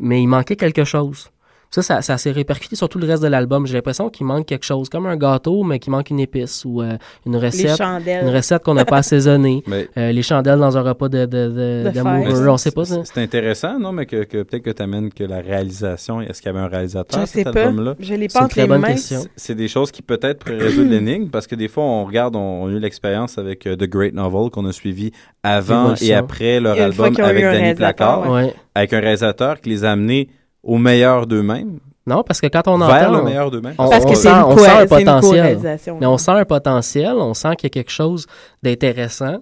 mais 0.00 0.20
il 0.20 0.26
manquait 0.26 0.56
quelque 0.56 0.82
chose. 0.84 1.30
Ça, 1.76 1.82
ça, 1.82 2.00
ça 2.00 2.16
s'est 2.16 2.30
répercuté 2.30 2.74
sur 2.74 2.88
tout 2.88 2.98
le 2.98 3.06
reste 3.06 3.22
de 3.22 3.28
l'album. 3.28 3.66
J'ai 3.66 3.74
l'impression 3.74 4.08
qu'il 4.08 4.24
manque 4.24 4.46
quelque 4.46 4.64
chose, 4.64 4.88
comme 4.88 5.04
un 5.06 5.16
gâteau, 5.16 5.62
mais 5.62 5.78
qu'il 5.78 5.90
manque 5.90 6.08
une 6.08 6.20
épice 6.20 6.64
ou 6.64 6.80
euh, 6.80 6.96
une 7.26 7.36
recette. 7.36 7.76
chandelles. 7.76 8.24
Une 8.26 8.34
recette 8.34 8.62
qu'on 8.62 8.72
n'a 8.72 8.86
pas 8.86 8.98
assaisonnée. 8.98 9.62
Mais- 9.66 9.88
Euh, 9.98 10.10
les 10.10 10.22
chandelles 10.22 10.58
dans 10.58 10.76
un 10.78 10.80
repas 10.82 11.08
de, 11.10 11.26
de, 11.26 11.48
de, 11.48 12.48
on 12.48 12.56
sait 12.56 12.70
pas. 12.70 12.84
ça. 12.86 13.02
C'est 13.04 13.22
intéressant, 13.22 13.78
non? 13.78 13.92
Mais 13.92 14.06
que, 14.06 14.24
que 14.24 14.42
peut-être 14.42 14.62
que 14.62 14.70
tu 14.70 14.82
amènes 14.82 15.12
que 15.12 15.24
la 15.24 15.40
réalisation. 15.40 16.20
Est-ce 16.22 16.40
qu'il 16.40 16.50
y 16.50 16.54
avait 16.56 16.64
un 16.64 16.68
réalisateur 16.68 17.20
à 17.20 17.26
cet 17.26 17.46
album-là? 17.46 17.94
Je 18.00 18.14
l'ai 18.14 18.28
C'est 18.30 18.38
pas 18.38 18.44
entre 18.46 18.58
les 18.58 18.66
mains. 18.66 18.96
C'est- 18.96 19.54
des 19.54 19.68
choses 19.68 19.90
qui 19.90 20.00
peut-être 20.02 20.38
pourraient 20.44 20.56
résoudre 20.58 20.90
l'énigme 20.90 21.28
parce 21.28 21.46
que 21.46 21.54
des 21.54 21.68
fois, 21.68 21.84
on 21.84 22.04
regarde, 22.04 22.36
on, 22.36 22.40
on 22.64 22.68
a 22.68 22.70
eu 22.70 22.78
l'expérience 22.78 23.36
avec 23.38 23.66
euh, 23.66 23.76
The 23.76 23.84
Great 23.84 24.14
Novel 24.14 24.50
qu'on 24.50 24.64
a 24.66 24.72
suivi 24.72 25.12
avant 25.42 25.94
et 26.00 26.14
après 26.14 26.60
leur 26.60 26.76
Et 26.76 26.80
album 26.82 27.14
avec 27.20 27.42
Danny 27.44 27.74
Placard, 27.74 28.30
Ouais. 28.30 28.54
avec 28.74 28.92
un 28.92 29.00
réalisateur 29.00 29.60
qui 29.60 29.70
les 29.70 29.84
a 29.84 29.92
amenés 29.92 30.28
au 30.66 30.78
meilleur 30.78 31.26
d'eux-mêmes, 31.26 31.78
Non, 32.06 32.22
parce 32.24 32.40
que 32.40 32.48
quand 32.48 32.66
on 32.68 32.78
vers 32.78 33.08
entend... 33.08 33.18
le 33.18 33.22
meilleur 33.22 33.50
d'eux-mêmes. 33.50 33.74
On, 33.78 33.88
Parce 33.88 34.04
on 34.04 34.08
que 34.08 34.14
sent, 34.14 34.22
c'est 34.22 34.28
une 34.28 34.42
on 34.42 34.58
sent 34.58 34.70
un 34.70 34.86
potentiel. 34.86 35.58
Mais 36.00 36.06
on 36.06 36.18
sent 36.18 36.30
un 36.32 36.44
potentiel, 36.44 37.12
on 37.14 37.34
sent 37.34 37.56
qu'il 37.56 37.66
y 37.66 37.70
a 37.70 37.70
quelque 37.70 37.92
chose 37.92 38.26
d'intéressant, 38.62 39.38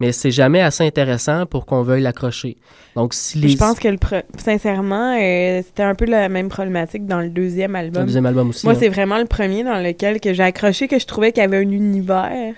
mais 0.00 0.12
c'est 0.12 0.30
jamais 0.30 0.60
assez 0.60 0.84
intéressant 0.86 1.46
pour 1.46 1.66
qu'on 1.66 1.82
veuille 1.82 2.02
l'accrocher. 2.02 2.58
Donc, 2.94 3.14
si 3.14 3.38
les... 3.38 3.48
Je 3.48 3.56
pense 3.56 3.78
que, 3.78 3.88
le 3.88 3.98
sincèrement, 4.36 5.16
euh, 5.18 5.62
c'était 5.64 5.82
un 5.82 5.94
peu 5.94 6.04
la 6.04 6.28
même 6.28 6.48
problématique 6.48 7.06
dans 7.06 7.20
le 7.20 7.30
deuxième 7.30 7.74
album. 7.74 8.02
Le 8.02 8.06
deuxième 8.06 8.26
album 8.26 8.50
aussi. 8.50 8.66
Moi, 8.66 8.74
hein. 8.74 8.78
c'est 8.78 8.88
vraiment 8.88 9.18
le 9.18 9.26
premier 9.26 9.64
dans 9.64 9.82
lequel 9.82 10.20
que 10.20 10.34
j'ai 10.34 10.42
accroché, 10.42 10.88
que 10.88 10.98
je 10.98 11.06
trouvais 11.06 11.32
qu'il 11.32 11.42
y 11.42 11.46
avait 11.46 11.58
un 11.58 11.70
univers. 11.70 12.54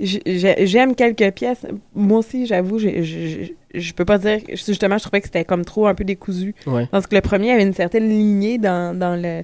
J'aime 0.00 0.94
quelques 0.94 1.30
pièces. 1.32 1.66
Moi 1.94 2.18
aussi, 2.18 2.46
j'avoue, 2.46 2.78
je 2.78 3.92
peux 3.92 4.04
pas 4.04 4.18
dire... 4.18 4.38
Justement, 4.48 4.98
je 4.98 5.04
trouvais 5.04 5.20
que 5.20 5.26
c'était 5.26 5.44
comme 5.44 5.64
trop 5.64 5.86
un 5.86 5.94
peu 5.94 6.04
décousu. 6.04 6.54
Ouais. 6.66 6.86
Parce 6.90 7.06
que 7.06 7.14
le 7.14 7.20
premier 7.20 7.52
avait 7.52 7.62
une 7.62 7.74
certaine 7.74 8.08
lignée 8.08 8.58
dans, 8.58 8.98
dans 8.98 9.14
le... 9.20 9.42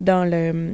Dans 0.00 0.24
le... 0.24 0.72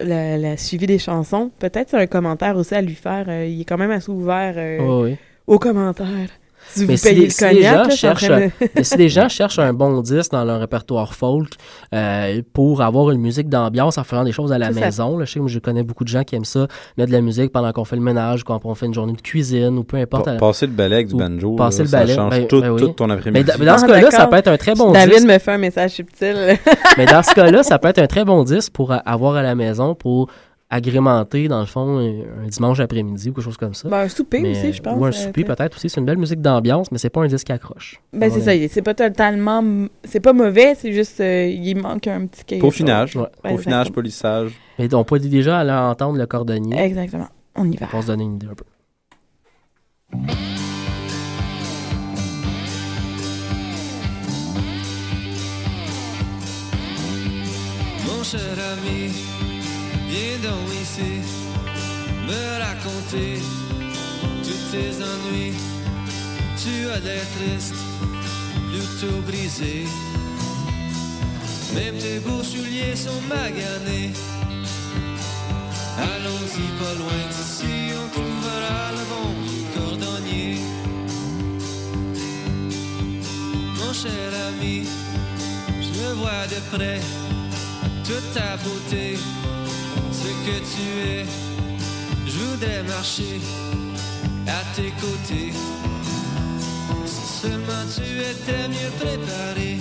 Le, 0.00 0.52
le 0.52 0.56
suivi 0.56 0.86
des 0.86 0.98
chansons. 0.98 1.50
Peut-être 1.58 1.90
c'est 1.90 1.98
un 1.98 2.06
commentaire 2.06 2.56
aussi 2.56 2.74
à 2.74 2.80
lui 2.80 2.94
faire. 2.94 3.26
euh, 3.28 3.44
il 3.44 3.60
est 3.60 3.64
quand 3.64 3.76
même 3.76 3.90
assez 3.90 4.10
ouvert 4.10 4.54
euh, 4.56 5.14
aux 5.46 5.58
commentaires. 5.58 6.30
Si 6.68 6.86
Mais 6.86 6.94
vous 6.94 6.96
si 6.96 7.02
payez 7.08 7.20
les, 7.20 7.24
le 7.26 7.30
si 7.30 7.44
les 7.54 7.62
gens 7.62 7.72
là, 7.82 7.90
cherchent, 7.90 8.24
train 8.24 8.40
de- 8.40 8.50
mais 8.74 8.84
si 8.84 8.96
les 8.96 9.08
gens 9.08 9.28
cherchent 9.28 9.58
un 9.58 9.72
bon 9.74 10.00
disque 10.00 10.32
dans 10.32 10.44
leur 10.44 10.60
répertoire 10.60 11.12
folk 11.14 11.50
euh, 11.94 12.40
pour 12.54 12.80
avoir 12.82 13.10
une 13.10 13.20
musique 13.20 13.48
d'ambiance 13.48 13.98
en 13.98 14.04
faisant 14.04 14.24
des 14.24 14.32
choses 14.32 14.52
à 14.52 14.58
la 14.58 14.68
Ça, 14.68 14.74
ça- 14.74 14.80
maison, 14.80 15.18
là, 15.18 15.24
je 15.26 15.32
sais 15.32 15.40
que 15.40 15.48
je 15.48 15.58
connais 15.58 15.82
beaucoup 15.82 16.04
de 16.04 16.08
gens 16.08 16.24
qui 16.24 16.34
aiment 16.34 16.44
ça, 16.44 16.66
mettre 16.96 17.08
de 17.10 17.16
la 17.16 17.20
musique 17.20 17.52
pendant 17.52 17.72
qu'on 17.72 17.84
fait 17.84 17.96
le 17.96 18.02
ménage, 18.02 18.44
quand 18.44 18.60
on 18.64 18.74
fait 18.74 18.86
une 18.86 18.94
journée 18.94 19.12
de 19.12 19.20
cuisine 19.20 19.76
ou 19.78 19.84
peu 19.84 19.98
importe. 19.98 20.24
Pa- 20.24 20.36
passer 20.36 20.66
le 20.66 20.72
balai 20.72 20.94
avec 20.96 21.08
du 21.08 21.14
banjo, 21.16 21.56
passer 21.56 21.78
là, 21.78 21.84
le 21.84 21.88
ça 21.90 21.98
balai, 21.98 22.14
change 22.14 22.30
ben- 22.30 22.46
tout, 22.46 22.60
ben 22.60 22.70
oui. 22.70 22.80
tout 22.80 22.88
ton 22.88 23.06
Mais, 23.06 23.14
après-midi. 23.14 23.44
dans- 23.44 23.58
mais 23.58 23.66
dans 23.66 23.78
ce 23.78 23.84
Ah, 23.84 23.88
cas-là, 23.88 24.10
ça 24.10 24.26
peut 24.26 24.36
être 24.36 24.48
un 24.48 24.56
très 24.56 24.74
bon 24.74 24.92
David 24.92 25.14
disque. 25.14 25.26
me 25.28 25.38
fait 25.38 25.52
un 25.52 25.58
message 25.58 25.90
subtil. 25.90 26.36
Mais 26.96 27.06
dans 27.06 27.22
ce 27.22 27.34
cas-là, 27.34 27.62
ça 27.62 27.78
peut 27.78 27.88
être 27.88 27.98
un 27.98 28.06
très 28.06 28.24
bon 28.24 28.44
disque 28.44 28.72
pour 28.72 28.92
euh, 28.92 28.98
avoir 29.04 29.34
à 29.36 29.42
la 29.42 29.54
maison 29.54 29.94
pour 29.94 30.28
agrémenter, 30.72 31.48
dans 31.48 31.60
le 31.60 31.66
fond, 31.66 31.98
un, 31.98 32.44
un 32.44 32.48
dimanche 32.48 32.80
après-midi 32.80 33.28
ou 33.30 33.32
quelque 33.34 33.44
chose 33.44 33.56
comme 33.58 33.74
ça. 33.74 33.88
Ben, 33.88 33.98
un 33.98 34.08
souper 34.08 34.40
Mais- 34.40 34.50
aussi, 34.52 34.72
je 34.72 34.82
pense. 34.82 34.98
Ou 34.98 35.04
un 35.04 35.08
euh, 35.08 35.12
souper 35.12 35.44
peut-être 35.44 35.76
aussi. 35.76 35.88
C'est 35.90 36.00
une 36.00 36.06
belle 36.06 36.16
musique 36.18 36.40
d'ambiance, 36.40 36.90
mais 36.90 36.98
c'est 36.98 37.10
pas 37.10 37.20
un 37.22 37.26
disque 37.26 37.46
qui 37.46 37.52
accroche. 37.52 38.00
Ben, 38.12 38.30
c'est 38.30 38.40
ça. 38.40 38.52
C'est 38.68 38.82
pas 38.82 38.94
totalement. 38.94 39.62
C'est 40.04 40.20
pas 40.20 40.32
mauvais, 40.32 40.74
c'est 40.74 40.92
juste. 40.92 41.20
euh, 41.20 41.46
il 41.46 41.76
manque 41.76 42.06
un 42.06 42.26
petit 42.26 42.44
quelque 42.44 42.60
Peaufinage, 42.62 43.10
chose. 43.12 43.22
Ouais. 43.22 43.28
Ouais, 43.44 43.50
peaufinage, 43.56 43.80
exactement. 43.80 43.94
polissage. 43.94 44.52
Mais 44.78 44.92
on 44.94 45.04
peut 45.04 45.18
déjà 45.18 45.58
aller 45.58 45.70
entendre 45.72 46.18
le 46.18 46.26
cordonnier 46.26 46.78
Exactement. 46.78 47.28
On 47.54 47.70
y 47.70 47.76
va. 47.76 47.86
pour 47.86 48.02
se 48.02 48.06
donner 48.08 48.24
une 48.24 48.36
idée 48.36 48.46
un 48.46 48.54
peu. 48.54 48.64
Mon 58.06 58.22
cher 58.22 58.40
ami, 58.72 59.12
viens 60.12 60.38
donc 60.42 60.68
ici 60.82 61.12
me 62.28 62.42
raconter 62.66 63.40
tous 64.44 64.62
tes 64.70 64.92
ennuis. 65.10 65.54
Tu 66.62 66.74
as 66.94 67.00
l'air 67.00 67.24
triste, 67.36 67.74
plutôt 68.70 69.20
brisé. 69.26 69.86
Même 71.74 71.96
tes 71.98 72.18
beaux 72.20 72.42
souliers 72.42 72.96
sont 72.96 73.22
maganés. 73.28 74.12
Allons-y 76.12 76.66
pas 76.80 76.94
loin 77.00 77.22
d'ici, 77.32 77.74
on 78.00 78.08
trouvera 78.14 78.80
le 78.98 79.04
bon 79.12 79.30
cordonnier. 79.74 80.56
Mon 83.78 83.92
cher 83.92 84.28
ami, 84.48 84.86
je 85.80 86.14
vois 86.20 86.46
de 86.54 86.76
près 86.76 87.00
toute 88.04 88.34
ta 88.34 88.56
beauté, 88.64 89.16
ce 90.22 90.32
que 90.46 90.56
tu 90.72 90.84
es. 91.10 91.24
Je 92.26 92.38
voudrais 92.38 92.82
marcher 92.84 93.40
à 94.46 94.62
tes 94.76 94.92
côtés. 95.02 95.52
Si 97.06 97.24
seulement 97.40 97.84
tu 97.94 98.06
étais 98.32 98.68
mieux 98.68 98.92
préparé. 99.00 99.78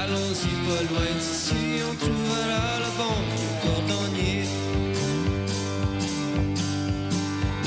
Allons-y 0.00 0.52
pas 0.66 0.82
loin 0.90 1.10
d'ici, 1.18 1.82
on 1.88 1.94
trouvera 2.02 2.66
le 2.84 2.90
bon 3.00 3.18
cordonnier. 3.64 4.44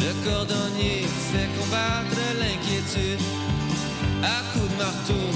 Le 0.04 0.12
cordonnier 0.26 1.06
sait 1.28 1.50
combattre 1.58 2.22
l'inquiétude 2.42 3.24
à 4.24 4.38
coups 4.52 4.72
de 4.72 4.78
marteau 4.78 5.28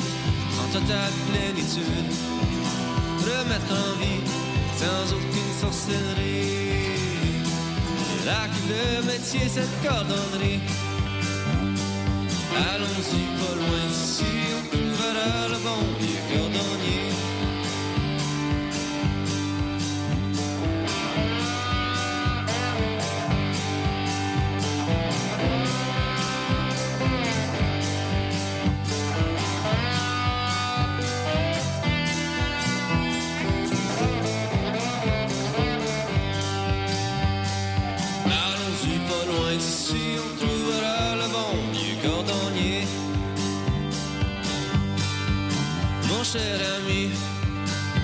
en 0.62 0.68
totale 0.74 1.14
plénitude 1.28 2.10
remettre 3.26 3.72
en 3.72 4.00
vie 4.00 4.45
sans 4.78 5.14
aucune 5.14 5.54
sorcellerie. 5.62 6.66
Là 8.26 8.48
que 8.48 8.62
le 8.74 9.04
métier, 9.06 9.48
cette 9.48 9.76
cordonnerie. 9.84 10.62
Allons-y 12.74 13.24
pas 13.40 13.56
loin 13.56 13.84
d'ici, 13.90 14.34
on 14.58 14.64
trouvera 14.70 15.48
le 15.50 15.58
bon 15.66 15.84
vieux 16.00 16.24
cordonnier. 16.32 17.05
Cher 46.36 46.60
ami, 46.78 47.10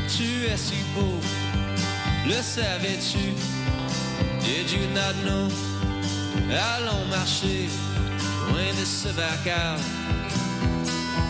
tu 0.07 0.27
es 0.51 0.57
si 0.57 0.79
beau, 0.93 1.19
le 2.25 2.39
savais-tu? 2.41 3.25
Did 4.43 4.71
you 4.71 4.87
not 4.93 5.15
know? 5.25 5.47
Allons 6.49 7.05
marcher 7.09 7.67
loin 8.47 8.71
de 8.79 8.85
ce 8.85 9.09
vacarme. 9.09 9.83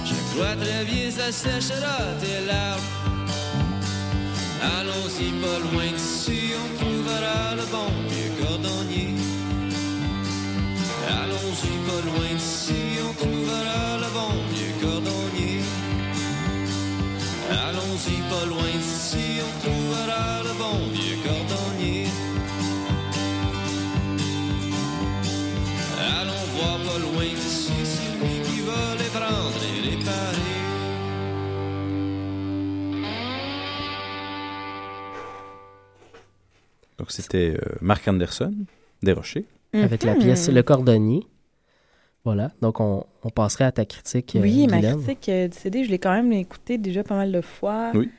Je 0.06 0.16
crois 0.32 0.56
très 0.64 0.84
bien 0.86 1.10
ça 1.12 1.32
séchera 1.32 1.98
tes 2.20 2.46
larmes. 2.46 2.88
Allons-y 4.78 5.32
pas 5.42 5.60
loin 5.66 5.92
d'ici, 5.98 6.54
on 6.62 6.70
trouvera 6.80 7.56
le 7.60 7.66
bon 7.74 7.92
vieux 8.12 8.34
cordonnier. 8.42 9.10
Allons-y 11.22 11.74
pas 11.88 12.02
loin 12.10 12.32
d'ici, 12.36 12.82
on 13.08 13.14
trouvera 13.22 13.98
le 14.04 14.10
bon 14.18 14.34
vieux 14.54 14.76
cordonnier. 14.82 15.61
Allons-y 17.52 18.22
pas 18.30 18.46
loin 18.46 18.72
d'ici, 18.80 19.42
on 19.42 19.52
trouvera 19.60 20.42
le 20.44 20.54
bon 20.58 20.78
vieux 20.94 21.18
cordonnier. 21.24 22.06
Allons 26.00 26.46
voir 26.56 26.78
pas 26.88 27.00
loin 27.00 27.26
d'ici, 27.26 27.74
c'est 27.84 28.14
lui 28.20 28.42
qui 28.46 28.62
va 28.62 28.96
les 28.98 29.10
prendre 29.10 29.62
et 29.70 29.82
les 29.90 29.98
parer. 30.06 30.56
Donc, 36.98 37.12
c'était 37.12 37.56
euh, 37.58 37.76
Mark 37.82 38.08
Anderson, 38.08 38.54
des 39.04 39.12
Rochers. 39.12 39.46
Avec 39.74 40.04
la 40.04 40.16
pièce 40.16 40.50
Le 40.50 40.64
Cordonnier. 40.64 41.26
Voilà. 42.24 42.52
Donc, 42.62 42.80
on, 42.80 43.04
on 43.24 43.30
passerait 43.30 43.64
à 43.66 43.72
ta 43.72 43.86
critique. 43.86 44.36
euh, 44.36 44.42
Oui, 44.42 44.68
ma 44.68 44.80
critique 44.82 45.28
euh, 45.30 45.48
du 45.48 45.58
CD, 45.58 45.84
je 45.84 45.90
l'ai 45.90 46.00
quand 46.00 46.14
même 46.14 46.32
écouté 46.34 46.78
déjà 46.78 47.04
pas 47.04 47.16
mal 47.16 47.32
de 47.32 47.42
fois. 47.42 47.92
Oui. 47.96 48.10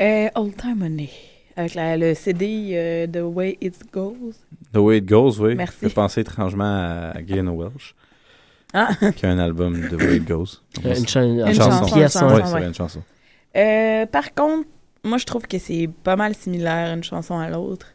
Euh, 0.00 0.28
Old 0.36 0.56
Time 0.56 0.76
Money. 0.78 1.10
Avec 1.56 1.74
la- 1.74 1.96
le 1.96 2.14
CD 2.14 2.70
euh, 2.72 3.06
The 3.06 3.20
Way 3.22 3.58
It 3.60 3.80
Goes. 3.92 4.32
The 4.72 4.78
Way 4.78 4.98
It 4.98 5.06
Goes, 5.06 5.40
oui. 5.40 5.54
Merci. 5.54 5.76
Je 5.82 5.88
pensais 5.88 6.20
étrangement 6.22 7.10
à 7.14 7.20
Glenn 7.22 7.48
Welsh, 7.48 7.94
Ah. 8.72 8.88
qui 9.16 9.26
a 9.26 9.30
un 9.30 9.38
album 9.38 9.88
The 9.90 9.94
Way 10.00 10.16
It 10.16 10.24
Goes. 10.26 10.62
Une 10.82 10.90
une 10.92 11.40
Une 11.40 11.54
chanson, 11.54 11.70
chanson. 11.82 11.94
pièce, 11.96 12.12
chanson, 12.12 12.26
Oui, 12.28 12.32
ouais. 12.34 12.40
c'est 12.44 12.50
vrai, 12.52 12.66
une 12.66 12.74
chanson. 12.74 13.02
Euh, 13.56 14.06
par 14.06 14.32
contre, 14.34 14.66
moi, 15.04 15.18
je 15.18 15.24
trouve 15.26 15.42
que 15.46 15.58
c'est 15.58 15.90
pas 16.04 16.16
mal 16.16 16.34
similaire 16.34 16.94
une 16.94 17.04
chanson 17.04 17.38
à 17.38 17.50
l'autre. 17.50 17.88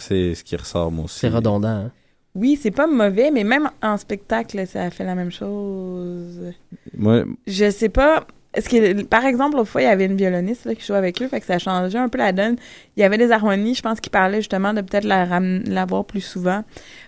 C'est 0.00 0.34
ce 0.34 0.42
qui 0.42 0.56
ressort, 0.56 0.90
moi 0.90 1.04
aussi. 1.04 1.20
C'est 1.20 1.28
redondant. 1.28 1.68
hein. 1.68 1.92
Oui, 2.36 2.58
c'est 2.60 2.70
pas 2.70 2.86
mauvais, 2.86 3.30
mais 3.30 3.44
même 3.44 3.70
en 3.82 3.96
spectacle, 3.96 4.66
ça 4.66 4.90
fait 4.90 5.04
la 5.04 5.14
même 5.14 5.32
chose. 5.32 6.52
Moi, 6.94 7.24
Je 7.46 7.70
sais 7.70 7.88
pas. 7.88 8.26
Est-ce 8.52 8.68
que, 8.68 9.02
par 9.02 9.24
exemple, 9.24 9.56
l'autre 9.56 9.70
fois, 9.70 9.82
il 9.82 9.84
y 9.84 9.88
avait 9.88 10.04
une 10.04 10.16
violoniste 10.16 10.66
là, 10.66 10.74
qui 10.74 10.84
jouait 10.84 10.96
avec 10.96 11.20
eux, 11.20 11.28
fait 11.28 11.40
que 11.40 11.46
ça 11.46 11.58
changeait 11.58 11.98
un 11.98 12.08
peu 12.08 12.18
la 12.18 12.32
donne. 12.32 12.56
Il 12.96 13.00
y 13.00 13.04
avait 13.04 13.18
des 13.18 13.30
harmonies, 13.30 13.74
je 13.74 13.82
pense 13.82 14.00
qu'il 14.00 14.10
parlait 14.12 14.38
justement 14.38 14.74
de 14.74 14.82
peut-être 14.82 15.04
la, 15.04 15.84
voir 15.86 16.04
plus 16.04 16.20
souvent. 16.20 16.62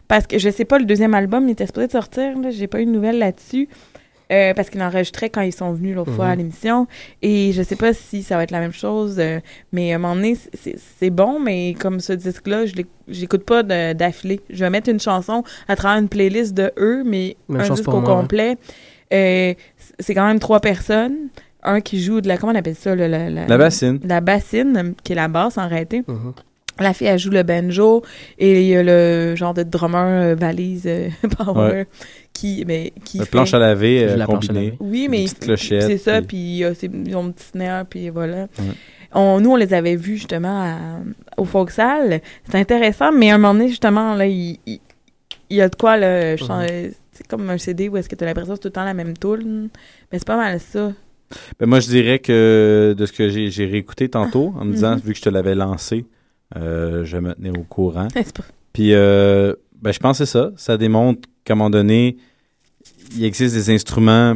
Parce 0.09 0.27
que 0.27 0.39
je 0.39 0.49
sais 0.51 0.65
pas, 0.65 0.79
le 0.79 0.85
deuxième 0.85 1.15
album, 1.15 1.47
il 1.49 1.53
était 1.53 1.67
supposé 1.67 1.87
de 1.87 1.93
sortir, 1.93 2.39
là, 2.39 2.51
j'ai 2.51 2.67
pas 2.67 2.81
eu 2.81 2.87
de 2.87 2.91
nouvelles 2.91 3.19
là-dessus. 3.19 3.69
Euh, 4.31 4.53
parce 4.53 4.69
qu'il 4.69 4.83
enregistrait 4.83 5.31
quand 5.31 5.41
ils 5.41 5.55
sont 5.55 5.73
venus 5.73 5.97
l'autre 5.97 6.13
fois 6.13 6.27
à 6.27 6.33
Mhm. 6.33 6.39
l'émission. 6.39 6.87
Et 7.23 7.53
je 7.55 7.63
sais 7.63 7.77
pas 7.77 7.95
si 7.95 8.23
ça 8.23 8.37
va 8.37 8.43
être 8.43 8.51
la 8.51 8.61
même 8.61 8.75
chose. 8.75 9.17
euh, 9.19 9.41
mais 9.73 9.93
à 9.93 9.97
un 9.97 9.99
moment 9.99 10.17
donné, 10.17 10.37
c'est- 10.55 11.09
bon, 11.11 11.41
mais 11.41 11.75
comme 11.81 11.99
ce 12.01 12.13
disque-là, 12.13 12.67
je 12.67 12.75
j'écoute 13.09 13.45
pas 13.45 13.63
d'affilée. 13.63 14.41
Je 14.51 14.63
vais 14.65 14.69
mettre 14.71 14.91
une 14.91 15.01
chanson 15.01 15.45
à 15.67 15.77
travers 15.77 15.99
une 15.99 16.11
playlist 16.11 16.53
de 16.53 16.71
eux, 16.79 17.03
mais 17.07 17.37
Même 17.49 17.63
un 17.63 17.69
disque 17.71 17.89
au 17.89 17.93
moi, 17.93 18.01
ouais. 18.01 18.07
complet. 18.21 18.57
Euh, 19.15 19.55
c'est 19.99 20.15
quand 20.15 20.27
même 20.27 20.41
trois 20.41 20.61
personnes. 20.61 21.29
Un 21.63 21.81
qui 21.81 22.01
joue 22.01 22.21
de 22.21 22.29
la... 22.29 22.37
Comment 22.37 22.53
on 22.53 22.55
appelle 22.57 22.75
ça? 22.77 22.95
là, 22.95 23.09
la, 23.09 23.31
La 23.47 23.59
bassine. 23.59 23.99
La 24.05 24.21
bassine, 24.21 24.95
qui 25.03 25.13
est 25.13 25.17
la 25.17 25.29
basse 25.29 25.57
en 25.59 25.67
réalité. 25.69 26.03
Mhm. 26.07 26.35
La 26.81 26.93
fille, 26.95 27.07
elle 27.09 27.19
joue 27.19 27.31
le 27.31 27.43
banjo 27.43 28.03
et 28.39 28.63
il 28.63 28.69
y 28.69 28.77
a 28.77 28.83
le 28.83 29.35
genre 29.37 29.55
de 29.55 29.63
drummer 29.65 29.99
euh, 30.07 30.35
valise 30.35 30.85
euh, 30.87 31.09
power 31.39 31.71
Ouais. 31.73 31.87
qui, 32.33 32.65
mais, 32.67 32.93
qui 33.05 33.19
La 33.19 33.25
fait- 33.25 33.31
planche 33.31 33.55
à 33.55 33.59
laver 33.59 34.05
euh, 34.05 34.17
la 34.17 34.27
planche 34.27 34.45
à 34.45 34.49
combinée. 34.49 34.65
laver. 34.67 34.77
Oui, 34.81 35.05
Une 35.05 35.11
mais 35.11 35.25
petite 35.25 35.41
clochette, 35.41 35.83
c'est 35.83 35.99
ça, 35.99 36.23
puis- 36.23 36.63
euh, 36.65 36.73
ils 36.83 37.17
ont 37.17 37.27
un 37.27 37.31
petit 37.31 37.47
snare, 37.47 37.85
puis 37.87 38.11
voilà. 38.11 38.43
Ouais. 38.59 38.65
On, 39.15 39.41
nous, 39.41 39.51
on 39.53 39.57
les 39.57 39.73
avait 39.75 39.97
vus 39.97 40.17
justement 40.19 40.63
à- 40.63 41.01
au 41.41 41.45
Folksal. 41.45 42.21
C'est 42.49 42.57
intéressant, 42.59 43.11
mais 43.11 43.31
à 43.31 43.35
un 43.35 43.39
moment 43.39 43.55
donné, 43.55 43.69
justement, 43.71 44.15
là, 44.15 44.27
il, 44.27 44.59
il- 44.67 44.81
il 45.51 45.57
y 45.57 45.63
a 45.63 45.69
de 45.69 45.75
quoi, 45.75 45.97
là, 45.97 46.37
c'est 46.37 47.27
comme 47.27 47.49
un 47.51 47.57
CD 47.59 47.89
où 47.89 47.97
est-ce 47.97 48.09
que 48.09 48.15
tu 48.15 48.23
as 48.23 48.27
l'impression 48.27 48.53
que 48.53 48.57
c'est 48.59 48.63
tout 48.63 48.69
le 48.69 48.73
temps 48.73 48.85
la 48.85 48.93
même 48.95 49.17
tune. 49.17 49.71
Mais 50.13 50.19
c'est 50.19 50.27
pas 50.27 50.37
mal 50.37 50.61
ça. 50.61 50.93
Ben, 51.59 51.67
moi, 51.67 51.81
je 51.81 51.89
dirais 51.89 52.19
que 52.19 52.95
de 52.97 53.07
ce 53.07 53.13
que 53.13 53.29
j'ai 53.31 53.65
réécouté 53.67 54.09
tantôt, 54.11 54.55
en 54.61 54.65
me 54.67 54.73
disant, 54.75 54.93
Mhm. 54.97 55.01
vu 55.05 55.13
que 55.13 55.19
je 55.19 55.23
te 55.23 55.29
l'avais 55.31 55.55
lancé, 55.55 56.05
euh, 56.57 57.05
je 57.05 57.17
me 57.19 57.35
tenais 57.35 57.51
au 57.57 57.63
courant. 57.63 58.09
Puis, 58.73 58.95
euh, 58.95 59.55
ben, 59.81 59.93
je 59.93 59.99
pense 59.99 60.19
que 60.19 60.25
c'est 60.25 60.33
ça. 60.33 60.51
Ça 60.57 60.77
démontre 60.77 61.29
qu'à 61.45 61.55
un 61.55 61.57
moment 61.57 61.71
donné, 61.71 62.17
il 63.17 63.25
existe 63.25 63.55
des 63.55 63.71
instruments. 63.75 64.35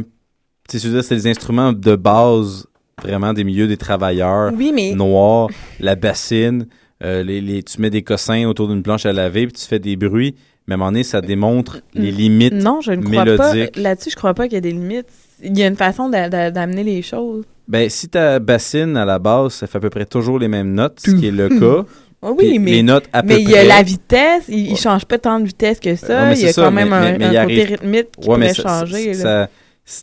Tu 0.69 0.79
sais, 0.79 1.01
c'est 1.01 1.15
des 1.15 1.27
instruments 1.27 1.73
de 1.73 1.95
base, 1.95 2.65
vraiment 3.01 3.33
des 3.33 3.43
milieux 3.43 3.67
des 3.67 3.77
travailleurs 3.77 4.51
Oui, 4.55 4.71
mais 4.73 4.93
noirs, 4.93 5.49
la 5.79 5.95
bassine, 5.95 6.67
euh, 7.03 7.21
les, 7.23 7.41
les- 7.41 7.63
tu 7.63 7.81
mets 7.81 7.89
des 7.89 8.01
cossins 8.01 8.45
autour 8.47 8.67
d'une 8.69 8.81
planche 8.83 9.05
à 9.05 9.11
laver, 9.13 9.47
puis 9.47 9.53
tu 9.53 9.65
fais 9.67 9.79
des 9.79 9.95
bruits. 9.95 10.35
Mais 10.67 10.73
à 10.73 10.75
un 10.75 10.77
moment 10.77 10.91
donné, 10.91 11.03
ça 11.03 11.19
démontre 11.19 11.81
les 11.93 12.09
limites 12.11 12.53
non, 12.53 12.79
je 12.79 12.93
ne 12.93 13.01
crois 13.03 13.25
pas. 13.35 13.53
Là-dessus, 13.75 14.11
je 14.11 14.15
crois 14.15 14.33
pas 14.33 14.45
qu'il 14.45 14.53
y 14.53 14.57
a 14.57 14.61
des 14.61 14.71
limites. 14.71 15.07
Il 15.43 15.57
y 15.59 15.63
a 15.63 15.67
une 15.67 15.75
façon 15.75 16.07
d'a- 16.07 16.29
d'a- 16.29 16.51
d'amener 16.51 16.83
les 16.85 17.01
choses. 17.01 17.43
Ben, 17.67 17.89
si 17.89 18.09
ta 18.09 18.39
bassine, 18.39 18.97
à 18.97 19.05
la 19.05 19.19
base, 19.19 19.53
ça 19.53 19.67
fait 19.67 19.77
à 19.77 19.81
peu 19.81 19.89
près 19.89 20.05
toujours 20.05 20.37
les 20.39 20.47
mêmes 20.49 20.73
notes, 20.73 20.99
ce 21.05 21.11
qui 21.11 21.27
est 21.27 21.31
le 21.31 21.49
cas. 21.49 21.85
Oui, 22.25 22.35
Puis 22.51 22.59
mais, 22.59 22.71
les 22.71 22.83
notes 22.83 23.09
à 23.11 23.21
mais 23.21 23.35
peu 23.35 23.41
il 23.41 23.49
y 23.49 23.57
a 23.57 23.65
la 23.65 23.83
vitesse. 23.83 24.45
Il, 24.47 24.71
il 24.71 24.77
change 24.77 25.03
pas 25.03 25.17
tant 25.17 25.41
de 25.41 25.45
vitesse 25.45 25.77
que 25.81 25.93
ça. 25.97 26.21
Ouais, 26.23 26.29
mais 26.29 26.39
il 26.39 26.45
y 26.45 26.49
a 26.49 26.53
quand 26.53 26.71
même 26.71 26.87
mais- 26.87 26.95
un, 26.95 27.01
mais- 27.01 27.17
mais 27.17 27.25
côté 27.25 27.37
arrive- 27.37 27.67
rythmique 27.67 28.07
qui 28.17 28.29
Ouais, 28.29 28.37
mais 28.37 28.47
pourrait 28.53 28.53
ça- 28.53 28.79
changer. 28.85 29.13
ça- 29.13 29.49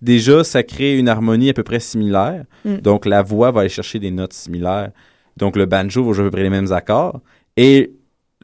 déjà, 0.02 0.44
ça 0.44 0.62
crée 0.62 0.98
une 0.98 1.08
harmonie 1.08 1.48
à 1.48 1.54
peu 1.54 1.62
près 1.62 1.80
similaire. 1.80 2.44
Mm. 2.66 2.76
Donc, 2.82 3.06
la 3.06 3.22
voix 3.22 3.52
va 3.52 3.60
aller 3.60 3.70
chercher 3.70 3.98
des 4.00 4.10
notes 4.10 4.34
similaires. 4.34 4.90
Donc, 5.38 5.56
le 5.56 5.64
banjo 5.64 6.04
va 6.04 6.12
jouer 6.12 6.24
à 6.24 6.26
peu 6.26 6.32
près 6.32 6.42
les 6.42 6.50
mêmes 6.50 6.70
accords. 6.74 7.22
Et 7.56 7.90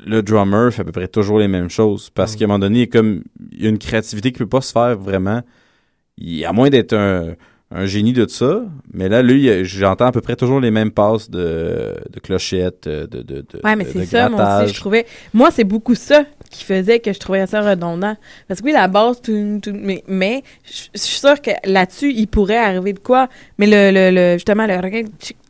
le 0.07 0.23
drummer 0.23 0.73
fait 0.73 0.81
à 0.81 0.85
peu 0.87 0.93
près 0.93 1.09
toujours 1.09 1.39
les 1.39 1.49
mêmes 1.49 1.69
choses. 1.69 2.09
Parce 2.09 2.33
Mm. 2.35 2.39
qu'à 2.39 2.45
un 2.47 2.49
moment 2.49 2.59
donné, 2.61 2.77
il 2.79 2.81
y 2.81 2.85
a 2.85 2.87
comme 2.87 3.25
il 3.53 3.63
y 3.63 3.67
a 3.67 3.69
une 3.69 3.79
créativité 3.79 4.33
qui 4.33 4.39
peut 4.39 4.47
pas 4.49 4.63
se 4.63 4.73
faire 4.73 4.97
vraiment. 4.99 5.43
Il- 6.17 6.47
à 6.47 6.53
moins 6.55 6.71
d'être 6.71 6.95
un, 6.95 7.35
un 7.73 7.85
génie 7.87 8.13
de 8.13 8.27
ça. 8.29 8.63
Mais 8.93 9.09
là, 9.09 9.23
lui, 9.23 9.47
il- 9.47 9.65
j'entends 9.65 10.07
à 10.07 10.13
peu 10.13 10.21
près 10.21 10.37
toujours 10.37 10.61
les 10.61 10.71
mêmes 10.71 10.93
passes 10.93 11.29
de, 11.31 11.95
de 12.11 12.21
clochettes, 12.21 12.89
de, 12.89 13.07
de, 13.07 13.23
de, 13.23 13.45
Ouais, 13.65 13.75
mais 13.77 13.85
c'est 13.85 14.05
ça, 14.07 14.29
moi 14.29 14.63
aussi, 14.63 14.73
je 14.75 14.79
trouvais. 14.81 15.05
Moi, 15.35 15.51
c'est 15.51 15.65
beaucoup 15.65 15.95
ça 15.97 16.25
qui 16.51 16.63
faisait 16.65 17.01
que 17.01 17.13
je 17.13 17.19
trouvais 17.19 17.45
ça 17.47 17.61
redondant. 17.63 18.17
Parce 18.47 18.61
que 18.61 18.67
oui, 18.67 18.73
la 18.73 18.87
base, 18.87 19.21
tout, 19.21 19.59
tout- 19.63 19.73
mais, 19.75 20.05
mais 20.07 20.43
je 20.65 20.85
je 20.95 21.01
suis 21.01 21.19
sûre 21.19 21.41
que 21.43 21.51
là-dessus, 21.65 22.13
il 22.13 22.29
pourrait 22.29 22.57
arriver 22.57 22.93
de 22.93 23.01
quoi. 23.01 23.29
Mais 23.59 23.67
le, 23.67 23.91
le, 23.93 24.15
le- 24.15 24.35
justement, 24.35 24.67
le 24.67 25.03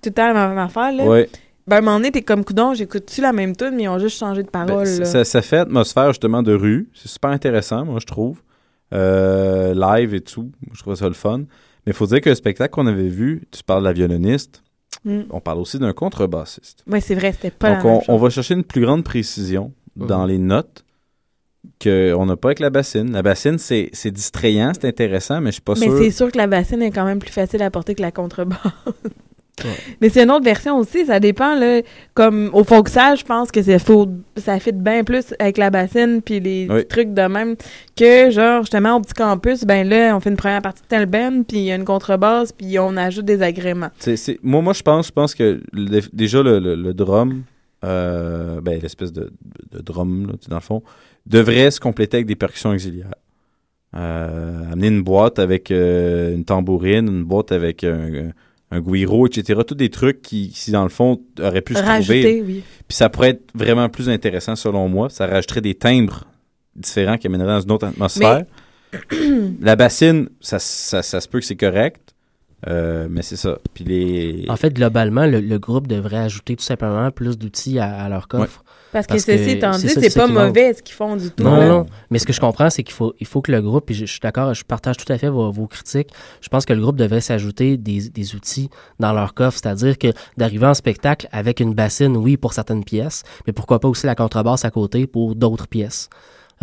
tout 0.02 0.10
temps 0.10 0.32
la 0.32 0.48
même 0.48 0.58
affaire, 0.58 0.92
là. 0.92 1.04
Ouais. 1.04 1.28
Ben, 1.66 1.76
à 1.76 1.78
un 1.80 1.82
moment 1.82 1.96
donné, 1.96 2.12
t'es 2.12 2.22
comme 2.22 2.44
coudon, 2.44 2.74
j'écoute-tu 2.74 3.20
la 3.20 3.32
même 3.32 3.56
tune, 3.56 3.72
mais 3.74 3.82
ils 3.82 3.88
ont 3.88 3.98
juste 3.98 4.18
changé 4.18 4.42
de 4.44 4.48
Ben, 4.52 4.64
parole, 4.66 4.86
ça 4.86 5.42
fait 5.42 5.58
atmosphère 5.58 6.08
justement 6.08 6.42
de 6.42 6.54
rue. 6.54 6.88
C'est 6.94 7.08
super 7.08 7.30
intéressant, 7.30 7.84
moi, 7.84 7.98
je 8.00 8.06
trouve. 8.06 8.40
Euh, 8.94 9.74
live 9.74 10.14
et 10.14 10.20
tout. 10.20 10.50
Je 10.72 10.80
trouve 10.80 10.94
ça 10.94 11.08
le 11.08 11.14
fun. 11.14 11.42
Mais 11.86 11.92
il 11.92 11.94
faut 11.94 12.06
dire 12.06 12.20
que 12.20 12.28
le 12.30 12.34
spectacle 12.34 12.72
qu'on 12.74 12.86
avait 12.86 13.08
vu, 13.08 13.42
tu 13.50 13.62
parles 13.62 13.82
de 13.82 13.88
la 13.88 13.92
violoniste, 13.92 14.62
Mm. 15.04 15.20
on 15.30 15.40
parle 15.40 15.58
aussi 15.60 15.78
d'un 15.78 15.92
contrebassiste. 15.92 16.82
Ouais, 16.88 17.00
c'est 17.00 17.14
vrai, 17.14 17.30
c'était 17.32 17.50
pas 17.52 17.74
Donc, 17.76 17.84
la 17.84 17.84
même 17.84 17.96
on, 17.96 18.00
chose. 18.00 18.08
on 18.08 18.16
va 18.16 18.30
chercher 18.30 18.54
une 18.54 18.64
plus 18.64 18.80
grande 18.80 19.04
précision 19.04 19.72
dans 19.94 20.24
les 20.26 20.38
notes 20.38 20.84
qu'on 21.82 22.26
n'a 22.26 22.36
pas 22.36 22.48
avec 22.48 22.60
la 22.60 22.70
bassine. 22.70 23.12
La 23.12 23.22
bassine, 23.22 23.58
c'est 23.58 23.90
c'est 23.92 24.10
distrayant, 24.10 24.72
c'est 24.74 24.88
intéressant, 24.88 25.40
mais 25.40 25.50
je 25.50 25.54
suis 25.54 25.60
pas 25.62 25.74
Mais 25.78 25.86
sûr. 25.86 25.98
c'est 25.98 26.10
sûr 26.10 26.32
que 26.32 26.38
la 26.38 26.46
bassine 26.48 26.82
est 26.82 26.90
quand 26.90 27.04
même 27.04 27.18
plus 27.20 27.30
facile 27.30 27.62
à 27.62 27.70
porter 27.70 27.94
que 27.94 28.02
la 28.02 28.10
contrebasse. 28.10 28.58
Mais 30.00 30.10
c'est 30.10 30.22
une 30.22 30.30
autre 30.30 30.44
version 30.44 30.76
aussi, 30.78 31.06
ça 31.06 31.18
dépend 31.18 31.54
là. 31.58 31.80
Comme 32.14 32.50
au 32.52 32.62
folksal, 32.62 33.16
je 33.16 33.24
pense 33.24 33.50
que 33.50 33.62
c'est 33.62 33.78
faux, 33.78 34.06
ça 34.36 34.58
fit 34.60 34.72
bien 34.72 35.02
plus 35.02 35.34
avec 35.38 35.56
la 35.56 35.70
bassine 35.70 36.20
puis 36.22 36.40
les 36.40 36.66
Oui. 36.68 36.76
petits 36.82 36.88
trucs 36.88 37.14
de 37.14 37.22
même 37.22 37.56
que 37.96 38.30
genre 38.30 38.60
justement 38.62 38.96
au 38.96 39.00
petit 39.00 39.14
campus, 39.14 39.64
ben 39.64 39.88
là 39.88 40.14
on 40.14 40.20
fait 40.20 40.28
une 40.30 40.36
première 40.36 40.60
partie 40.60 40.82
de 40.82 40.88
tel 40.88 41.06
band 41.06 41.42
puis 41.48 41.58
il 41.58 41.64
y 41.64 41.72
a 41.72 41.76
une 41.76 41.84
contrebasse 41.86 42.52
puis 42.52 42.78
on 42.78 42.96
ajoute 42.98 43.24
des 43.24 43.40
agréments. 43.42 43.88
C'est- 43.98 44.16
c'est- 44.16 44.38
moi, 44.42 44.60
moi, 44.60 44.74
je 44.74 44.82
pense, 44.82 45.06
je 45.06 45.12
pense 45.12 45.34
que 45.34 45.62
le- 45.72 46.00
déjà 46.12 46.42
le, 46.42 46.58
le- 46.58 46.74
le 46.74 46.92
drum, 46.94 47.42
euh, 47.84 48.60
ben, 48.60 48.78
l'espèce 48.82 49.12
de, 49.12 49.32
de 49.72 49.80
drum, 49.80 50.26
là, 50.26 50.32
dans 50.48 50.56
le 50.56 50.60
fond, 50.62 50.82
devrait 51.24 51.70
se 51.70 51.80
compléter 51.80 52.18
avec 52.18 52.26
des 52.26 52.36
percussions 52.36 52.70
auxiliaires. 52.70 53.14
Euh, 53.94 54.72
amener 54.72 54.88
une 54.88 55.02
boîte 55.02 55.38
avec 55.38 55.70
euh, 55.70 56.34
une 56.34 56.44
tambourine, 56.44 57.08
une 57.08 57.24
boîte 57.24 57.52
avec 57.52 57.82
un, 57.84 58.30
un 58.70 58.80
guiro, 58.80 59.26
etc. 59.26 59.60
Tous 59.66 59.74
des 59.74 59.90
trucs 59.90 60.22
qui, 60.22 60.50
si 60.54 60.70
dans 60.72 60.82
le 60.82 60.88
fond, 60.88 61.20
auraient 61.40 61.62
pu 61.62 61.74
se 61.74 61.82
Rajouter, 61.82 62.22
trouver. 62.22 62.42
oui. 62.42 62.62
Puis 62.88 62.96
ça 62.96 63.08
pourrait 63.08 63.30
être 63.30 63.44
vraiment 63.54 63.88
plus 63.88 64.08
intéressant 64.08 64.56
selon 64.56 64.88
moi. 64.88 65.08
Ça 65.08 65.26
rajouterait 65.26 65.60
des 65.60 65.74
timbres 65.74 66.24
différents 66.74 67.16
qui 67.16 67.26
amèneraient 67.26 67.54
dans 67.54 67.60
une 67.60 67.72
autre 67.72 67.86
atmosphère. 67.86 68.44
La 69.60 69.76
bassine, 69.76 70.28
ça, 70.40 70.58
ça, 70.58 71.02
ça 71.02 71.20
se 71.20 71.28
peut 71.28 71.40
que 71.40 71.44
c'est 71.46 71.56
correct. 71.56 72.00
Euh, 72.66 73.06
mais 73.10 73.22
c'est 73.22 73.36
ça. 73.36 73.58
Puis 73.74 73.84
les... 73.84 74.46
En 74.48 74.56
fait, 74.56 74.72
globalement, 74.72 75.26
le, 75.26 75.40
le 75.40 75.58
groupe 75.58 75.86
devrait 75.86 76.16
ajouter 76.18 76.56
tout 76.56 76.64
simplement 76.64 77.10
plus 77.10 77.36
d'outils 77.38 77.78
à, 77.78 77.94
à 78.02 78.08
leur 78.08 78.28
coffre. 78.28 78.64
Parce 78.96 79.06
que 79.06 79.18
ceci 79.18 79.50
étant 79.50 79.72
dit, 79.72 79.88
c'est 79.88 80.14
pas 80.14 80.26
mauvais 80.26 80.72
ce 80.72 80.82
qu'ils 80.82 80.94
font 80.94 81.16
du 81.16 81.30
tout. 81.30 81.44
Non, 81.44 81.56
là. 81.56 81.68
non. 81.68 81.86
Mais 82.10 82.18
ce 82.18 82.24
que 82.24 82.32
je 82.32 82.40
comprends, 82.40 82.70
c'est 82.70 82.82
qu'il 82.82 82.94
faut, 82.94 83.14
il 83.20 83.26
faut 83.26 83.42
que 83.42 83.52
le 83.52 83.60
groupe, 83.60 83.84
puis 83.84 83.94
je, 83.94 84.06
je 84.06 84.10
suis 84.10 84.20
d'accord, 84.20 84.54
je 84.54 84.64
partage 84.64 84.96
tout 84.96 85.12
à 85.12 85.18
fait 85.18 85.28
vos, 85.28 85.50
vos 85.50 85.66
critiques. 85.66 86.08
Je 86.40 86.48
pense 86.48 86.64
que 86.64 86.72
le 86.72 86.80
groupe 86.80 86.96
devrait 86.96 87.20
s'ajouter 87.20 87.76
des, 87.76 88.08
des 88.08 88.34
outils 88.34 88.70
dans 88.98 89.12
leur 89.12 89.34
coffre, 89.34 89.58
c'est-à-dire 89.62 89.98
que 89.98 90.08
d'arriver 90.38 90.66
en 90.66 90.74
spectacle 90.74 91.28
avec 91.30 91.60
une 91.60 91.74
bassine, 91.74 92.16
oui, 92.16 92.38
pour 92.38 92.54
certaines 92.54 92.84
pièces, 92.84 93.22
mais 93.46 93.52
pourquoi 93.52 93.80
pas 93.80 93.88
aussi 93.88 94.06
la 94.06 94.14
contrebasse 94.14 94.64
à 94.64 94.70
côté 94.70 95.06
pour 95.06 95.34
d'autres 95.34 95.68
pièces. 95.68 96.08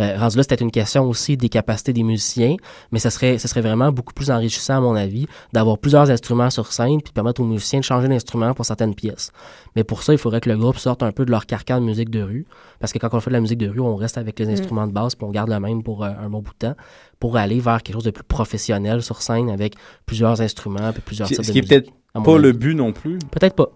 Euh, 0.00 0.16
rendu 0.18 0.36
là, 0.36 0.42
c'était 0.42 0.56
une 0.56 0.70
question 0.72 1.04
aussi 1.08 1.36
des 1.36 1.48
capacités 1.48 1.92
des 1.92 2.02
musiciens, 2.02 2.56
mais 2.90 2.98
ce 2.98 3.10
serait, 3.10 3.38
ce 3.38 3.46
serait 3.46 3.60
vraiment 3.60 3.92
beaucoup 3.92 4.12
plus 4.12 4.30
enrichissant, 4.30 4.78
à 4.78 4.80
mon 4.80 4.94
avis, 4.96 5.26
d'avoir 5.52 5.78
plusieurs 5.78 6.10
instruments 6.10 6.50
sur 6.50 6.72
scène 6.72 7.00
puis 7.00 7.12
permettre 7.12 7.40
aux 7.40 7.44
musiciens 7.46 7.78
de 7.78 7.84
changer 7.84 8.08
d'instrument 8.08 8.54
pour 8.54 8.64
certaines 8.66 8.94
pièces. 8.94 9.30
Mais 9.76 9.84
pour 9.84 10.02
ça, 10.02 10.12
il 10.12 10.18
faudrait 10.18 10.40
que 10.40 10.50
le 10.50 10.56
groupe 10.56 10.78
sorte 10.78 11.02
un 11.02 11.12
peu 11.12 11.24
de 11.24 11.30
leur 11.30 11.46
carcan 11.46 11.80
de 11.80 11.86
musique 11.86 12.10
de 12.10 12.22
rue, 12.22 12.46
parce 12.80 12.92
que 12.92 12.98
quand 12.98 13.12
on 13.12 13.20
fait 13.20 13.30
de 13.30 13.34
la 13.34 13.40
musique 13.40 13.58
de 13.58 13.68
rue, 13.68 13.80
on 13.80 13.94
reste 13.96 14.18
avec 14.18 14.38
les 14.38 14.46
Mm. 14.46 14.50
instruments 14.50 14.86
de 14.86 14.92
base 14.92 15.14
puis 15.14 15.24
on 15.26 15.30
garde 15.30 15.50
le 15.50 15.60
même 15.60 15.82
pour 15.82 16.04
euh, 16.04 16.10
un 16.20 16.28
bon 16.28 16.40
bout 16.40 16.52
de 16.52 16.58
temps, 16.68 16.74
pour 17.20 17.36
aller 17.36 17.60
vers 17.60 17.82
quelque 17.82 17.94
chose 17.94 18.04
de 18.04 18.10
plus 18.10 18.24
professionnel 18.24 19.02
sur 19.02 19.22
scène 19.22 19.48
avec 19.48 19.74
plusieurs 20.06 20.40
instruments 20.40 20.92
puis 20.92 21.02
plusieurs 21.02 21.28
Ce 21.28 21.34
types 21.34 21.44
qui 21.44 21.52
de 21.52 21.58
est 21.58 21.68
peut-être 21.68 21.84
musique, 21.86 21.94
à 22.14 22.18
mon 22.18 22.24
pas 22.24 22.38
le 22.38 22.52
but 22.52 22.74
non 22.74 22.92
plus. 22.92 23.18
Peut-être 23.30 23.54
pas. 23.54 23.68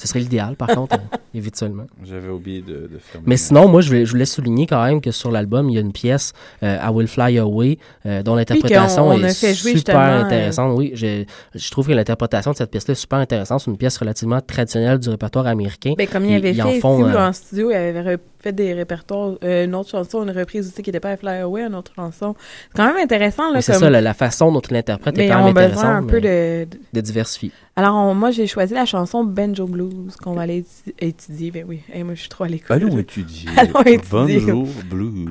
Ce 0.00 0.06
serait 0.06 0.20
l'idéal, 0.20 0.54
par 0.54 0.68
contre, 0.68 0.94
euh, 0.94 1.16
évite 1.34 1.56
seulement. 1.56 1.84
J'avais 2.04 2.28
oublié 2.28 2.62
de, 2.62 2.88
de 2.92 2.98
fermer. 3.00 3.24
Mais 3.26 3.36
sinon, 3.36 3.66
moi, 3.68 3.80
je 3.80 3.88
voulais, 3.88 4.06
je 4.06 4.10
voulais 4.12 4.24
souligner 4.26 4.66
quand 4.66 4.82
même 4.84 5.00
que 5.00 5.10
sur 5.10 5.30
l'album, 5.32 5.68
il 5.70 5.74
y 5.74 5.78
a 5.78 5.80
une 5.80 5.92
pièce, 5.92 6.32
euh, 6.62 6.78
I 6.80 6.88
Will 6.90 7.08
Fly 7.08 7.36
Away, 7.38 7.78
euh, 8.06 8.22
dont 8.22 8.36
l'interprétation 8.36 9.12
est 9.12 9.28
super 9.54 9.98
euh, 9.98 10.22
intéressante. 10.22 10.78
Oui, 10.78 10.92
je, 10.94 11.24
je 11.54 11.70
trouve 11.72 11.88
que 11.88 11.92
l'interprétation 11.92 12.52
de 12.52 12.56
cette 12.56 12.70
pièce-là 12.70 12.92
est 12.92 12.94
super 12.94 13.18
intéressante. 13.18 13.60
C'est 13.64 13.70
une 13.72 13.76
pièce 13.76 13.96
relativement 13.98 14.40
traditionnelle 14.40 14.98
du 15.00 15.08
répertoire 15.08 15.48
américain. 15.48 15.94
Ben, 15.98 16.06
comme 16.06 16.24
il 16.26 16.34
avait 16.36 16.50
Ils- 16.52 16.56
ils 16.58 16.62
fait 16.62 16.76
en 16.78 16.80
font, 16.80 17.04
euh, 17.04 17.28
en 17.28 17.32
studio, 17.32 17.70
il 17.72 17.74
avait 17.74 18.18
fait 18.40 18.52
des 18.52 18.72
répertoires, 18.72 19.32
euh, 19.44 19.64
une 19.64 19.74
autre 19.74 19.90
chanson, 19.90 20.22
une 20.22 20.30
reprise 20.30 20.68
aussi 20.68 20.82
qui 20.82 20.90
n'était 20.90 21.00
pas 21.00 21.16
Fly 21.16 21.38
Away, 21.40 21.62
une 21.62 21.74
autre 21.74 21.92
chanson. 21.96 22.34
C'est 22.70 22.76
quand 22.76 22.86
même 22.86 23.02
intéressant. 23.02 23.50
Là, 23.52 23.60
c'est 23.60 23.72
comme... 23.72 23.80
ça, 23.82 23.90
la, 23.90 24.00
la 24.00 24.14
façon 24.14 24.52
dont 24.52 24.62
l'interprète 24.70 25.18
est 25.18 25.22
Mais 25.22 25.28
quand 25.28 25.40
on 25.42 25.46
même 25.46 25.56
a 25.56 25.60
intéressante. 25.60 25.82
besoin 25.82 25.96
un 25.96 26.04
peu 26.04 26.20
de- 26.20 26.68
de- 26.92 27.00
diversifier. 27.00 27.50
Alors, 27.76 27.94
on- 27.96 28.14
moi, 28.14 28.30
j'ai 28.30 28.46
choisi 28.46 28.74
la 28.74 28.84
chanson 28.86 29.24
Benjo 29.24 29.66
Blues 29.66 30.14
qu'on 30.16 30.32
va 30.34 30.42
aller 30.42 30.62
étu- 30.62 30.94
étudier. 30.98 31.50
Ben 31.50 31.64
oui, 31.68 31.80
Hey, 31.92 32.02
moi, 32.04 32.14
je 32.14 32.20
suis 32.20 32.28
trop 32.28 32.44
à 32.44 32.48
l'école. 32.48 32.76
Allons 32.76 32.94
là. 32.94 33.00
étudier. 33.00 33.48
Allons 33.56 33.82
étudier. 33.82 34.40
Bonjour 34.40 34.66
Blues. 34.88 35.28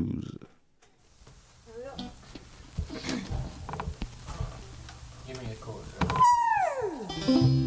Ready? 7.28 7.67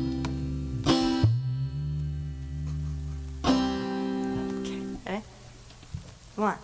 One, 6.41 6.57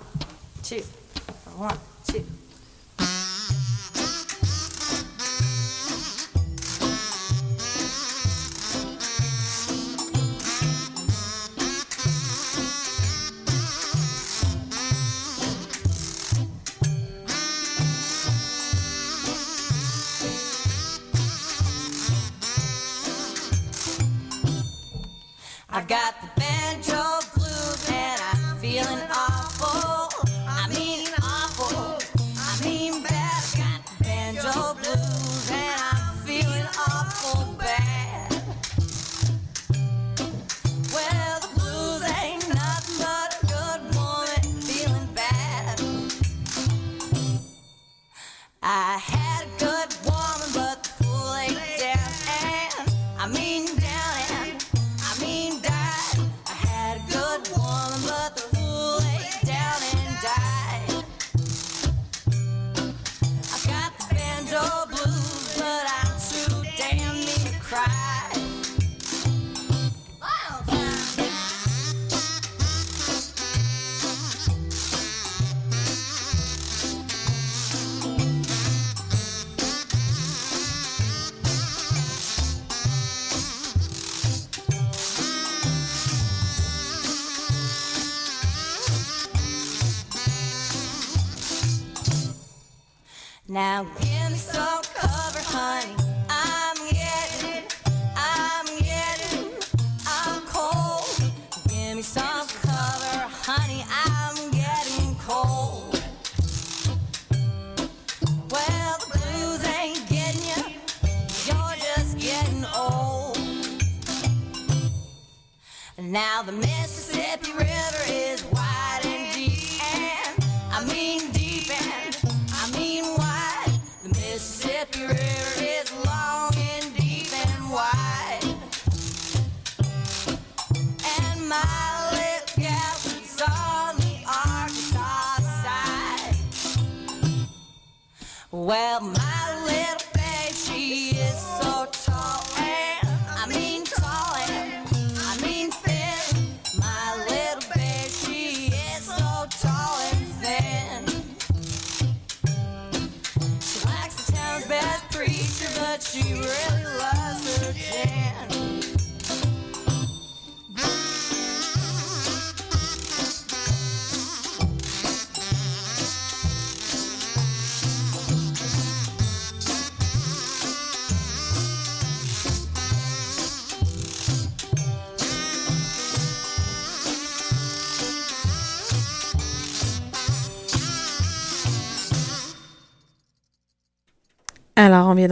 two, 0.63 0.81
one, 1.55 1.77
two. 2.07 2.25
I've 25.69 25.87
got 25.87 26.15
the 26.23 26.41
banjo 26.41 27.21
blues 27.35 27.91
and 27.91 28.23
I'm 28.23 28.57
feeling 28.57 29.16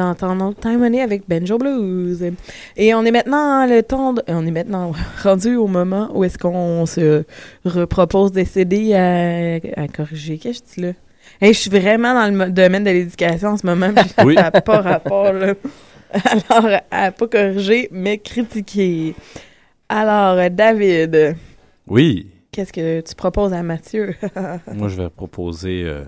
Old 0.02 0.60
Time 0.60 0.78
Money 0.78 1.00
avec 1.00 1.28
Benjo 1.28 1.58
Blues. 1.58 2.24
Et 2.76 2.94
on 2.94 3.04
est 3.04 3.10
maintenant 3.10 3.66
le 3.66 3.82
temps, 3.82 4.12
de- 4.14 4.22
on 4.28 4.46
est 4.46 4.50
maintenant 4.50 4.92
rendu 5.22 5.56
au 5.56 5.66
moment 5.66 6.10
où 6.14 6.24
est-ce 6.24 6.38
qu'on 6.38 6.86
se 6.86 7.24
repropose 7.64 8.32
des 8.32 8.44
CD 8.44 8.94
à, 8.94 9.56
à 9.82 9.88
corriger. 9.88 10.38
Qu'est-ce 10.38 10.60
que 10.62 10.66
je 10.68 10.74
dis 10.74 10.80
là? 10.86 10.92
Hey, 11.40 11.52
je 11.54 11.58
suis 11.58 11.70
vraiment 11.70 12.14
dans 12.14 12.44
le 12.44 12.50
domaine 12.50 12.84
de 12.84 12.90
l'éducation 12.90 13.48
en 13.50 13.56
ce 13.56 13.66
moment, 13.66 13.92
puis 13.94 14.04
Oui. 14.24 14.34
ça 14.34 14.50
n'a 14.50 14.60
pas 14.60 14.80
rapport, 14.80 15.32
là. 15.32 15.54
Alors, 16.50 16.80
à 16.90 17.10
pas 17.10 17.26
corriger, 17.26 17.88
mais 17.90 18.18
critiquer. 18.18 19.14
Alors, 19.88 20.48
David, 20.50 21.36
Oui. 21.88 22.28
qu'est-ce 22.52 22.72
que 22.72 23.00
tu 23.00 23.14
proposes 23.16 23.52
à 23.52 23.62
Mathieu? 23.62 24.14
Moi, 24.72 24.88
je 24.88 25.02
vais 25.02 25.10
proposer 25.10 25.82
euh, 25.84 26.04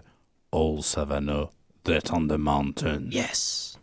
Old 0.52 0.82
Savannah, 0.82 1.48
Death 1.84 2.12
on 2.12 2.26
the 2.26 2.38
Mountain. 2.38 3.02
Yes! 3.10 3.75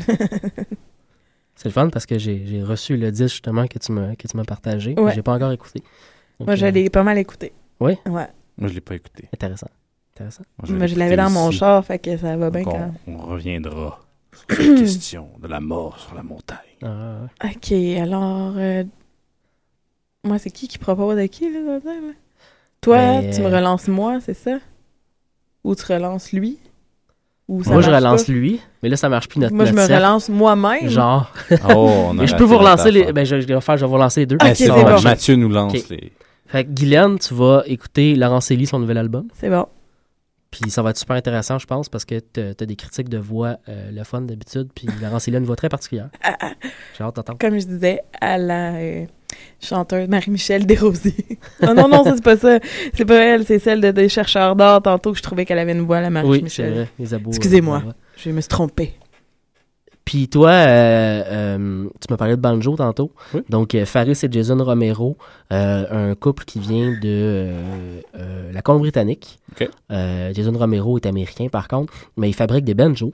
C'est 1.54 1.68
le 1.68 1.72
fun 1.72 1.88
parce 1.88 2.04
que 2.04 2.18
j'ai 2.18 2.62
reçu 2.62 2.96
le 2.98 3.10
disque 3.10 3.34
justement 3.36 3.66
que 3.66 3.78
tu 3.78 3.90
m'as 3.92 4.14
que 4.14 4.28
tu 4.28 4.36
m'as 4.36 4.44
partagé. 4.44 4.94
Ouais. 4.98 5.14
J'ai 5.14 5.22
pas 5.22 5.32
encore 5.34 5.52
écouté. 5.52 5.82
Donc, 6.38 6.48
Moi, 6.48 6.54
je 6.54 6.66
euh, 6.66 6.70
l'ai 6.70 6.90
pas 6.90 7.02
mal 7.02 7.16
écouté. 7.16 7.52
Oui? 7.80 7.96
Ouais. 8.04 8.26
Moi, 8.58 8.68
je 8.68 8.74
l'ai 8.74 8.82
pas 8.82 8.94
écouté. 8.94 9.28
Intéressant. 9.32 9.68
Intéressant. 10.14 10.44
Moi, 10.68 10.86
je 10.86 10.96
l'avais 10.96 11.16
dans 11.16 11.30
mon 11.30 11.50
char, 11.50 11.84
fait 11.84 11.98
que 11.98 12.16
ça 12.18 12.36
va 12.36 12.50
bien 12.50 12.64
quand 12.64 12.92
on, 13.06 13.14
on 13.14 13.18
reviendra 13.26 14.00
sur 14.50 14.56
cette 14.56 14.76
question 14.78 15.28
de 15.40 15.48
la 15.48 15.60
mort 15.60 15.98
sur 15.98 16.14
la 16.14 16.22
montagne. 16.22 16.58
Ah, 16.82 17.26
OK, 17.44 17.72
alors... 17.72 18.54
euh, 18.58 18.84
Moi, 20.24 20.38
c'est 20.38 20.50
qui 20.50 20.68
qui 20.68 20.76
propose 20.78 21.18
à 21.18 21.26
qui, 21.28 21.50
là, 21.50 21.78
là? 21.82 21.92
Toi, 22.82 22.96
Ben, 22.98 23.30
tu 23.30 23.40
me 23.40 23.46
euh, 23.46 23.56
relances 23.56 23.88
moi, 23.88 24.20
c'est 24.20 24.34
ça? 24.34 24.58
Ou 25.64 25.74
tu 25.74 25.90
relances 25.90 26.32
lui? 26.32 26.58
Ou 27.48 27.62
ça 27.62 27.70
Moi, 27.70 27.80
je 27.80 27.90
relance 27.90 28.24
pas? 28.24 28.32
lui, 28.32 28.60
mais 28.82 28.88
là, 28.88 28.96
ça 28.96 29.08
marche 29.08 29.28
plus 29.28 29.38
notre 29.38 29.54
Moi, 29.54 29.66
je 29.66 29.70
notre 29.70 29.82
me 29.82 29.86
cercle. 29.86 30.04
relance 30.04 30.28
moi-même. 30.28 30.88
Genre. 30.88 31.32
Oh, 31.68 31.90
on 32.08 32.10
a 32.10 32.22
mais 32.22 32.26
je 32.26 32.34
peux 32.34 32.44
vous 32.44 32.58
relancer 32.58 32.90
les. 32.90 33.12
Ben, 33.12 33.24
je, 33.24 33.40
je 33.40 33.46
vais 33.46 33.60
faire, 33.60 33.76
je 33.76 33.84
vais 33.84 33.88
vous 33.88 33.94
relancer 33.94 34.20
les 34.20 34.26
deux. 34.26 34.36
Ok, 34.36 34.50
c'est 34.54 34.68
bon. 34.68 35.00
Mathieu 35.02 35.36
nous 35.36 35.48
lance 35.48 35.88
les. 35.88 36.12
Fait 36.46 36.64
que 36.64 36.70
Guylaine, 36.70 37.18
tu 37.18 37.34
vas 37.34 37.62
écouter 37.66 38.14
Laurence 38.14 38.50
Elie, 38.50 38.66
son 38.66 38.78
nouvel 38.78 38.98
album. 38.98 39.28
C'est 39.34 39.50
bon. 39.50 39.66
Puis 40.50 40.70
ça 40.70 40.80
va 40.82 40.90
être 40.90 40.96
super 40.96 41.16
intéressant, 41.16 41.58
je 41.58 41.66
pense, 41.66 41.88
parce 41.88 42.04
que 42.04 42.18
t'as 42.20 42.50
as 42.60 42.66
des 42.66 42.76
critiques 42.76 43.08
de 43.08 43.18
voix 43.18 43.56
euh, 43.68 43.90
le 43.92 44.04
fun 44.04 44.22
d'habitude. 44.22 44.68
Puis 44.74 44.88
Laurence 45.02 45.26
Elie 45.28 45.36
a 45.36 45.38
une 45.40 45.44
voix 45.44 45.56
très 45.56 45.68
particulière. 45.68 46.08
J'ai 46.96 47.04
hâte 47.04 47.16
d'entendre. 47.16 47.38
Comme 47.38 47.58
je 47.58 47.66
disais 47.66 48.00
à 48.20 48.38
la 48.38 48.74
euh, 48.74 49.04
chanteuse 49.60 50.08
Marie-Michel 50.08 50.66
Desrosiers. 50.66 51.38
non, 51.62 51.74
non, 51.74 51.88
non, 51.88 52.04
ça, 52.04 52.14
c'est 52.14 52.24
pas 52.24 52.36
ça. 52.36 52.58
C'est 52.94 53.04
pas 53.04 53.16
elle, 53.22 53.44
c'est 53.44 53.58
celle 53.58 53.80
de, 53.80 53.90
des 53.90 54.08
chercheurs 54.08 54.56
d'art 54.56 54.82
tantôt 54.82 55.12
que 55.12 55.18
je 55.18 55.22
trouvais 55.22 55.44
qu'elle 55.44 55.58
avait 55.58 55.72
une 55.72 55.82
voix, 55.82 56.00
la 56.00 56.08
Oui, 56.08 56.12
Marie-Michel. 56.12 56.66
c'est 56.68 56.74
vrai. 56.74 56.88
Les 56.98 57.14
abos. 57.14 57.30
Excusez-moi, 57.30 57.82
euh, 57.86 57.92
je 58.16 58.30
me 58.30 58.40
suis 58.40 58.48
trompée. 58.48 58.94
Puis 60.04 60.28
toi, 60.28 60.50
euh, 60.50 61.22
euh, 61.26 61.88
tu 62.00 62.06
m'as 62.10 62.16
parlé 62.16 62.36
de 62.36 62.40
banjo 62.40 62.76
tantôt. 62.76 63.10
Donc, 63.48 63.74
euh, 63.74 63.84
Faris 63.84 64.16
et 64.22 64.28
Jason 64.30 64.56
Romero, 64.62 65.16
euh, 65.52 66.10
un 66.10 66.14
couple 66.14 66.44
qui 66.44 66.60
vient 66.60 66.92
de 66.92 66.98
euh, 67.04 68.00
euh, 68.16 68.52
la 68.52 68.62
Colombie-Britannique. 68.62 69.40
Euh, 69.90 70.32
Jason 70.32 70.52
Romero 70.56 70.96
est 70.96 71.06
américain, 71.06 71.48
par 71.50 71.66
contre, 71.66 71.92
mais 72.16 72.28
il 72.28 72.34
fabrique 72.34 72.64
des 72.64 72.74
banjos. 72.74 73.12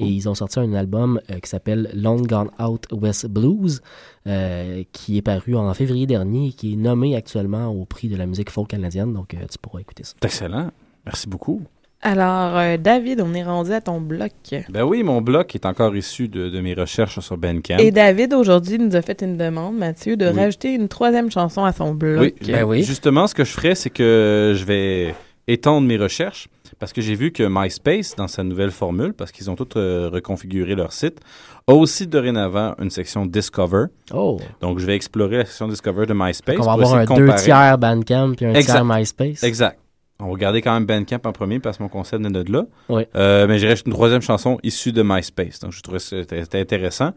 Et 0.00 0.04
ils 0.06 0.28
ont 0.28 0.34
sorti 0.34 0.58
un 0.58 0.72
album 0.74 1.20
euh, 1.30 1.38
qui 1.38 1.50
s'appelle 1.50 1.90
Long 1.94 2.16
Gone 2.20 2.50
Out 2.60 2.86
West 2.92 3.26
Blues, 3.26 3.80
euh, 4.26 4.82
qui 4.92 5.18
est 5.18 5.22
paru 5.22 5.54
en 5.54 5.72
février 5.74 6.06
dernier 6.06 6.48
et 6.48 6.52
qui 6.52 6.72
est 6.72 6.76
nommé 6.76 7.14
actuellement 7.16 7.68
au 7.68 7.84
prix 7.84 8.08
de 8.08 8.16
la 8.16 8.26
musique 8.26 8.50
folk 8.50 8.68
canadienne. 8.68 9.12
Donc, 9.12 9.34
euh, 9.34 9.38
tu 9.50 9.58
pourras 9.58 9.80
écouter 9.80 10.04
ça. 10.04 10.14
C'est 10.20 10.26
excellent. 10.26 10.70
Merci 11.04 11.28
beaucoup. 11.28 11.62
Alors, 12.02 12.56
euh, 12.58 12.76
David, 12.76 13.20
on 13.20 13.32
est 13.34 13.42
rendu 13.42 13.72
à 13.72 13.80
ton 13.80 14.00
bloc. 14.00 14.30
Ben 14.68 14.84
oui, 14.84 15.02
mon 15.02 15.22
bloc 15.22 15.54
est 15.54 15.64
encore 15.66 15.96
issu 15.96 16.28
de, 16.28 16.48
de 16.50 16.60
mes 16.60 16.74
recherches 16.74 17.18
sur 17.20 17.36
Bandcamp. 17.36 17.78
Et 17.78 17.90
David, 17.90 18.34
aujourd'hui, 18.34 18.78
nous 18.78 18.94
a 18.94 19.02
fait 19.02 19.22
une 19.22 19.36
demande, 19.36 19.76
Mathieu, 19.76 20.16
de 20.16 20.26
Oui. 20.26 20.32
rajouter 20.38 20.74
une 20.74 20.88
troisième 20.88 21.30
chanson 21.30 21.64
à 21.64 21.72
son 21.72 21.94
bloc. 21.94 22.34
Oui, 22.42 22.52
ben 22.52 22.70
Justement, 22.82 23.26
ce 23.26 23.34
que 23.34 23.44
je 23.44 23.50
ferais, 23.50 23.74
c'est 23.74 23.90
que 23.90 24.52
je 24.54 24.64
vais 24.64 25.14
étendre 25.48 25.86
mes 25.86 25.96
recherches 25.96 26.48
parce 26.78 26.92
que 26.92 27.00
j'ai 27.00 27.14
vu 27.14 27.32
que 27.32 27.42
MySpace, 27.48 28.14
dans 28.16 28.28
sa 28.28 28.42
nouvelle 28.42 28.70
formule, 28.70 29.14
parce 29.14 29.32
qu'ils 29.32 29.50
ont 29.50 29.56
tous 29.56 29.78
euh, 29.78 30.08
reconfiguré 30.12 30.74
leur 30.74 30.92
site, 30.92 31.18
a 31.66 31.72
aussi 31.72 32.06
dorénavant 32.06 32.74
une 32.78 32.90
section 32.90 33.26
Discover. 33.26 33.86
Oh. 34.12 34.38
Donc, 34.60 34.78
je 34.78 34.86
vais 34.86 34.94
explorer 34.94 35.38
la 35.38 35.44
section 35.46 35.68
Discover 35.68 36.06
de 36.06 36.14
MySpace. 36.14 36.56
On 36.60 36.62
va 36.64 36.72
avoir 36.72 36.94
un 36.94 37.04
de 37.04 37.14
deux 37.14 37.34
tiers 37.36 37.78
Bandcamp 37.78 38.34
puis 38.36 38.46
un 38.46 38.54
Exact. 38.54 38.72
tiers 38.74 38.84
MySpace. 38.84 39.42
Exact. 39.42 39.78
On 40.20 40.30
va 40.32 40.38
garder 40.38 40.62
quand 40.62 40.72
même 40.72 40.86
Bandcamp 40.86 41.20
en 41.24 41.32
premier 41.32 41.58
parce 41.60 41.76
que 41.78 41.82
mon 41.82 41.88
concept 41.90 42.22
venait 42.24 42.42
de 42.44 42.50
là. 42.52 42.64
Oui. 42.88 43.02
Euh, 43.16 43.46
mais 43.46 43.58
j'ai 43.58 43.70
une 43.84 43.92
troisième 43.92 44.22
chanson 44.22 44.58
issue 44.62 44.92
de 44.92 45.02
MySpace. 45.02 45.60
Donc, 45.60 45.72
je 45.72 45.82
trouvais 45.82 45.98
c'était- 45.98 46.42
c'était 46.42 46.60
intéressant. 46.60 47.12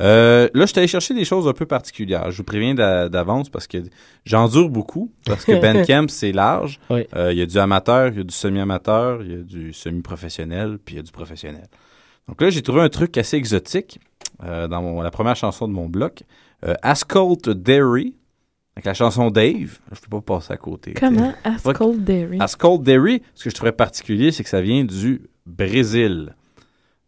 Euh, 0.00 0.48
là, 0.54 0.62
je 0.66 0.70
suis 0.70 0.78
allé 0.78 0.88
chercher 0.88 1.14
des 1.14 1.24
choses 1.24 1.46
un 1.46 1.52
peu 1.52 1.66
particulières. 1.66 2.30
Je 2.30 2.38
vous 2.38 2.44
préviens 2.44 2.74
d'a- 2.74 3.08
d'avance 3.08 3.48
parce 3.50 3.66
que 3.66 3.78
j'endure 4.24 4.70
beaucoup. 4.70 5.12
Parce 5.26 5.44
que 5.44 5.52
Bandcamp, 5.60 6.06
c'est 6.08 6.32
large. 6.32 6.80
Oui. 6.90 7.06
Euh, 7.14 7.32
Il 7.32 7.38
y 7.38 7.42
a 7.42 7.46
du 7.46 7.58
amateur, 7.58 8.08
il 8.08 8.16
y 8.16 8.20
a 8.20 8.24
du 8.24 8.34
semi-amateur, 8.34 9.22
il 9.22 9.30
y 9.30 9.34
a 9.34 9.42
du 9.42 9.72
semi-professionnel, 9.72 10.78
puis 10.84 10.94
il 10.94 10.98
y 10.98 11.00
a 11.00 11.02
du 11.02 11.12
professionnel. 11.12 11.68
Donc 12.28 12.40
là, 12.40 12.50
j'ai 12.50 12.62
trouvé 12.62 12.80
un 12.80 12.88
truc 12.88 13.18
assez 13.18 13.36
exotique 13.36 14.00
euh, 14.44 14.68
dans 14.68 14.80
mon- 14.82 15.00
la 15.02 15.10
première 15.10 15.36
chanson 15.36 15.68
de 15.68 15.72
mon 15.72 15.88
bloc. 15.88 16.22
Ascot 16.82 17.36
Dairy, 17.46 18.14
avec 18.76 18.84
la 18.84 18.94
chanson 18.94 19.30
Dave. 19.30 19.78
Je 19.92 20.00
peux 20.00 20.20
pas 20.20 20.34
passer 20.36 20.52
à 20.52 20.56
côté. 20.56 20.92
Comment? 20.92 21.32
Ascot 21.44 21.94
Dairy. 21.96 22.38
Ascot 22.40 22.78
Dairy, 22.78 23.22
ce 23.34 23.44
que 23.44 23.50
je 23.50 23.54
trouvais 23.54 23.72
particulier, 23.72 24.30
c'est 24.30 24.42
que 24.44 24.48
ça 24.50 24.60
vient 24.60 24.84
du 24.84 25.22
Brésil. 25.46 26.34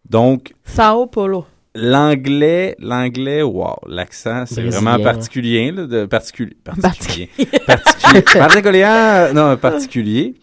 Donc, 0.08 0.54
Sao 0.64 1.06
Paulo. 1.06 1.46
L'anglais, 1.74 2.74
l'anglais, 2.78 3.42
wow, 3.42 3.76
l'accent, 3.88 4.44
c'est 4.46 4.62
vraiment 4.62 4.98
particulier, 5.02 5.70
là, 5.72 5.86
de 5.86 6.04
particulier, 6.06 6.56
particulier, 6.80 7.28
particulier, 7.66 8.22
particulier, 8.22 9.32
non, 9.34 9.56
particulier. 9.56 10.34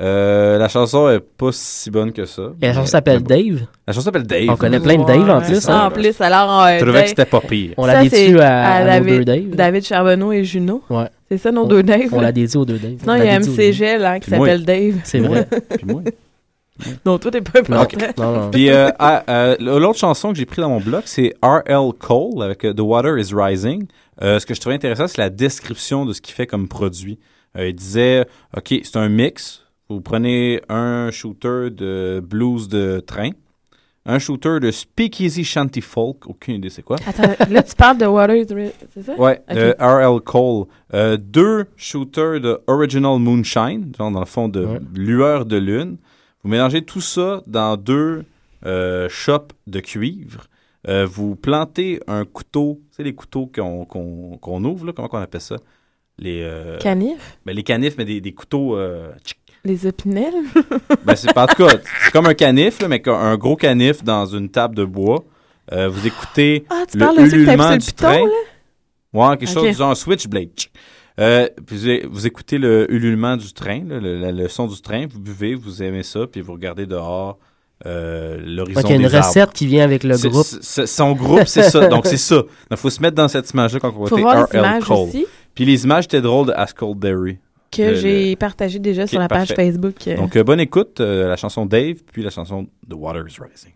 Euh, 0.00 0.58
la 0.58 0.68
chanson 0.68 1.08
est 1.08 1.20
pas 1.20 1.50
si 1.52 1.88
bonne 1.88 2.12
que 2.12 2.24
ça. 2.24 2.50
Et 2.60 2.66
la 2.66 2.72
chanson 2.74 2.86
s'appelle. 2.86 3.22
Dave? 3.22 3.60
La 3.86 3.92
chanson 3.92 4.06
s'appelle 4.06 4.24
Dave. 4.26 4.46
On 4.50 4.56
connaît 4.56 4.80
plein 4.80 4.98
de 4.98 5.04
Dave 5.06 5.30
en 5.30 5.40
plus. 5.40 5.60
ça, 5.60 5.84
hein. 5.84 5.86
En 5.86 5.90
plus, 5.92 6.20
alors... 6.20 6.64
euh, 6.64 6.78
Je 6.80 6.84
trouvais 6.84 7.02
que 7.04 7.08
c'était 7.10 7.24
pas 7.24 7.40
pire. 7.40 7.74
On 7.76 7.86
l'a 7.86 8.02
Ça, 8.02 8.08
c'est 8.10 8.40
à, 8.40 8.64
à 8.74 8.80
nos 8.80 8.86
David, 9.06 9.14
deux 9.18 9.24
Dave. 9.24 9.50
David 9.54 9.84
Charbonneau 9.86 10.32
et 10.32 10.42
Juno. 10.42 10.82
Ouais. 10.90 11.06
C'est 11.30 11.38
ça, 11.38 11.52
nos 11.52 11.62
On- 11.62 11.68
deux 11.68 11.84
Dave? 11.84 12.08
On 12.10 12.20
l'a 12.20 12.32
dédié 12.32 12.56
aux 12.58 12.64
deux 12.64 12.78
Dave. 12.78 12.96
Sinon, 13.00 13.12
On 13.12 13.16
il 13.18 13.24
y 13.24 13.28
a 13.28 13.38
dédié 13.38 13.48
aux 13.48 13.52
MC 13.54 13.56
deux. 13.66 13.72
Gel 13.72 14.04
hein, 14.04 14.18
qui 14.18 14.30
s'appelle 14.30 14.64
Dave. 14.64 14.94
C'est 15.04 15.20
vrai. 15.20 15.46
Puis 15.76 15.86
moi. 15.86 16.02
Non, 17.06 17.18
toi, 17.18 17.30
t'es 17.30 17.40
pas 17.40 17.60
important. 17.60 17.96
Non, 18.18 18.32
non. 18.32 18.50
Puis 18.50 18.70
euh, 18.70 18.90
ah, 18.98 19.22
euh, 19.28 19.56
l'autre 19.60 19.98
chanson 19.98 20.32
que 20.32 20.38
j'ai 20.38 20.46
pris 20.46 20.60
dans 20.60 20.68
mon 20.68 20.80
bloc, 20.80 21.04
c'est 21.06 21.34
R.L. 21.42 21.92
Cole 21.98 22.42
avec 22.42 22.64
euh, 22.64 22.72
The 22.74 22.80
Water 22.80 23.18
is 23.18 23.32
Rising. 23.32 23.86
Euh, 24.22 24.38
ce 24.38 24.46
que 24.46 24.54
je 24.54 24.60
trouvais 24.60 24.74
intéressant, 24.74 25.06
c'est 25.06 25.18
la 25.18 25.30
description 25.30 26.04
de 26.04 26.12
ce 26.12 26.20
qu'il 26.20 26.34
fait 26.34 26.46
comme 26.46 26.68
produit. 26.68 27.18
Euh, 27.56 27.68
il 27.68 27.74
disait, 27.74 28.26
OK, 28.56 28.74
c'est 28.82 28.96
un 28.96 29.08
mix. 29.08 29.62
Vous 29.88 30.00
prenez 30.00 30.62
un 30.68 31.10
shooter 31.10 31.68
de 31.70 32.20
blues 32.24 32.68
de 32.68 33.00
train, 33.00 33.30
un 34.06 34.18
shooter 34.18 34.58
de 34.60 34.70
speakeasy 34.70 35.44
shanty 35.44 35.80
folk, 35.80 36.26
aucune 36.26 36.56
idée 36.56 36.70
c'est 36.70 36.82
quoi. 36.82 36.96
Attends, 37.06 37.34
là, 37.50 37.62
tu 37.62 37.74
parles 37.74 37.98
de 37.98 38.06
Water 38.06 38.44
c'est 38.92 39.02
ça? 39.02 39.14
Ouais, 39.14 39.40
de 39.50 39.74
R.L. 39.78 40.20
Cole. 40.20 40.66
Euh, 40.94 41.16
deux 41.20 41.66
shooters 41.76 42.40
de 42.40 42.60
Original 42.66 43.18
Moonshine, 43.18 43.92
genre 43.96 44.10
dans 44.10 44.20
le 44.20 44.26
fond 44.26 44.48
de 44.48 44.80
lueur 44.94 45.44
de 45.44 45.56
lune. 45.56 45.98
Vous 46.44 46.50
mélangez 46.50 46.82
tout 46.82 47.00
ça 47.00 47.42
dans 47.46 47.76
deux 47.78 48.24
euh, 48.66 49.08
de 49.66 49.80
cuivre. 49.80 50.44
Euh, 50.86 51.06
vous 51.06 51.34
plantez 51.36 52.00
un 52.06 52.26
couteau, 52.26 52.82
sais, 52.90 53.02
les 53.02 53.14
couteaux 53.14 53.46
qu'on 53.46 54.64
ouvre, 54.64 54.86
là, 54.86 54.92
comment 54.94 55.08
on 55.10 55.16
appelle 55.16 55.40
ça? 55.40 55.56
Les, 56.18 56.42
euh, 56.42 56.78
Canifs? 56.78 57.38
ben, 57.46 57.56
les 57.56 57.62
canifs, 57.62 57.94
mais 57.96 58.04
des, 58.04 58.20
des 58.20 58.32
couteaux. 58.32 58.76
euh. 58.76 59.10
Les 59.64 59.86
épinelles? 59.86 60.34
ben, 61.04 61.16
c'est 61.16 61.32
pas 61.32 61.44
en 61.44 61.46
tout 61.46 61.64
cas, 61.64 61.78
c'est 62.04 62.12
comme 62.12 62.26
un 62.26 62.34
canif, 62.34 62.80
là, 62.82 62.88
mais 62.88 63.02
un 63.08 63.36
gros 63.38 63.56
canif 63.56 64.04
dans 64.04 64.26
une 64.26 64.50
table 64.50 64.74
de 64.76 64.84
bois. 64.84 65.24
Vous 65.72 66.06
écoutez 66.06 66.66
Ah, 66.68 66.84
tu 66.90 66.98
le 66.98 67.06
parles 67.06 67.16
de 67.16 67.78
du 67.78 67.86
piton, 67.86 68.04
train. 68.06 68.26
là? 68.26 69.30
Ouais, 69.30 69.36
quelque 69.38 69.50
chose 69.50 69.64
du 69.68 69.72
genre 69.72 69.96
switchblade. 69.96 70.50
Euh, 71.20 71.48
puis 71.66 71.76
vous, 72.04 72.10
vous 72.12 72.26
écoutez 72.26 72.58
le 72.58 72.90
ululement 72.92 73.36
du 73.36 73.52
train, 73.52 73.82
là, 73.86 74.00
le, 74.00 74.18
le- 74.18 74.32
le 74.32 74.48
son 74.48 74.66
du 74.66 74.80
train, 74.80 75.06
vous 75.08 75.20
buvez, 75.20 75.54
vous 75.54 75.82
aimez 75.82 76.02
ça, 76.02 76.26
puis 76.26 76.40
vous 76.40 76.52
regardez 76.52 76.86
dehors 76.86 77.38
euh, 77.86 78.40
l'horizon 78.44 78.80
Donc, 78.80 78.90
il 78.90 78.92
y 78.92 78.96
a 78.96 79.00
une 79.08 79.14
arbres. 79.14 79.26
recette 79.28 79.52
qui 79.52 79.66
vient 79.66 79.84
avec 79.84 80.02
le 80.04 80.16
groupe. 80.16 80.44
son 80.44 81.12
groupe, 81.12 81.46
c'est 81.46 81.62
ça. 81.64 81.86
Donc, 81.88 82.06
c'est 82.06 82.16
ça. 82.16 82.42
Il 82.70 82.76
faut 82.76 82.90
se 82.90 83.00
mettre 83.02 83.14
dans 83.16 83.28
cette 83.28 83.48
image-là 83.50 83.78
quand 83.80 83.94
on 83.96 84.04
va 84.04 84.42
R.L. 84.44 84.58
images 84.58 84.84
Cole. 84.84 84.96
aussi. 85.08 85.26
Puis 85.54 85.64
les 85.64 85.84
images 85.84 86.04
étaient 86.06 86.20
drôles 86.22 86.48
de 86.48 86.52
Ascol 86.52 86.98
Dairy. 86.98 87.38
Que 87.70 87.82
Le- 87.82 87.94
j'ai 87.96 88.36
partagé 88.36 88.78
déjà 88.78 89.06
sur 89.06 89.18
la 89.20 89.28
page 89.28 89.48
parfait. 89.48 89.54
Facebook. 89.72 89.94
Donc, 90.16 90.34
euh, 90.36 90.42
bonne 90.44 90.60
écoute, 90.60 91.00
euh, 91.00 91.28
la 91.28 91.36
chanson 91.36 91.66
Dave, 91.66 91.96
puis 92.12 92.22
la 92.22 92.30
chanson 92.30 92.66
The 92.88 92.94
Water 92.94 93.22
is 93.28 93.36
Rising. 93.40 93.72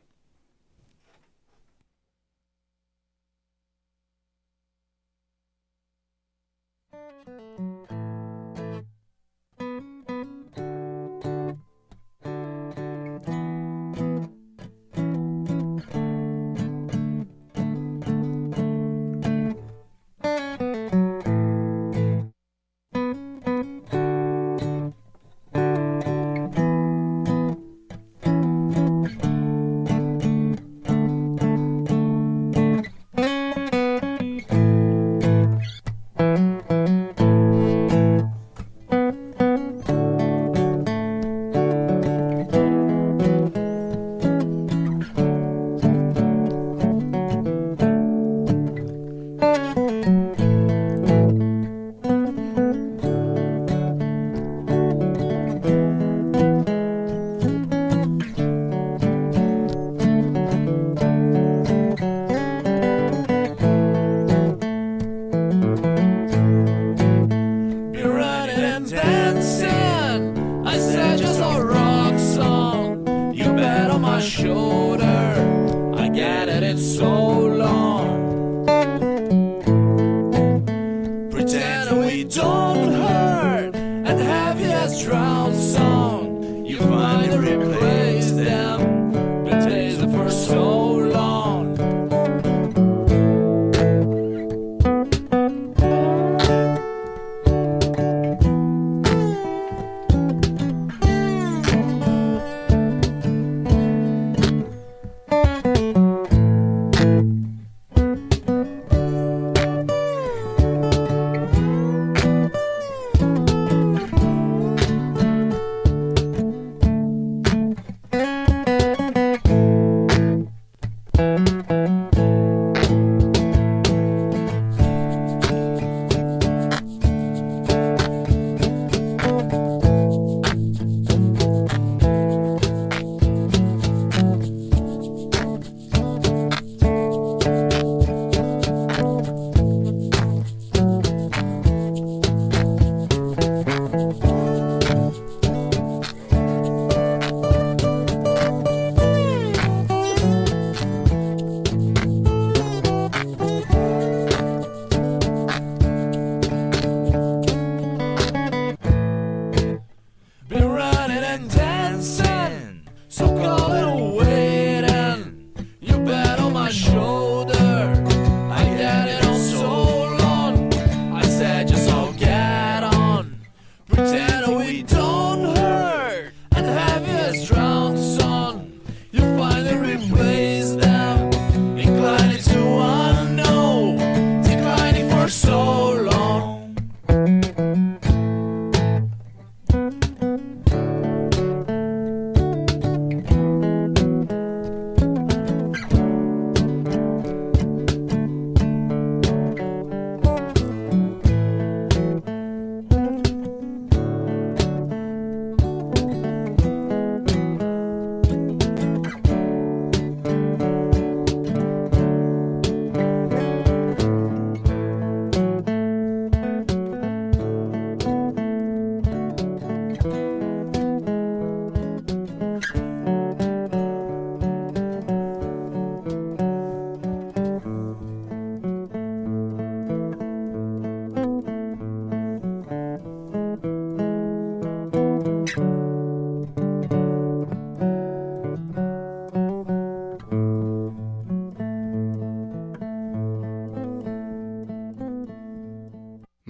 Yes, 70.78 70.94
I 70.94 71.16
just 71.16 71.40
alright. 71.40 71.67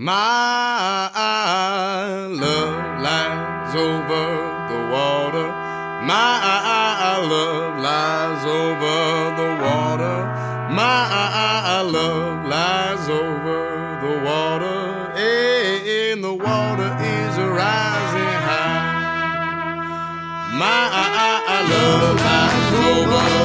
My 0.08 1.10
love 2.30 3.02
lies 3.02 3.74
over 3.74 4.24
the 4.70 4.80
water. 4.90 5.48
My 6.02 7.18
love 7.32 7.78
lies 7.78 8.42
over 8.46 9.00
the 9.36 9.50
water. 9.66 10.18
My 10.72 11.82
love 11.82 12.46
lies 12.46 13.06
over 13.10 13.60
the 14.00 14.14
water. 14.24 14.78
And 15.14 16.24
the 16.24 16.32
water 16.32 16.90
is 17.18 17.36
rising 17.60 18.40
high. 18.48 19.68
My 20.54 20.86
love 21.68 22.16
lies 22.16 22.72
over 22.96 23.37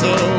the 0.00 0.37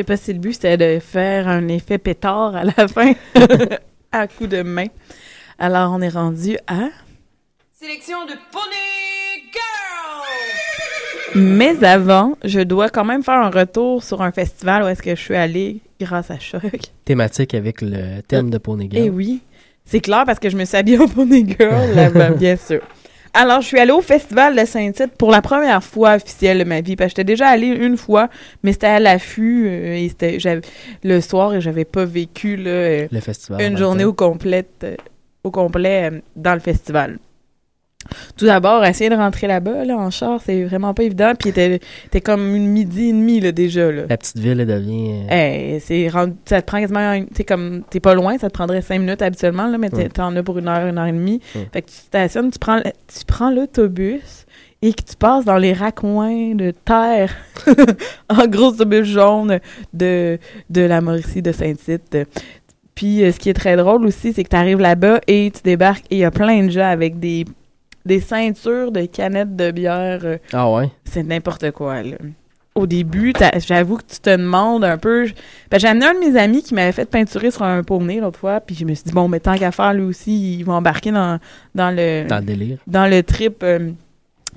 sais 0.00 0.04
pas 0.04 0.16
si 0.16 0.32
le 0.32 0.38
but 0.38 0.54
c'était 0.54 0.78
de 0.78 0.98
faire 0.98 1.46
un 1.46 1.68
effet 1.68 1.98
pétard 1.98 2.56
à 2.56 2.64
la 2.64 2.88
fin, 2.88 3.12
à 4.12 4.26
coup 4.26 4.46
de 4.46 4.62
main. 4.62 4.86
Alors, 5.58 5.92
on 5.92 6.00
est 6.00 6.08
rendu 6.08 6.56
à. 6.66 6.88
Sélection 7.78 8.24
de 8.24 8.32
Pony 8.50 9.44
Girl! 9.52 11.34
Mais 11.34 11.84
avant, 11.84 12.36
je 12.44 12.60
dois 12.60 12.88
quand 12.88 13.04
même 13.04 13.22
faire 13.22 13.34
un 13.34 13.50
retour 13.50 14.02
sur 14.02 14.22
un 14.22 14.32
festival 14.32 14.84
où 14.84 14.86
est-ce 14.86 15.02
que 15.02 15.14
je 15.14 15.20
suis 15.20 15.36
allée 15.36 15.80
grâce 16.00 16.30
à 16.30 16.38
Choc. 16.38 16.62
Thématique 17.04 17.52
avec 17.52 17.82
le 17.82 18.22
thème 18.22 18.48
de 18.48 18.56
Pony 18.56 18.88
Girl. 18.90 19.04
Eh 19.04 19.10
oui, 19.10 19.42
c'est 19.84 20.00
clair 20.00 20.24
parce 20.24 20.38
que 20.38 20.48
je 20.48 20.56
me 20.56 20.64
suis 20.64 20.78
habillée 20.78 20.98
en 20.98 21.08
Pony 21.08 21.46
Girl 21.46 21.94
là-bas, 21.94 22.30
bien 22.38 22.56
sûr. 22.56 22.80
Alors, 23.32 23.60
je 23.60 23.66
suis 23.66 23.78
allée 23.78 23.92
au 23.92 24.00
festival 24.00 24.56
de 24.56 24.64
Saint-Tite 24.64 25.16
pour 25.16 25.30
la 25.30 25.40
première 25.40 25.84
fois 25.84 26.14
officielle 26.16 26.58
de 26.58 26.64
ma 26.64 26.80
vie. 26.80 26.96
Parce 26.96 27.08
que 27.12 27.20
j'étais 27.20 27.24
déjà 27.24 27.48
allée 27.48 27.68
une 27.68 27.96
fois, 27.96 28.28
mais 28.62 28.72
c'était 28.72 28.88
à 28.88 29.00
l'affût 29.00 29.68
euh, 29.68 29.94
et 29.94 30.08
c'était 30.08 30.38
le 31.04 31.20
soir 31.20 31.54
et 31.54 31.60
j'avais 31.60 31.84
pas 31.84 32.04
vécu 32.04 32.56
là, 32.56 32.70
euh, 32.70 33.08
Le 33.10 33.20
festival. 33.20 33.62
une 33.62 33.78
journée 33.78 34.04
au, 34.04 34.12
complète, 34.12 34.82
euh, 34.84 34.96
au 35.44 35.50
complet 35.50 36.22
dans 36.34 36.54
le 36.54 36.60
festival. 36.60 37.18
Tout 38.36 38.46
d'abord, 38.46 38.84
essayer 38.84 39.08
de 39.10 39.14
rentrer 39.14 39.46
là-bas 39.46 39.84
là, 39.84 39.96
en 39.96 40.10
char, 40.10 40.40
c'est 40.44 40.64
vraiment 40.64 40.94
pas 40.94 41.04
évident. 41.04 41.32
Puis 41.38 41.52
t'es 41.52 42.20
comme 42.22 42.54
une 42.56 42.66
midi 42.66 43.08
et 43.10 43.12
demi 43.12 43.40
là, 43.40 43.52
déjà. 43.52 43.92
Là. 43.92 44.02
La 44.08 44.16
petite 44.16 44.38
ville 44.38 44.58
elle 44.58 44.66
devient. 44.66 45.26
euh, 45.30 45.34
Hey, 45.74 45.80
c'est 45.80 46.08
rendu- 46.08 46.34
ça 46.46 46.60
te 46.62 46.66
prend 46.66 46.80
quasiment, 46.80 47.22
t'es 47.32 47.44
comme, 47.44 47.82
t'es 47.88 48.00
pas 48.00 48.14
loin, 48.14 48.36
ça 48.38 48.48
te 48.48 48.54
prendrait 48.54 48.82
cinq 48.82 48.98
minutes 49.00 49.22
habituellement, 49.22 49.66
là, 49.68 49.78
mais 49.78 49.90
t'en 49.90 50.34
as 50.34 50.42
pour 50.42 50.58
une 50.58 50.68
heure, 50.68 50.86
une 50.88 50.98
heure 50.98 51.06
et 51.06 51.12
demie. 51.12 51.40
Fait 51.72 51.82
que 51.82 51.88
tu 51.88 51.96
stationnes, 51.96 52.50
tu 52.50 52.58
prends, 52.58 52.76
le- 52.76 52.82
tu 52.84 53.24
prends 53.26 53.50
l'autobus 53.50 54.46
et 54.82 54.92
que 54.94 55.02
tu 55.02 55.14
passes 55.16 55.44
dans 55.44 55.58
les 55.58 55.74
raccoins 55.74 56.54
de 56.54 56.70
terre, 56.70 57.36
en 58.28 58.46
gros 58.46 58.68
autobus 58.68 59.04
jaune 59.04 59.60
de, 59.92 60.38
de 60.70 60.80
la 60.80 61.00
Mauricie 61.02 61.42
de 61.42 61.52
Saint-Tite. 61.52 62.16
Puis, 62.94 63.22
euh, 63.22 63.30
ce 63.32 63.38
qui 63.38 63.50
est 63.50 63.54
très 63.54 63.76
drôle 63.76 64.04
aussi, 64.06 64.32
c'est 64.32 64.42
que 64.42 64.48
tu 64.48 64.56
arrives 64.56 64.80
là-bas 64.80 65.20
et 65.26 65.50
tu 65.54 65.60
débarques 65.62 66.04
et 66.10 66.16
il 66.16 66.18
y 66.20 66.24
a 66.24 66.30
plein 66.30 66.64
de 66.64 66.70
gens 66.70 66.88
avec 66.90 67.18
des, 67.20 67.44
des 68.10 68.20
ceintures 68.20 68.92
de 68.92 69.06
canettes 69.06 69.56
de 69.56 69.70
bière. 69.70 70.20
euh, 70.24 70.36
Ah 70.52 70.70
ouais? 70.70 70.90
c'est 71.04 71.22
n'importe 71.22 71.70
quoi, 71.70 72.02
là. 72.02 72.16
Au 72.76 72.86
début, 72.86 73.32
t'as- 73.32 73.58
j'avoue 73.58 73.96
que 73.96 74.04
tu 74.08 74.20
te 74.20 74.30
demandes 74.30 74.84
un 74.84 74.96
peu. 74.96 75.26
je- 75.26 75.34
ben, 75.70 75.78
j'ai 75.78 75.88
amené 75.88 76.06
un 76.06 76.14
de 76.14 76.18
mes 76.20 76.38
amis 76.38 76.62
qui 76.62 76.72
m'avait 76.74 76.92
fait 76.92 77.04
peinturer 77.08 77.50
sur 77.50 77.62
un 77.64 77.82
poney 77.82 78.20
l'autre 78.20 78.38
fois, 78.38 78.60
puis 78.60 78.74
je 78.76 78.84
me 78.84 78.94
suis 78.94 79.04
dit, 79.04 79.12
bon, 79.12 79.26
mais 79.28 79.40
tant 79.40 79.54
qu'à 79.56 79.72
faire, 79.72 79.92
lui 79.92 80.02
aussi, 80.04 80.58
il 80.58 80.64
va 80.64 80.74
embarquer 80.74 81.10
dans, 81.10 81.38
dans 81.74 81.90
le. 81.90 82.26
Dans 82.28 82.38
le 82.38 82.44
délire. 82.44 82.78
Dans 82.86 83.06
le 83.10 83.22
trip 83.24 83.62
euh, 83.64 83.90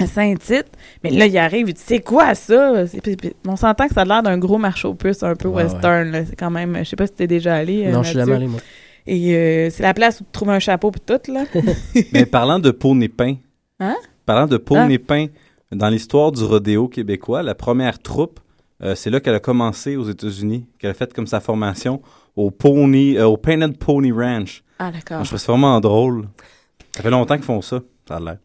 Saint-Tite. 0.05 0.67
Mais 1.03 1.09
là, 1.11 1.25
il 1.25 1.37
arrive, 1.37 1.69
il 1.69 1.73
dit, 1.73 1.81
c'est 1.83 1.99
quoi 2.01 2.35
ça? 2.35 2.85
C'est- 2.87 3.01
puis- 3.01 3.15
puis 3.15 3.33
On 3.47 3.55
s'entend 3.55 3.87
que 3.87 3.93
ça 3.93 4.01
a 4.01 4.05
l'air 4.05 4.23
d'un 4.23 4.37
gros 4.37 4.57
marché 4.57 4.87
aux 4.87 4.93
puces 4.95 5.23
un 5.23 5.35
peu 5.35 5.47
Ouais, 5.49 5.63
western, 5.63 6.11
là. 6.11 6.25
C'est 6.25 6.35
quand 6.35 6.51
même. 6.51 6.77
Je 6.79 6.83
sais 6.83 6.95
pas 6.95 7.07
si 7.07 7.13
t'es 7.13 7.27
déjà 7.27 7.55
allé. 7.55 7.85
euh, 7.87 7.91
Non, 7.91 8.03
je 8.03 8.09
suis 8.09 8.17
Mathieu. 8.17 8.33
jamais 8.33 8.45
allé, 8.45 8.51
moi. 8.51 8.59
Et 9.07 9.35
euh, 9.35 9.69
c'est 9.69 9.83
la 9.83 9.93
place 9.93 10.21
où 10.21 10.23
tu 10.23 10.31
trouves 10.31 10.49
un 10.49 10.59
chapeau 10.59 10.91
puis 10.91 11.01
tout, 11.05 11.31
là. 11.31 11.43
Mais 12.13 12.25
parlant 12.25 12.59
de 12.59 12.71
poney 12.71 13.09
peint, 13.09 13.35
Hein? 13.79 13.95
parlant 14.25 14.47
de 14.47 14.55
Ah. 14.55 14.59
poney 14.59 14.97
peint, 14.97 15.27
dans 15.71 15.89
l'histoire 15.89 16.31
du 16.31 16.43
rodéo 16.43 16.87
québécois, 16.87 17.43
la 17.43 17.55
première 17.55 17.99
troupe, 17.99 18.39
euh, 18.81 18.95
c'est 18.95 19.09
là 19.09 19.19
qu'elle 19.19 19.35
a 19.35 19.39
commencé 19.39 19.95
aux 19.97 20.03
États-Unis, 20.09 20.65
qu'elle 20.79 20.91
a 20.91 20.93
fait 20.93 21.13
comme 21.13 21.27
sa 21.27 21.39
formation 21.39 22.01
au 22.35 22.49
Pony, 22.51 23.17
euh, 23.17 23.25
au 23.27 23.37
Painted 23.37 23.77
Pony 23.77 24.11
Ranch. 24.11 24.63
Ah, 24.79 24.91
d'accord. 24.91 25.23
Je 25.23 25.29
trouve 25.29 25.39
ça 25.39 25.51
vraiment 25.51 25.79
drôle. 25.79 26.27
Ça 26.95 27.01
fait 27.03 27.09
longtemps 27.09 27.35
qu'ils 27.35 27.43
font 27.45 27.61
ça, 27.61 27.81
ça 28.07 28.15
a 28.17 28.19
l'air. 28.19 28.37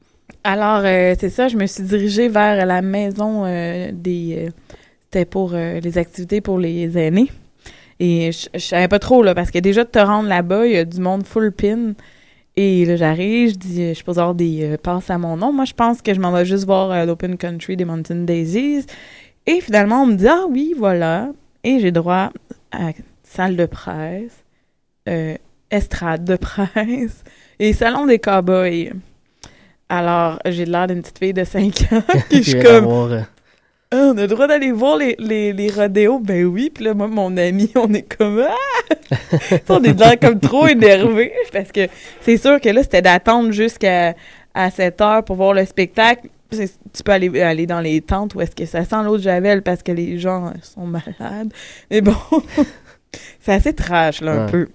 Alors, 0.44 0.82
euh, 0.84 1.14
c'est 1.18 1.30
ça, 1.30 1.48
je 1.48 1.56
me 1.56 1.66
suis 1.66 1.82
dirigée 1.84 2.28
vers 2.28 2.64
la 2.66 2.82
maison 2.82 3.44
euh, 3.44 3.90
des... 3.92 4.48
C'était 5.10 5.24
pour 5.24 5.52
les 5.54 5.96
activités 5.96 6.42
pour 6.42 6.58
les 6.58 6.98
aînés. 6.98 7.30
Et 8.00 8.30
je, 8.32 8.48
je 8.54 8.58
savais 8.58 8.88
pas 8.88 8.98
trop, 8.98 9.22
là, 9.22 9.34
parce 9.34 9.50
que 9.50 9.58
déjà, 9.58 9.84
de 9.84 9.88
te 9.88 9.98
rendre 9.98 10.28
là-bas, 10.28 10.66
il 10.66 10.72
y 10.72 10.76
a 10.76 10.84
du 10.84 11.00
monde 11.00 11.26
full 11.26 11.52
pin. 11.52 11.94
Et 12.56 12.84
là, 12.84 12.96
j'arrive, 12.96 13.50
je 13.50 13.54
dis, 13.54 13.82
euh, 13.82 13.94
je 13.94 14.02
pose 14.02 14.18
avoir 14.18 14.34
des 14.34 14.64
euh, 14.64 14.76
passes 14.76 15.10
à 15.10 15.18
mon 15.18 15.36
nom. 15.36 15.52
Moi, 15.52 15.64
je 15.64 15.74
pense 15.74 16.02
que 16.02 16.12
je 16.12 16.20
m'en 16.20 16.32
vais 16.32 16.44
juste 16.44 16.64
voir 16.64 16.90
euh, 16.90 17.04
l'Open 17.04 17.36
Country 17.36 17.76
des 17.76 17.84
Mountain 17.84 18.24
Daisies. 18.24 18.84
Et 19.46 19.60
finalement, 19.60 20.02
on 20.02 20.06
me 20.06 20.14
dit, 20.14 20.26
ah 20.26 20.44
oui, 20.48 20.74
voilà. 20.76 21.30
Et 21.62 21.78
j'ai 21.80 21.92
droit 21.92 22.30
à 22.72 22.90
salle 23.22 23.56
de 23.56 23.66
presse, 23.66 24.44
euh, 25.08 25.36
estrade 25.70 26.24
de 26.24 26.36
presse 26.36 27.22
et 27.58 27.72
salon 27.72 28.06
des 28.06 28.18
cowboys. 28.18 28.92
Alors, 29.88 30.38
j'ai 30.46 30.66
l'air 30.66 30.86
d'une 30.86 31.00
petite 31.00 31.18
fille 31.18 31.32
de 31.32 31.44
5 31.44 31.92
ans. 31.92 32.02
Puis 32.28 32.42
je 32.42 32.50
suis 32.50 32.58
Qui 32.58 32.64
comme, 32.64 33.24
ah, 33.90 34.10
on 34.12 34.18
a 34.18 34.22
le 34.22 34.26
droit 34.26 34.46
d'aller 34.46 34.70
voir 34.72 34.96
les, 34.98 35.16
les, 35.18 35.52
les 35.52 35.70
rodéos? 35.70 36.18
Ben 36.18 36.44
oui. 36.44 36.70
Puis 36.74 36.84
là, 36.84 36.94
moi, 36.94 37.06
mon 37.08 37.36
ami, 37.36 37.70
on 37.76 37.92
est 37.94 38.02
comme, 38.16 38.40
ah! 38.46 39.14
on 39.68 39.82
est 39.82 39.98
l'air 39.98 40.18
comme 40.20 40.38
trop 40.40 40.66
énervé 40.66 41.32
parce 41.52 41.72
que 41.72 41.88
c'est 42.20 42.36
sûr 42.36 42.60
que 42.60 42.68
là, 42.68 42.82
c'était 42.82 43.02
d'attendre 43.02 43.50
jusqu'à 43.52 44.14
à 44.54 44.70
7 44.70 45.00
heures 45.00 45.24
pour 45.24 45.36
voir 45.36 45.54
le 45.54 45.64
spectacle. 45.64 46.28
tu 46.50 47.02
peux 47.04 47.12
aller, 47.12 47.40
aller 47.40 47.66
dans 47.66 47.80
les 47.80 48.00
tentes 48.00 48.34
où 48.34 48.40
est-ce 48.40 48.54
que 48.56 48.66
ça 48.66 48.84
sent 48.84 49.02
l'eau 49.04 49.16
de 49.16 49.22
Javel 49.22 49.62
parce 49.62 49.82
que 49.82 49.92
les 49.92 50.18
gens 50.18 50.52
sont 50.62 50.86
malades. 50.86 51.52
Mais 51.90 52.00
bon, 52.00 52.16
c'est 53.40 53.52
assez 53.52 53.72
trash, 53.74 54.20
là, 54.20 54.32
un 54.32 54.44
Ouais. 54.46 54.50
peu. 54.50 54.68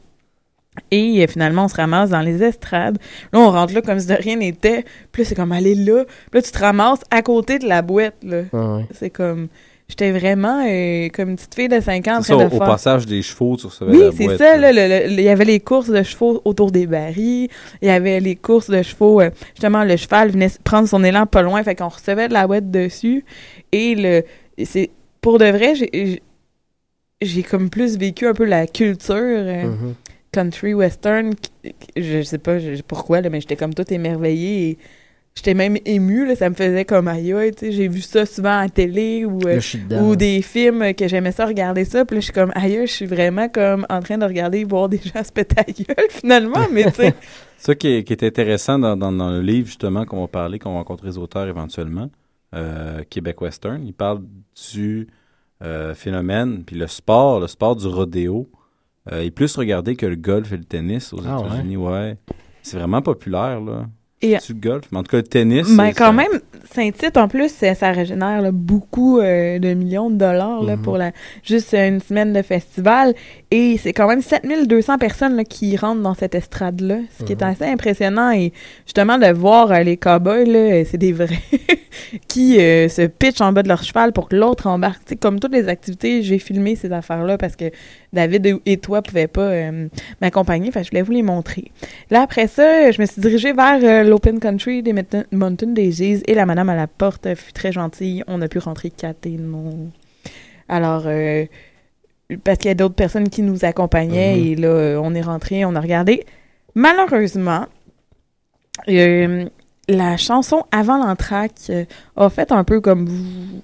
Et 0.91 1.23
euh, 1.23 1.27
finalement, 1.27 1.65
on 1.65 1.67
se 1.67 1.75
ramasse 1.75 2.09
dans 2.09 2.21
les 2.21 2.41
estrades. 2.43 2.97
Là, 3.31 3.39
on 3.39 3.51
rentre 3.51 3.73
là 3.73 3.81
comme 3.81 3.99
si 3.99 4.07
de 4.07 4.13
rien 4.15 4.35
n'était. 4.37 4.83
Puis 5.11 5.21
là, 5.23 5.29
c'est 5.29 5.35
comme 5.35 5.51
aller 5.51 5.75
là. 5.75 6.03
Puis 6.05 6.39
là, 6.39 6.41
tu 6.41 6.51
te 6.51 6.59
ramasses 6.59 7.01
à 7.11 7.21
côté 7.21 7.59
de 7.59 7.67
la 7.67 7.81
boîte, 7.81 8.15
là. 8.23 8.41
Ah 8.53 8.77
ouais. 8.77 8.85
C'est 8.93 9.09
comme... 9.09 9.47
J'étais 9.89 10.11
vraiment 10.11 10.65
euh, 10.65 11.09
comme 11.13 11.29
une 11.29 11.35
petite 11.35 11.53
fille 11.53 11.67
de 11.67 11.79
5 11.79 12.07
ans 12.07 12.17
en 12.17 12.21
C'est 12.23 12.31
train 12.33 12.43
ça, 12.43 12.49
de 12.49 12.55
au 12.55 12.57
faire... 12.57 12.67
passage 12.67 13.05
des 13.05 13.21
chevaux, 13.21 13.57
tu 13.57 13.67
recevais 13.67 13.91
Oui, 13.91 13.99
la 14.05 14.11
c'est 14.13 14.23
boîte. 14.25 14.37
ça. 14.39 14.71
Il 14.71 15.19
y 15.21 15.27
avait 15.29 15.45
les 15.45 15.59
courses 15.59 15.89
de 15.89 16.01
chevaux 16.01 16.41
autour 16.45 16.71
des 16.71 16.87
barils. 16.87 17.49
Il 17.81 17.87
y 17.87 17.91
avait 17.91 18.19
les 18.21 18.35
courses 18.37 18.69
de 18.69 18.81
chevaux. 18.81 19.19
euh, 19.21 19.29
justement, 19.53 19.83
le 19.83 19.97
cheval 19.97 20.31
venait 20.31 20.47
prendre 20.63 20.87
son 20.87 21.03
élan 21.03 21.25
pas 21.25 21.41
loin. 21.41 21.61
Fait 21.63 21.75
qu'on 21.75 21.89
recevait 21.89 22.29
de 22.29 22.33
la 22.33 22.47
boîte 22.47 22.71
dessus. 22.71 23.25
Et 23.73 23.93
le 23.95 24.23
c'est 24.63 24.89
pour 25.21 25.37
de 25.37 25.45
vrai, 25.51 25.73
j'ai- 25.75 27.43
comme 27.43 27.69
plus 27.69 27.97
vécu 27.97 28.25
un 28.27 28.33
peu 28.33 28.45
la 28.45 28.67
culture 28.67 29.15
euh, 29.17 29.63
Mhm. 29.65 29.93
Country 30.33 30.73
western. 30.73 31.33
Je 31.95 32.21
sais 32.23 32.37
pas 32.39 32.57
pourquoi, 32.87 33.21
là, 33.21 33.29
mais 33.29 33.39
j'étais 33.39 33.55
comme 33.55 33.73
tout 33.73 33.85
émerveillée. 33.93 34.69
Et 34.71 34.77
j'étais 35.35 35.53
même 35.53 35.77
émue. 35.85 36.25
Là, 36.27 36.35
ça 36.35 36.49
me 36.49 36.55
faisait 36.55 36.83
comme 36.85 37.07
aïe, 37.07 37.31
aïe, 37.33 37.51
tu 37.51 37.67
sais, 37.67 37.71
J'ai 37.71 37.87
vu 37.87 38.01
ça 38.01 38.25
souvent 38.25 38.57
à 38.57 38.63
la 38.63 38.69
télé 38.69 39.25
ou, 39.25 39.39
euh, 39.47 39.59
ou 40.01 40.15
des 40.15 40.41
films 40.41 40.93
que 40.93 41.07
j'aimais 41.07 41.31
ça 41.31 41.45
regarder 41.45 41.85
ça. 41.85 42.03
Puis 42.05 42.15
là, 42.15 42.19
je 42.19 42.25
suis 42.25 42.33
comme 42.33 42.51
aïe, 42.55 42.81
je 42.85 42.91
suis 42.91 43.05
vraiment 43.05 43.47
comme 43.47 43.85
en 43.89 43.99
train 44.01 44.17
de 44.17 44.25
regarder 44.25 44.63
voir 44.65 44.89
des 44.89 44.99
gens 44.99 45.23
se 45.23 45.31
péter 45.31 45.55
la 45.55 45.63
gueule 45.95 46.07
finalement. 46.09 46.67
Mais 46.71 46.85
tu 46.91 46.95
sais, 47.03 47.13
Ça 47.57 47.75
qui 47.75 47.87
est, 47.87 48.03
qui 48.03 48.11
est 48.11 48.23
intéressant 48.23 48.77
dans, 48.77 48.97
dans- 48.97 49.11
dans 49.13 49.31
le 49.31 49.41
livre, 49.41 49.67
justement, 49.67 50.03
qu'on 50.05 50.19
va 50.19 50.27
parler, 50.27 50.59
qu'on 50.59 50.71
va 50.73 50.79
rencontrer 50.79 51.07
les 51.07 51.17
auteurs 51.17 51.47
éventuellement, 51.47 52.09
euh, 52.53 53.03
Québec 53.09 53.39
Western, 53.41 53.81
il 53.87 53.93
parle 53.93 54.21
du 54.73 55.07
euh, 55.63 55.93
phénomène, 55.95 56.63
puis 56.65 56.75
le 56.75 56.87
sport, 56.87 57.39
le 57.39 57.47
sport 57.47 57.77
du 57.77 57.87
rodéo, 57.87 58.49
est 59.11 59.31
plus 59.31 59.55
regardé 59.55 59.95
que 59.95 60.05
le 60.05 60.15
golf 60.15 60.51
et 60.53 60.57
le 60.57 60.63
tennis 60.63 61.13
aux 61.13 61.21
Ah? 61.27 61.41
États-Unis. 61.45 61.77
Ouais. 61.77 62.15
C'est 62.61 62.77
vraiment 62.77 63.01
populaire, 63.01 63.59
là. 63.61 63.85
Et- 64.25 64.37
du 64.37 64.53
golf, 64.53 64.85
mais 64.93 64.99
en 64.99 65.03
tout 65.03 65.11
cas, 65.11 65.17
le 65.17 65.23
tennis. 65.23 65.67
Mais 65.67 65.91
quand 65.91 66.05
ça- 66.05 66.11
même, 66.13 66.39
Saint-Tite, 66.71 67.17
en 67.17 67.27
plus, 67.27 67.49
ça, 67.49 67.75
ça 67.75 67.91
régénère 67.91 68.41
là, 68.41 68.51
beaucoup 68.53 69.19
euh, 69.19 69.59
de 69.59 69.73
millions 69.73 70.09
de 70.09 70.15
dollars 70.15 70.63
là, 70.63 70.77
Mhm. 70.77 70.81
pour 70.81 70.97
la, 70.97 71.11
juste 71.43 71.73
euh, 71.73 71.89
une 71.89 71.99
semaine 71.99 72.31
de 72.31 72.41
festival. 72.41 73.15
Et 73.51 73.75
c'est 73.77 73.91
quand 73.91 74.07
même 74.07 74.21
7200 74.21 74.97
personnes 74.97 75.35
là, 75.35 75.43
qui 75.43 75.75
rentrent 75.75 76.01
dans 76.01 76.13
cette 76.13 76.35
estrade-là, 76.35 76.99
ce 77.19 77.25
qui 77.25 77.33
est 77.33 77.41
Mhm. 77.41 77.49
assez 77.49 77.65
impressionnant. 77.65 78.31
Et 78.31 78.53
justement, 78.85 79.17
de 79.17 79.27
voir 79.33 79.73
euh, 79.73 79.79
les 79.83 79.97
cowboys, 79.97 80.45
là, 80.45 80.57
euh, 80.57 80.83
c'est 80.89 80.97
des 80.97 81.11
vrais, 81.11 81.27
qui 82.29 82.59
euh, 82.61 82.87
se 82.87 83.01
pitchent 83.07 83.41
en 83.41 83.51
bas 83.51 83.61
de 83.63 83.67
leur 83.67 83.83
cheval 83.83 84.13
pour 84.13 84.29
que 84.29 84.37
l'autre 84.37 84.67
embarque. 84.67 84.99
Tu 85.05 85.09
sais, 85.09 85.15
comme 85.17 85.41
toutes 85.41 85.53
les 85.53 85.67
activités, 85.67 86.21
j'ai 86.23 86.39
filmé 86.39 86.77
ces 86.77 86.93
affaires-là 86.93 87.37
parce 87.37 87.57
que 87.57 87.65
David 88.13 88.59
et 88.65 88.77
toi 88.77 89.01
pouvaient 89.01 89.27
pas 89.27 89.41
euh, 89.41 89.87
m'accompagner. 90.21 90.69
Que 90.71 90.81
je 90.83 90.89
voulais 90.89 91.01
vous 91.01 91.11
les 91.11 91.23
montrer. 91.23 91.71
Là, 92.11 92.21
après 92.21 92.47
ça, 92.47 92.91
je 92.91 93.01
me 93.01 93.05
suis 93.05 93.19
dirigée 93.21 93.51
vers 93.53 93.79
euh, 93.83 94.03
l'Open 94.03 94.39
Country 94.39 94.83
des 94.83 94.93
Mountain- 95.31 95.73
Daisies 95.73 96.21
et 96.27 96.35
la 96.35 96.45
madame 96.45 96.69
à 96.69 96.75
la 96.75 96.87
porte 96.87 97.33
fut 97.35 97.51
très 97.53 97.71
gentille. 97.71 98.23
On 98.27 98.41
a 98.41 98.47
pu 98.47 98.59
rentrer 98.59 98.89
quatre 98.91 99.25
et 99.25 99.31
non. 99.37 99.89
Alors, 100.69 101.03
euh, 101.07 101.45
parce 102.43 102.57
qu'il 102.59 102.69
y 102.69 102.71
a 102.71 102.75
d'autres 102.75 102.95
personnes 102.95 103.29
qui 103.29 103.41
nous 103.41 103.65
accompagnaient 103.65 104.35
Mhm. 104.37 104.45
et 104.45 104.55
là, 104.55 104.99
on 105.03 105.13
est 105.15 105.21
rentré, 105.21 105.65
on 105.65 105.75
a 105.75 105.81
regardé. 105.81 106.23
Malheureusement, 106.75 107.65
la 108.87 110.17
chanson 110.17 110.63
avant 110.71 110.97
l'entraque 110.97 111.71
a 112.15 112.29
fait 112.29 112.51
un 112.51 112.63
peu 112.63 112.81
comme 112.81 113.05
vous. 113.07 113.61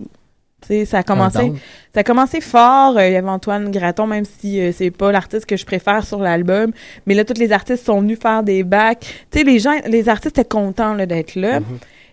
Ça 0.86 1.00
a 1.00 1.04
commencé. 1.04 1.40
down. 1.40 1.58
Ça 1.94 2.02
a 2.02 2.04
commencé 2.04 2.42
fort. 2.42 2.98
euh, 2.98 3.08
Il 3.08 3.14
y 3.14 3.16
avait 3.16 3.28
Antoine 3.30 3.72
Graton, 3.72 4.06
même 4.08 4.26
si 4.26 4.62
euh, 4.62 4.72
c'est 4.72 4.92
pas 4.92 5.12
l'artiste 5.12 5.46
que 5.46 5.58
je 5.58 5.66
préfère 5.66 6.06
sur 6.06 6.20
l'album. 6.20 6.72
Mais 7.08 7.16
là, 7.16 7.26
tous 7.26 7.40
les 7.40 7.52
artistes 7.52 7.86
sont 7.86 8.02
venus 8.02 8.20
faire 8.22 8.44
des 8.44 8.64
bacs. 8.64 9.00
Tu 9.32 9.40
sais, 9.40 9.44
les 9.44 9.60
gens, 9.60 9.74
les 9.88 10.10
artistes 10.10 10.38
étaient 10.38 10.48
contents 10.48 10.94
là, 10.94 11.06
d'être 11.06 11.36
là. 11.36 11.60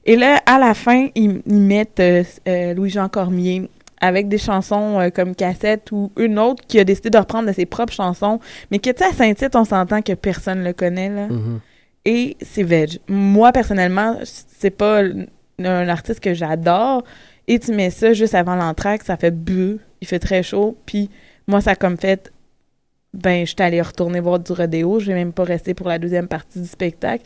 Et 0.06 0.16
là, 0.16 0.40
à 0.46 0.58
la 0.58 0.72
fin, 0.74 1.08
ils, 1.14 1.42
ils 1.46 1.60
mettent 1.60 2.00
euh, 2.00 2.22
euh, 2.48 2.72
Louis-Jean 2.74 3.08
Cormier 3.08 3.68
avec 4.00 4.28
des 4.28 4.38
chansons 4.38 5.10
comme 5.14 5.34
cassette 5.34 5.90
ou 5.90 6.12
une 6.18 6.38
autre 6.38 6.62
qui 6.68 6.78
a 6.78 6.84
décidé 6.84 7.10
de 7.10 7.18
reprendre 7.18 7.48
de 7.48 7.52
ses 7.54 7.66
propres 7.66 7.94
chansons. 7.94 8.40
Mais 8.70 8.78
que, 8.78 8.90
tu 8.90 8.98
sais, 8.98 9.10
à 9.10 9.12
Saint-Tite, 9.12 9.56
on 9.56 9.64
s'entend 9.64 10.02
que 10.02 10.12
personne 10.12 10.62
le 10.62 10.72
connaît, 10.72 11.08
là. 11.08 11.26
Mhm. 11.28 11.60
Et 12.04 12.36
c'est 12.40 12.62
veg. 12.62 12.98
Moi, 13.08 13.52
personnellement, 13.52 14.18
c'est 14.22 14.70
pas 14.70 15.00
un 15.58 15.88
artiste 15.88 16.20
que 16.20 16.34
j'adore. 16.34 17.02
Et 17.48 17.58
tu 17.58 17.72
mets 17.72 17.90
ça 17.90 18.12
juste 18.12 18.34
avant 18.34 18.56
l'entraque, 18.56 19.02
ça 19.04 19.16
fait 19.16 19.30
bu, 19.30 19.78
il 20.00 20.06
fait 20.06 20.18
très 20.18 20.42
chaud. 20.42 20.76
Puis 20.86 21.10
moi, 21.46 21.60
ça 21.60 21.72
a 21.72 21.74
comme 21.76 21.96
fait, 21.96 22.32
ben, 23.14 23.46
je 23.46 23.52
suis 23.52 23.62
allée 23.62 23.80
retourner 23.80 24.20
voir 24.20 24.38
du 24.38 24.52
rodéo. 24.52 25.00
Je 25.00 25.06
vais 25.06 25.14
même 25.14 25.32
pas 25.32 25.44
rester 25.44 25.74
pour 25.74 25.88
la 25.88 25.98
deuxième 25.98 26.28
partie 26.28 26.60
du 26.60 26.66
spectacle. 26.68 27.24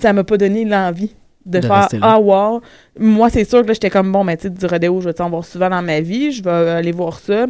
Ça 0.00 0.12
m'a 0.12 0.24
pas 0.24 0.36
donné 0.36 0.64
l'envie 0.64 1.14
de, 1.44 1.58
De 1.58 1.66
faire. 1.66 1.88
Ah, 2.00 2.20
wow. 2.20 2.60
Moi, 2.98 3.30
c'est 3.30 3.44
sûr 3.44 3.62
que 3.62 3.68
là, 3.68 3.72
j'étais 3.72 3.90
comme 3.90 4.12
bon, 4.12 4.24
mais 4.24 4.36
tu 4.36 4.44
sais, 4.44 4.50
du 4.50 4.66
rodéo, 4.66 5.00
je 5.00 5.08
vais 5.08 5.20
en 5.20 5.30
voir 5.30 5.44
souvent 5.44 5.70
dans 5.70 5.82
ma 5.82 6.00
vie? 6.00 6.32
Je 6.32 6.42
vais 6.42 6.50
aller 6.50 6.92
voir 6.92 7.18
ça. 7.18 7.46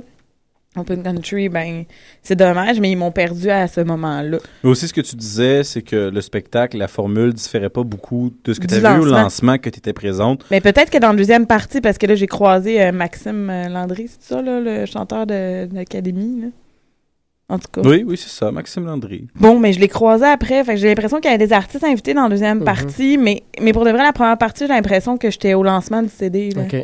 Open 0.76 1.02
Country, 1.02 1.48
ben, 1.48 1.84
c'est 2.22 2.36
dommage, 2.36 2.80
mais 2.80 2.90
ils 2.90 2.96
m'ont 2.96 3.10
perdu 3.10 3.50
à 3.50 3.66
ce 3.68 3.80
moment-là. 3.80 4.38
Mais 4.62 4.70
aussi, 4.70 4.86
ce 4.88 4.92
que 4.92 5.00
tu 5.00 5.16
disais, 5.16 5.64
c'est 5.64 5.82
que 5.82 6.10
le 6.10 6.20
spectacle, 6.20 6.76
la 6.76 6.88
formule, 6.88 7.32
différait 7.32 7.68
pas 7.70 7.82
beaucoup 7.82 8.32
de 8.44 8.52
ce 8.52 8.60
que 8.60 8.66
tu 8.66 8.74
avais 8.74 8.94
vu 8.94 9.00
au 9.00 9.04
lancement. 9.04 9.22
lancement 9.22 9.58
que 9.58 9.70
tu 9.70 9.78
étais 9.78 9.92
présente. 9.92 10.44
Mais 10.50 10.60
peut-être 10.60 10.90
que 10.90 10.98
dans 10.98 11.10
la 11.10 11.16
deuxième 11.16 11.46
partie, 11.46 11.80
parce 11.80 11.98
que 11.98 12.06
là, 12.06 12.14
j'ai 12.14 12.26
croisé 12.26 12.80
euh, 12.82 12.92
Maxime 12.92 13.48
euh, 13.50 13.68
Landry, 13.68 14.08
c'est 14.08 14.34
ça, 14.34 14.42
là, 14.42 14.60
le 14.60 14.86
chanteur 14.86 15.26
de, 15.26 15.66
de 15.66 15.74
l'Académie, 15.74 16.40
là? 16.42 16.48
En 17.48 17.60
tout 17.60 17.68
cas. 17.72 17.80
Oui, 17.88 18.02
oui, 18.04 18.16
c'est 18.16 18.28
ça, 18.28 18.50
Maxime 18.50 18.86
Landry. 18.86 19.28
Bon, 19.36 19.60
mais 19.60 19.72
je 19.72 19.78
l'ai 19.78 19.86
croisé 19.86 20.24
après, 20.24 20.64
fait 20.64 20.74
que 20.74 20.80
j'ai 20.80 20.88
l'impression 20.88 21.18
qu'il 21.20 21.30
y 21.30 21.34
avait 21.34 21.46
des 21.46 21.52
artistes 21.52 21.84
invités 21.84 22.12
dans 22.12 22.24
la 22.24 22.28
deuxième 22.28 22.58
Mhm. 22.58 22.64
partie, 22.64 23.18
mais, 23.18 23.44
mais 23.60 23.72
pour 23.72 23.84
de 23.84 23.90
vrai, 23.90 24.02
la 24.02 24.12
première 24.12 24.36
partie, 24.36 24.64
j'ai 24.66 24.72
l'impression 24.72 25.16
que 25.16 25.30
j'étais 25.30 25.54
au 25.54 25.62
lancement 25.62 26.02
du 26.02 26.08
CD, 26.08 26.50
là. 26.50 26.62
OK. 26.62 26.74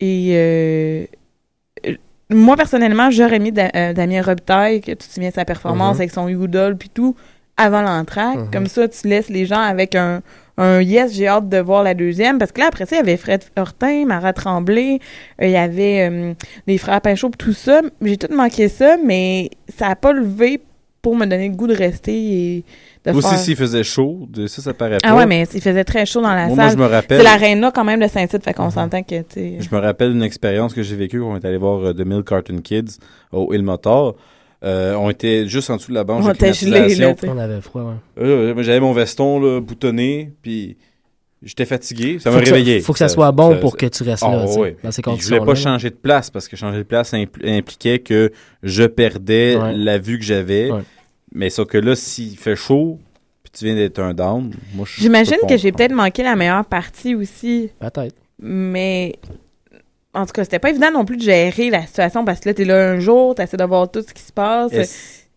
Et 0.00 0.28
euh, 0.32 1.06
moi, 2.30 2.56
personnellement, 2.56 3.10
j'aurais 3.10 3.38
mis 3.38 3.52
Da- 3.52 3.70
euh, 3.74 3.92
Damien 3.92 4.22
Robitaille, 4.22 4.80
que 4.80 4.92
tu 4.92 4.96
te 4.96 5.04
souviens 5.12 5.30
de 5.30 5.34
sa 5.34 5.44
performance 5.44 5.96
Mhm. 5.96 6.00
avec 6.00 6.10
son 6.10 6.28
Udol 6.28 6.76
puis 6.76 6.88
tout, 6.88 7.14
avant 7.56 7.82
l'entraque. 7.82 8.36
Mhm. 8.36 8.50
Comme 8.52 8.66
ça, 8.66 8.88
tu 8.88 9.06
laisses 9.08 9.28
les 9.28 9.46
gens 9.46 9.60
avec 9.60 9.94
un, 9.94 10.22
un 10.56 10.80
yes, 10.80 11.12
j'ai 11.14 11.28
hâte 11.28 11.48
de 11.48 11.58
voir 11.58 11.82
la 11.82 11.94
deuxième. 11.94 12.38
Parce 12.38 12.50
que 12.52 12.60
là, 12.60 12.68
après 12.68 12.86
ça, 12.86 12.96
il 12.96 12.98
y 12.98 13.02
avait 13.02 13.16
Fred 13.16 13.42
Hortin, 13.56 14.06
Marat 14.06 14.32
Tremblay, 14.32 14.98
euh, 15.42 15.46
il 15.46 15.50
y 15.50 15.56
avait 15.56 16.08
euh, 16.10 16.32
les 16.66 16.78
frères 16.78 17.00
Pinchot, 17.00 17.30
tout 17.38 17.52
ça. 17.52 17.82
J'ai 18.00 18.16
tout 18.16 18.32
manqué 18.34 18.68
ça, 18.68 18.96
mais 19.04 19.50
ça 19.76 19.88
n'a 19.88 19.96
pas 19.96 20.12
levé 20.12 20.60
pour 21.04 21.14
me 21.14 21.24
donner 21.26 21.48
le 21.50 21.54
goût 21.54 21.68
de 21.68 21.74
rester 21.76 22.12
et 22.56 22.64
de 23.04 23.12
Aussi, 23.12 23.28
faire... 23.28 23.38
s'il 23.38 23.54
faisait 23.56 23.84
chaud, 23.84 24.26
ça, 24.48 24.62
ça 24.62 24.74
paraît 24.74 24.98
pas. 24.98 25.08
Ah 25.10 25.14
ouais, 25.16 25.26
mais 25.26 25.46
il 25.54 25.60
faisait 25.60 25.84
très 25.84 26.04
chaud 26.06 26.20
dans 26.22 26.34
la 26.34 26.46
Moi, 26.46 26.56
moi, 26.56 26.64
salle. 26.64 26.72
je 26.78 26.82
me 26.82 26.86
rappelle- 26.88 27.18
C'est 27.18 27.24
l'aréna 27.24 27.70
quand 27.70 27.84
même 27.84 28.00
de 28.00 28.08
Saint-Tite, 28.08 28.42
fait 28.42 28.54
qu'on 28.54 28.70
s'entend 28.70 29.02
que, 29.02 29.20
tu 29.20 29.24
sais... 29.34 29.56
Je 29.60 29.72
me 29.74 29.80
rappelle 29.80 30.12
d'une 30.14 30.22
expérience 30.22 30.72
que 30.74 30.82
j'ai 30.82 30.96
vécue 30.96 31.20
quand 31.20 31.30
on 31.32 31.36
est 31.36 31.44
allé 31.44 31.58
voir 31.58 31.80
euh, 31.84 31.92
The 31.92 32.04
Mill 32.06 32.22
Cartoon 32.24 32.58
Kids 32.62 32.98
au 33.30 33.52
Il 33.54 33.62
Motor. 33.62 34.16
Euh, 34.64 34.94
on 34.94 35.10
était 35.10 35.46
juste 35.46 35.68
en 35.68 35.76
dessous 35.76 35.90
de 35.90 35.94
la 35.94 36.04
banche 36.04 36.24
On 36.26 36.32
était 36.32 36.54
gelés, 36.54 36.94
là. 36.94 37.14
On 37.28 37.36
avait 37.38 37.60
froid, 37.60 37.82
ouais. 37.82 38.22
Euh, 38.24 38.62
J'avais 38.62 38.80
mon 38.80 38.92
veston 38.94 39.38
là, 39.38 39.60
boutonné, 39.60 40.32
puis 40.40 40.78
j'étais 41.42 41.66
fatigué. 41.66 42.18
Ça 42.18 42.30
Faut 42.30 42.36
m'a 42.36 42.42
que 42.42 42.48
ça- 42.48 42.54
réveillé. 42.54 42.80
faut 42.80 42.94
que 42.94 42.98
ça 42.98 43.08
soit 43.10 43.30
bon 43.32 43.58
pour 43.60 43.76
que 43.76 43.84
tu 43.84 44.02
restes 44.04 44.22
là, 44.22 44.30
Ah, 44.42 44.46
tu 44.46 44.52
sais, 44.54 44.58
ouais. 44.60 44.76
dans 44.82 44.90
ces 44.90 45.02
Je 45.18 45.24
voulais 45.26 45.44
pas 45.44 45.54
changer 45.54 45.90
de 45.90 45.94
place 45.96 46.30
parce 46.30 46.48
que 46.48 46.56
changer 46.56 46.78
de 46.78 46.82
place 46.84 47.12
impl- 47.12 47.46
impliquait 47.46 47.98
que 47.98 48.32
je 48.62 48.84
perdais 48.84 49.56
Ouais. 49.56 49.74
la 49.76 49.98
vue 49.98 50.18
que 50.18 50.24
j'avais. 50.24 50.70
Ouais. 50.70 50.80
Mais 51.34 51.50
sauf 51.50 51.66
que 51.68 51.78
là, 51.78 51.94
s'il 51.96 52.36
fait 52.38 52.56
chaud, 52.56 52.98
puis 53.42 53.52
tu 53.52 53.64
viens 53.64 53.74
d'être 53.74 53.98
un 53.98 54.14
down, 54.14 54.52
moi 54.74 54.86
je 54.88 55.00
J'imagine 55.02 55.36
que 55.48 55.56
j'ai 55.56 55.72
peut-être 55.72 55.92
manqué 55.94 56.22
la 56.22 56.36
meilleure 56.36 56.64
partie 56.64 57.14
aussi. 57.14 57.70
Peut-être. 57.80 58.14
Mais 58.38 59.16
en 60.14 60.26
tout 60.26 60.32
cas, 60.32 60.44
c'était 60.44 60.58
pas 60.60 60.70
évident 60.70 60.92
non 60.92 61.04
plus 61.04 61.16
de 61.16 61.22
gérer 61.22 61.70
la 61.70 61.86
situation 61.86 62.24
parce 62.24 62.40
que 62.40 62.48
là, 62.50 62.54
t'es 62.54 62.64
là 62.64 62.90
un 62.92 63.00
jour, 63.00 63.34
t'essaies 63.34 63.56
de 63.56 63.64
voir 63.64 63.90
tout 63.90 64.02
ce 64.06 64.14
qui 64.14 64.22
se 64.22 64.32
passe. 64.32 64.72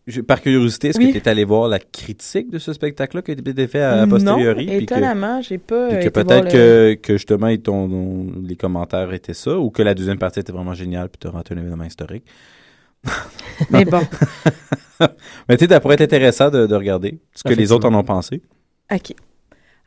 Je- 0.06 0.22
par 0.22 0.40
curiosité, 0.42 0.88
est-ce 0.90 1.00
Oui. 1.00 1.08
que 1.12 1.18
tu 1.18 1.24
es 1.26 1.28
allé 1.28 1.44
voir 1.44 1.68
la 1.68 1.80
critique 1.80 2.50
de 2.50 2.60
ce 2.60 2.72
spectacle-là 2.72 3.22
qui 3.22 3.32
a 3.32 3.34
été 3.34 3.68
fait 3.68 3.82
à, 3.82 4.04
a 4.04 4.08
posteriori? 4.08 4.66
Non, 4.68 4.74
étonnamment, 4.74 5.42
j'ai 5.42 5.58
pas. 5.58 5.90
puis 5.90 6.06
que 6.06 6.10
peut-être 6.10 6.48
que, 6.50 6.94
que 6.94 7.14
justement, 7.14 7.48
ils 7.48 7.60
t'ont- 7.60 7.92
ont- 7.92 8.32
les 8.42 8.56
commentaires 8.56 9.12
étaient 9.12 9.34
ça, 9.34 9.58
ou 9.60 9.70
que 9.70 9.82
la 9.82 9.94
deuxième 9.94 10.18
partie 10.18 10.40
était 10.40 10.54
vraiment 10.54 10.74
géniale, 10.74 11.10
puis 11.10 11.18
tu 11.20 11.28
as 11.28 11.32
rentré 11.32 11.56
un 11.56 11.58
événement 11.58 11.84
historique. 11.84 12.24
Mais 13.70 13.86
bon. 13.86 14.02
Mais 15.48 15.58
tu 15.58 15.66
sais, 15.66 15.72
ça 15.72 15.80
pourrait 15.80 15.96
être 15.96 16.02
intéressant 16.02 16.50
de, 16.50 16.66
de 16.66 16.76
regarder 16.76 17.20
ce 17.34 17.44
que 17.44 17.54
les 17.54 17.72
autres 17.72 17.88
en 17.88 17.94
ont 17.94 18.04
pensé. 18.04 18.42
OK. 18.92 19.14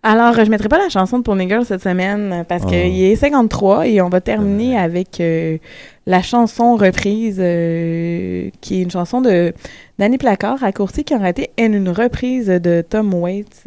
Alors, 0.03 0.39
euh, 0.39 0.45
je 0.45 0.51
mettrai 0.51 0.69
pas 0.69 0.79
la 0.79 0.89
chanson 0.89 1.19
de 1.19 1.23
Pony 1.23 1.47
Girl 1.47 1.65
cette 1.65 1.83
semaine 1.83 2.33
euh, 2.33 2.45
parce 2.45 2.65
qu'il 2.65 3.03
est 3.03 3.17
53 3.17 3.87
et 3.87 4.01
on 4.01 4.09
va 4.09 4.23
terminer 4.23 4.79
avec 4.79 5.21
euh, 5.21 5.59
la 6.07 6.23
chanson 6.23 6.77
reprise 6.77 7.39
euh, 7.39 8.49
qui 8.63 8.81
est 8.81 8.83
une 8.83 8.91
chanson 8.91 9.21
de 9.21 9.53
Danny 9.99 10.17
Placard, 10.17 10.61
raccourci 10.61 11.05
qui 11.05 11.15
aurait 11.15 11.31
été 11.31 11.51
une 11.59 11.91
reprise 11.91 12.47
de 12.47 12.83
Tom 12.89 13.13
Waits 13.13 13.65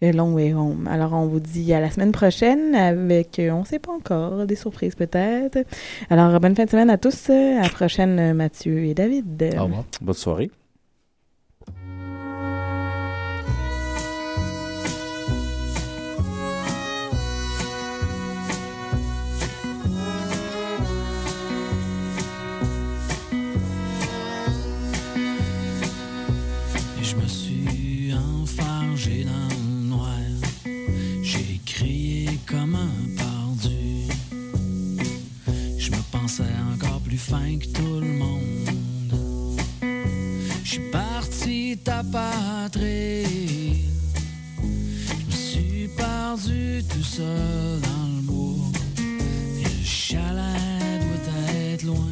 long 0.00 0.32
way 0.32 0.52
home. 0.52 0.88
Alors, 0.88 1.12
on 1.12 1.26
vous 1.26 1.40
dit 1.40 1.72
à 1.72 1.80
la 1.80 1.90
semaine 1.90 2.12
prochaine 2.12 2.74
avec, 2.74 3.38
euh, 3.38 3.50
on 3.50 3.64
sait 3.64 3.78
pas 3.78 3.92
encore, 3.92 4.46
des 4.46 4.56
surprises 4.56 4.94
peut-être. 4.94 5.58
Alors, 6.10 6.38
bonne 6.40 6.54
fin 6.54 6.64
de 6.64 6.70
semaine 6.70 6.90
à 6.90 6.98
tous. 6.98 7.30
À 7.30 7.62
la 7.62 7.68
prochaine, 7.68 8.34
Mathieu 8.34 8.84
et 8.84 8.94
David. 8.94 9.54
Au 9.58 9.64
revoir. 9.64 9.84
Bonne 10.00 10.14
soirée. 10.14 10.50
plus 37.18 37.58
que 37.58 37.66
tout 37.66 38.00
le 38.00 38.06
monde. 38.06 38.70
Je 40.62 40.70
suis 40.70 40.90
parti 40.90 41.78
ta 41.82 42.02
patrie. 42.04 43.84
Je 45.08 45.26
me 45.26 45.30
suis 45.30 45.88
perdu 45.96 46.84
tout 46.88 47.02
seul 47.02 47.80
dans 47.80 48.06
le 48.14 48.22
bois. 48.22 48.72
Et 49.58 49.64
le 49.64 49.84
chalet 49.84 51.00
doit 51.00 51.52
être 51.72 51.82
loin. 51.84 52.06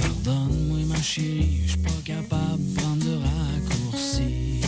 Pardonne-moi 0.00 0.78
ma 0.86 1.02
chérie, 1.02 1.62
je 1.64 1.70
suis 1.70 1.80
pas 1.80 2.02
capable 2.04 2.62
de 2.62 2.80
prendre 2.80 3.04
de 3.04 3.14
raccourci. 3.16 4.60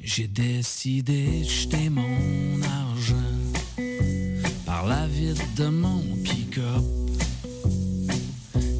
J'ai 0.00 0.28
décidé 0.28 1.42
de 1.42 1.48
jeter 1.48 1.88
mon 1.88 2.57
la 4.88 5.06
vide 5.06 5.42
de 5.56 5.68
mon 5.68 6.02
pick-up. 6.24 6.84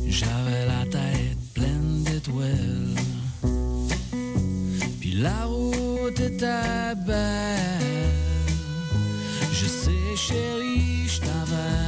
J'avais 0.07 0.65
la 0.67 0.85
tête 0.87 1.39
pleine 1.55 2.03
d'étoiles. 2.05 2.95
Puis 5.01 5.13
la 5.13 5.45
route 5.45 6.19
était 6.19 6.95
belle. 7.07 8.15
Je 9.53 9.67
sais, 9.67 10.17
chérie, 10.17 11.09
je 11.09 11.21
t'avais. 11.21 11.88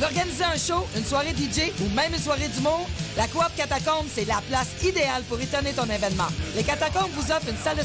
Tu 0.00 0.06
veux 0.06 0.12
organiser 0.12 0.44
un 0.44 0.56
show, 0.56 0.86
une 0.96 1.04
soirée 1.04 1.34
DJ 1.36 1.72
ou 1.82 1.88
même 1.94 2.14
une 2.14 2.18
soirée 2.18 2.48
d'humour? 2.48 2.88
La 3.18 3.26
Coop 3.26 3.50
Catacombe, 3.54 4.06
c'est 4.10 4.24
la 4.24 4.40
place 4.48 4.68
idéale 4.82 5.22
pour 5.28 5.38
étonner 5.38 5.72
ton 5.74 5.84
événement. 5.84 6.28
Les 6.56 6.62
Catacombes 6.62 7.10
vous 7.12 7.30
offrent 7.30 7.50
une 7.50 7.56
salle 7.58 7.76
de 7.76 7.78